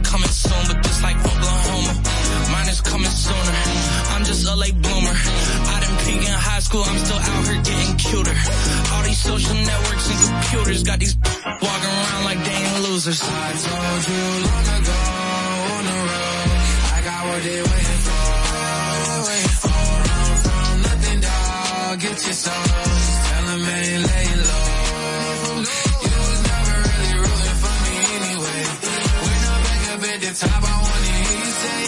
at 30.23 30.34
the 30.34 30.48
top, 30.48 30.64
I 30.64 30.81
wanna 30.81 31.11
hear 31.18 31.38
you 31.41 31.52
say, 31.61 31.81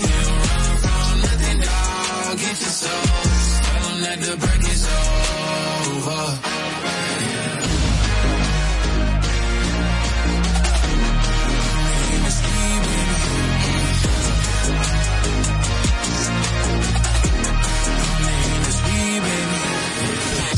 you 0.00 0.08
don't 0.08 0.38
run 0.48 0.76
from 0.84 1.14
nothing, 1.24 1.58
dog. 1.60 2.38
Get 2.38 2.56
your 2.60 2.74
soul. 2.80 3.04
Just 3.22 3.62
tell 3.64 3.84
'em 3.90 4.00
that 4.02 4.18
the 4.20 4.36
break 4.42 4.64
is 4.74 4.84
over. 5.90 6.22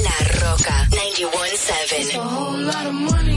La 0.06 0.16
Roca 0.42 0.78
It's 1.94 2.14
a 2.14 2.16
917. 2.16 3.31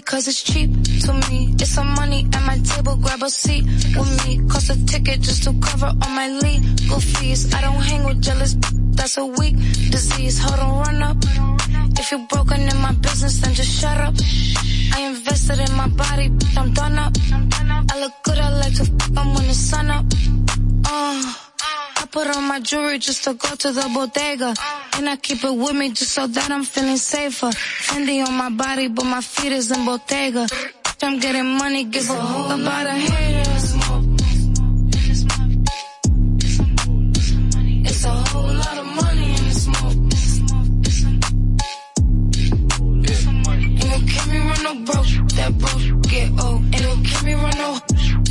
Because 0.00 0.26
it's 0.26 0.42
cheap 0.42 0.70
to 1.04 1.12
me. 1.30 1.54
It's 1.54 1.70
some 1.70 1.94
money 1.94 2.26
at 2.32 2.42
my 2.42 2.58
table, 2.58 2.96
grab 2.96 3.22
a 3.22 3.30
seat 3.30 3.64
with 3.96 4.26
me. 4.26 4.40
Cost 4.48 4.70
a 4.70 4.86
ticket 4.86 5.20
just 5.20 5.44
to 5.44 5.52
cover 5.60 5.86
all 5.86 6.10
my 6.20 6.28
legal 6.28 6.98
fees. 6.98 7.54
I 7.54 7.60
don't 7.60 7.80
hang 7.80 8.02
with 8.02 8.20
jealous, 8.20 8.56
that's 8.98 9.18
a 9.18 9.26
weak 9.26 9.56
disease. 9.94 10.40
Hold 10.42 10.58
on, 10.58 10.72
run 10.84 11.02
up. 11.02 11.18
If 12.00 12.10
you're 12.10 12.26
broken 12.28 12.60
in 12.62 12.78
my 12.78 12.92
business, 13.06 13.38
then 13.38 13.54
just 13.54 13.70
shut 13.80 13.96
up. 13.96 14.14
I 14.96 15.00
invested 15.12 15.60
in 15.60 15.72
my 15.76 15.86
body, 15.86 16.26
I'm 16.56 16.72
done 16.72 16.98
up. 16.98 17.12
I 17.92 18.00
look 18.00 18.14
good, 18.24 18.38
I 18.38 18.48
like 18.62 18.74
to 18.74 18.84
fuck 18.84 19.16
'em 19.16 19.34
when 19.34 19.46
the 19.46 19.54
sun 19.54 19.90
up. 19.90 20.06
Uh. 20.86 21.53
Put 22.14 22.28
on 22.28 22.44
my 22.44 22.60
jewelry 22.60 23.00
just 23.00 23.24
to 23.24 23.34
go 23.34 23.56
to 23.56 23.72
the 23.72 23.90
bodega. 23.92 24.54
And 24.94 25.08
I 25.08 25.16
keep 25.16 25.42
it 25.42 25.52
with 25.52 25.74
me 25.74 25.88
just 25.90 26.12
so 26.12 26.28
that 26.28 26.48
I'm 26.48 26.62
feeling 26.62 26.96
safer. 26.96 27.48
Fendi 27.48 28.24
on 28.24 28.34
my 28.34 28.50
body, 28.50 28.86
but 28.86 29.04
my 29.04 29.20
feet 29.20 29.50
is 29.50 29.72
in 29.72 29.84
Bottega. 29.84 30.46
I'm 31.02 31.18
getting 31.18 31.58
money, 31.58 31.82
give 31.82 32.08
a 32.08 32.12
whole 32.14 32.52
about 32.52 32.86
a 32.86 32.92
haters. 32.92 33.74
It's 37.88 38.04
a 38.04 38.10
whole 38.10 38.54
lot 38.62 38.78
of 38.78 38.86
money 38.86 39.34
in 39.34 39.44
the 39.48 39.54
smoke. 39.64 39.98
Ain't 43.74 43.90
gon' 43.90 44.06
keep 44.06 44.26
me 44.30 44.38
run 44.38 44.62
no 44.62 44.74
broke, 44.84 45.28
that 45.34 45.58
broke 45.58 46.02
get 46.04 46.30
old. 46.44 46.62
Ain't 46.62 46.84
gon' 46.84 47.02
keep 47.02 47.22
me 47.24 47.34
run 47.34 47.58
no 47.58 47.80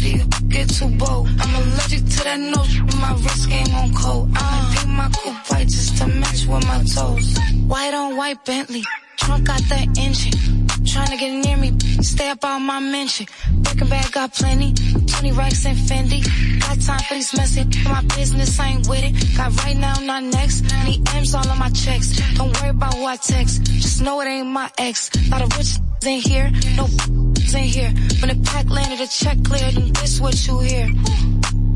you 0.03 0.42
get 0.53 0.69
too 0.69 0.89
bold. 0.97 1.27
I'm 1.39 1.55
allergic 1.55 2.05
to 2.05 2.23
that 2.23 2.39
note, 2.39 2.71
my 3.01 3.13
wrist 3.23 3.49
game 3.49 3.73
on 3.75 3.93
cold. 3.93 4.29
I 4.35 4.41
might 4.51 4.75
paint 4.75 4.89
my 4.89 5.09
coupe 5.09 5.49
white 5.49 5.67
just 5.67 5.97
to 5.97 6.07
match 6.07 6.45
with 6.45 6.65
my 6.67 6.79
toes. 6.83 7.37
White 7.67 7.93
on 7.93 8.15
white 8.15 8.45
Bentley, 8.45 8.83
trunk 9.17 9.47
got 9.47 9.61
that 9.69 9.97
engine. 9.97 10.67
Trying 10.85 11.07
to 11.07 11.17
get 11.17 11.31
near 11.43 11.57
me, 11.57 11.71
stay 12.01 12.29
up 12.29 12.45
on 12.45 12.61
my 12.61 12.79
mention. 12.79 13.25
Breaking 13.63 13.89
bag 13.89 14.11
got 14.11 14.33
plenty, 14.33 14.73
20 14.73 15.31
racks 15.31 15.65
and 15.65 15.77
Fendi. 15.77 16.21
Got 16.59 16.79
time 16.81 16.99
for 16.99 17.15
these 17.15 17.33
messy, 17.35 17.63
my 17.85 18.01
business 18.15 18.59
I 18.59 18.67
ain't 18.67 18.87
with 18.87 19.03
it. 19.03 19.37
Got 19.37 19.63
right 19.63 19.77
now, 19.77 19.99
not 20.01 20.23
next. 20.23 20.61
Need 20.85 21.09
M's 21.15 21.33
all 21.33 21.47
on 21.49 21.57
my 21.57 21.69
checks. 21.69 22.09
Don't 22.35 22.53
worry 22.61 22.69
about 22.69 22.93
who 22.93 23.05
I 23.05 23.15
text, 23.15 23.63
just 23.63 24.01
know 24.01 24.21
it 24.21 24.27
ain't 24.27 24.47
my 24.47 24.69
ex. 24.77 25.09
Lot 25.31 25.41
of 25.41 25.57
rich 25.57 25.79
in 26.05 26.19
here, 26.19 26.51
no 26.77 27.22
when 27.53 27.63
in 27.63 27.69
here. 27.69 27.91
The 27.91 28.41
pack 28.45 28.69
landed, 28.69 28.99
the 28.99 29.07
check 29.07 29.37
cleared, 29.43 29.75
and 29.77 29.95
this 29.97 30.19
what 30.19 30.47
you 30.47 30.59
hear. 30.59 30.89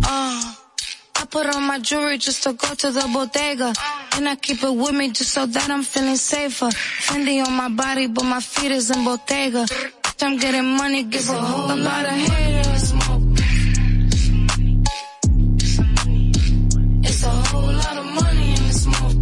Uh, 0.04 0.54
I 1.16 1.26
put 1.30 1.46
on 1.54 1.64
my 1.64 1.78
jewelry 1.80 2.18
just 2.18 2.44
to 2.44 2.54
go 2.54 2.74
to 2.74 2.92
the 2.92 3.08
bodega. 3.14 3.74
And 4.14 4.28
I 4.28 4.36
keep 4.36 4.64
it 4.64 4.74
with 4.74 4.96
me 4.96 5.12
just 5.12 5.34
so 5.34 5.46
that 5.46 5.70
I'm 5.70 5.84
feeling 5.84 6.16
safer. 6.16 6.68
Fendi 6.68 7.46
on 7.46 7.54
my 7.54 7.70
body, 7.70 8.08
but 8.08 8.24
my 8.24 8.40
feet 8.40 8.72
is 8.72 8.90
in 8.90 9.06
Bottega. 9.06 9.68
I'm 10.22 10.38
getting 10.38 10.78
money, 10.78 11.04
gives 11.04 11.30
a 11.30 11.34
whole 11.34 11.76
lot 11.78 12.06
of 12.06 12.12
haters. 12.12 12.94
It's 17.04 17.24
a 17.24 17.30
whole 17.30 17.72
lot 17.72 17.98
of 17.98 18.06
money 18.06 18.50
in 18.50 18.64
the 18.68 18.74
smoke. 18.74 19.14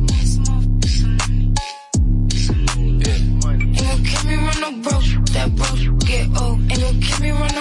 Ain't 2.78 3.78
gon' 3.78 4.04
keep 4.06 4.24
me 4.24 4.36
run 4.36 4.62
no 4.62 4.72
broke, 4.82 5.04
that 5.34 5.54
broke 5.56 5.85
oh. 6.38 6.60
Give 6.68 7.20
me 7.22 7.32
run. 7.32 7.56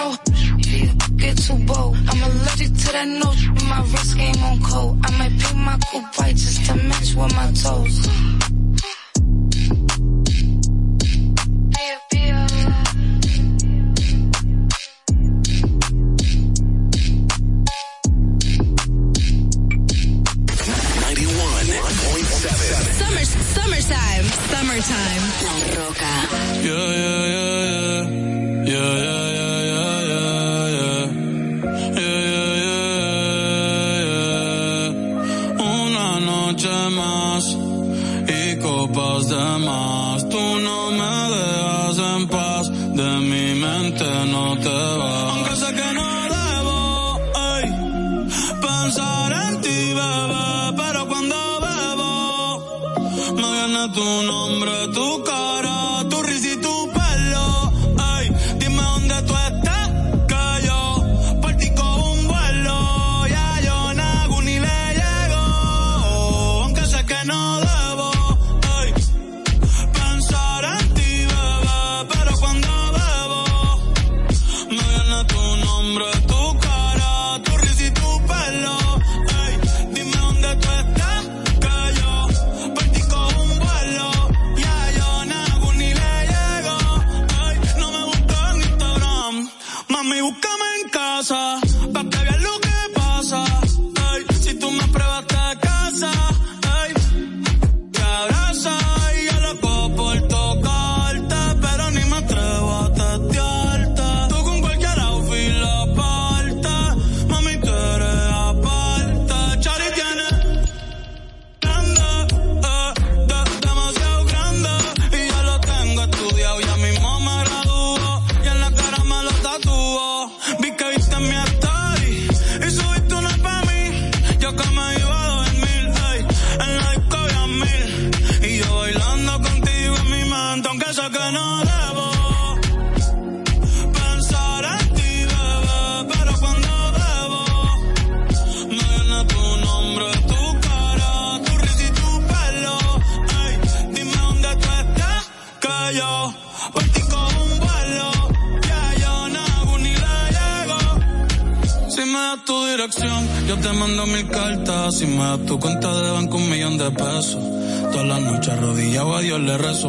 Get 1.17 1.37
too 1.37 1.57
bold. 1.65 1.97
I'm 2.09 2.23
allergic 2.23 2.73
to 2.73 2.91
that 2.91 3.07
nose. 3.07 3.47
My 3.69 3.81
wrist 3.81 4.17
game 4.17 4.43
on 4.43 4.61
cold. 4.61 4.99
I 5.03 5.17
might 5.17 5.39
paint 5.39 5.57
my 5.57 5.77
coupe 5.91 6.17
white 6.17 6.35
just 6.35 6.65
to 6.65 6.75
match 6.75 7.15
with 7.15 7.35
my 7.35 7.51
toes. 7.51 8.07
Summertime. 23.55 24.25
Summertime. 24.51 25.23
La 25.45 25.53
Roca. 25.75 26.13
Yeah, 26.61 26.91
yeah, 26.91 27.25
yeah. 27.25 27.64
un 54.19 54.29
hombre 54.29 54.84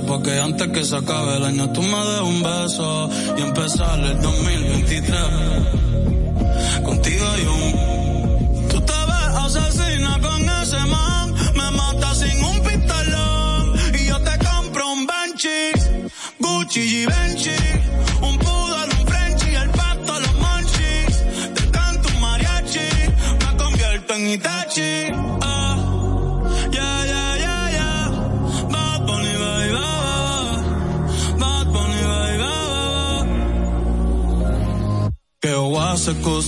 Pa' 0.07 0.23
que 0.23 0.39
antes 0.39 0.69
que 0.69 0.85
se 0.85 0.97
acabe 0.97 1.37
el 1.37 1.45
año 1.45 1.73
tú 1.73 1.83
me 1.83 1.99
des 1.99 2.20
un 2.20 2.43
beso 2.43 3.11
y 3.37 3.43
empezar 3.43 3.99
el 3.99 4.20
2023. 4.20 5.65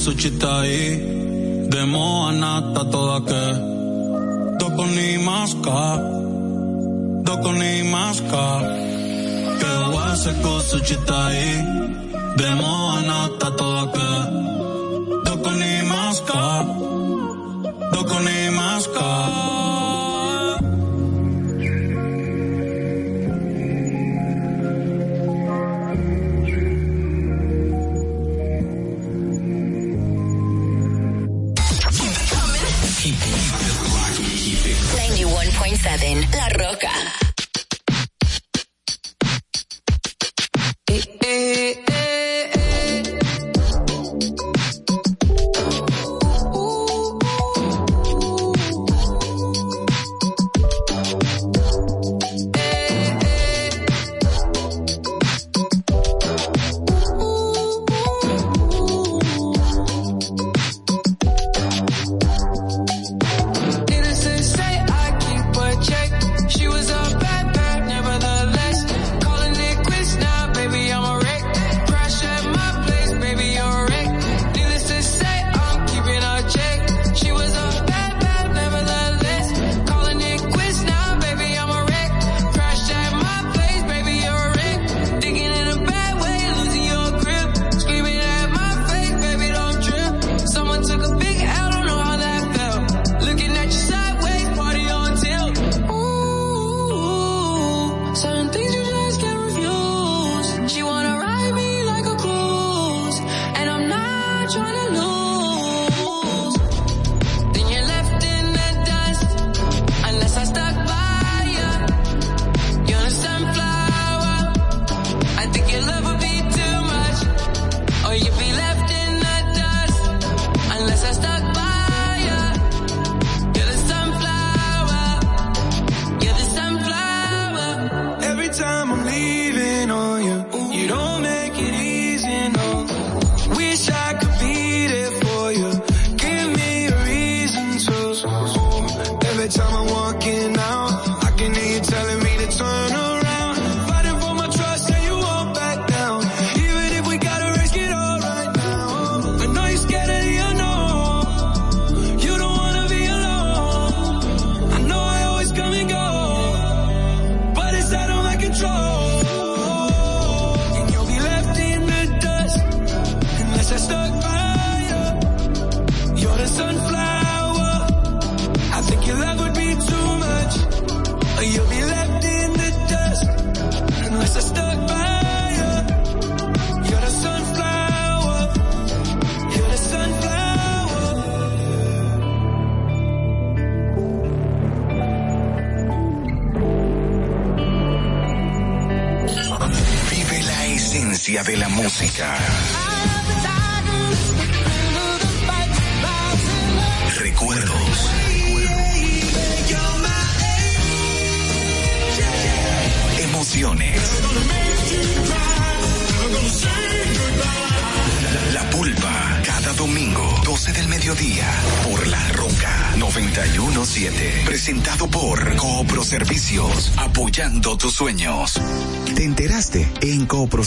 su 0.09 0.15
chiste 0.15 0.47
ahí. 0.47 1.67
De 1.69 1.85
Moana 1.85 2.73
toda 2.73 3.21
que. 3.29 3.45
Doco 4.59 4.87
ni 4.87 5.19
masca. 5.19 5.81
Doco 7.27 7.53
ni 7.53 7.83
masca. 7.85 8.45
Que 9.61 9.71
voy 9.91 9.99
a 9.99 10.13
hacer 10.13 10.35
con 10.41 10.63
su 10.63 10.81
chiste 10.81 11.13
ahí. 11.13 11.51
De 12.37 12.51
Moana 12.55 13.29
toda 13.59 13.93
que. 13.93 14.48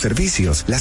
Servicios, 0.02 0.64
las 0.66 0.81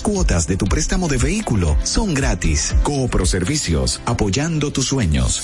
cuotas 0.01 0.47
de 0.47 0.57
tu 0.57 0.65
préstamo 0.65 1.07
de 1.07 1.17
vehículo 1.17 1.77
son 1.83 2.13
gratis. 2.13 2.73
Coopro 2.83 3.25
Servicios, 3.25 4.01
apoyando 4.05 4.71
tus 4.71 4.87
sueños. 4.87 5.43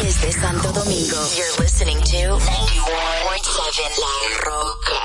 Desde 0.00 0.32
Santo 0.32 0.72
Domingo, 0.72 1.20
you're 1.36 1.56
listening 1.58 1.98
to 2.00 2.16
91.7 2.16 3.98
La 3.98 4.14
Roca. 4.46 4.98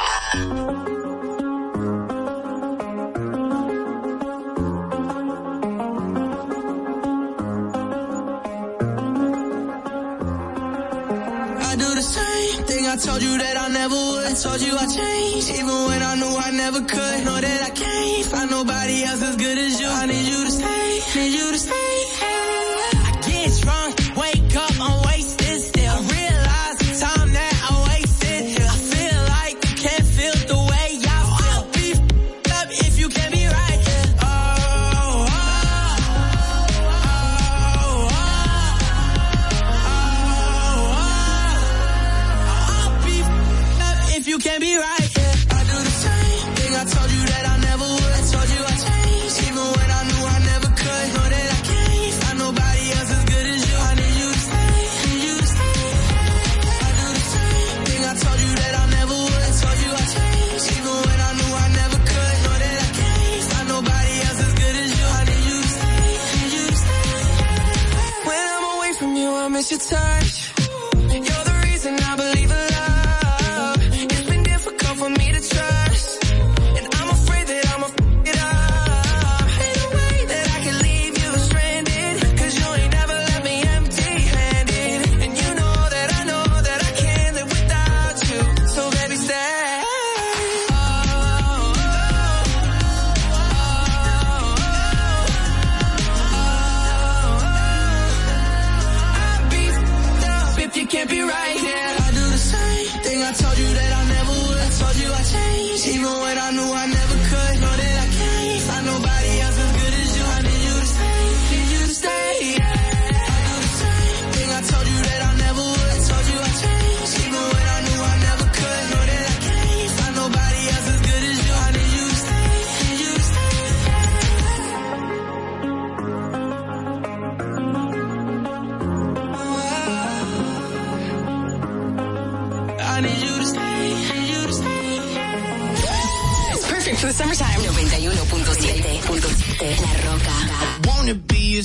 I 11.60 11.76
do 11.76 11.96
the 11.96 12.02
same 12.02 12.64
thing 12.66 12.88
I 12.88 12.96
told 12.98 13.22
you 13.22 13.38
that 13.38 13.58
I 13.58 13.68
never 13.70 13.96
would. 13.96 14.36
Told 14.38 14.62
you 14.62 14.78
I 14.78 14.86
changed, 14.86 15.50
even 15.50 15.86
when 15.88 16.02
I 16.04 16.16
knew 16.16 16.38
I 16.38 16.52
never 16.52 16.82
could. 16.82 17.24
Know 17.26 17.40
that 17.42 17.62
I 17.64 17.70
can't 17.72 18.26
find 18.26 18.50
nobody 18.52 19.04
else 19.04 19.22
as 19.24 19.36
good 19.38 19.58
as 19.58 19.80
you. 19.82 19.88
I 19.88 20.06
need 20.06 20.28
you 20.28 20.44
to 20.46 20.52
stay, 20.52 21.02
need 21.16 21.34
you 21.34 21.52
to 21.52 21.58
stay. 21.58 21.74
I 22.22 22.53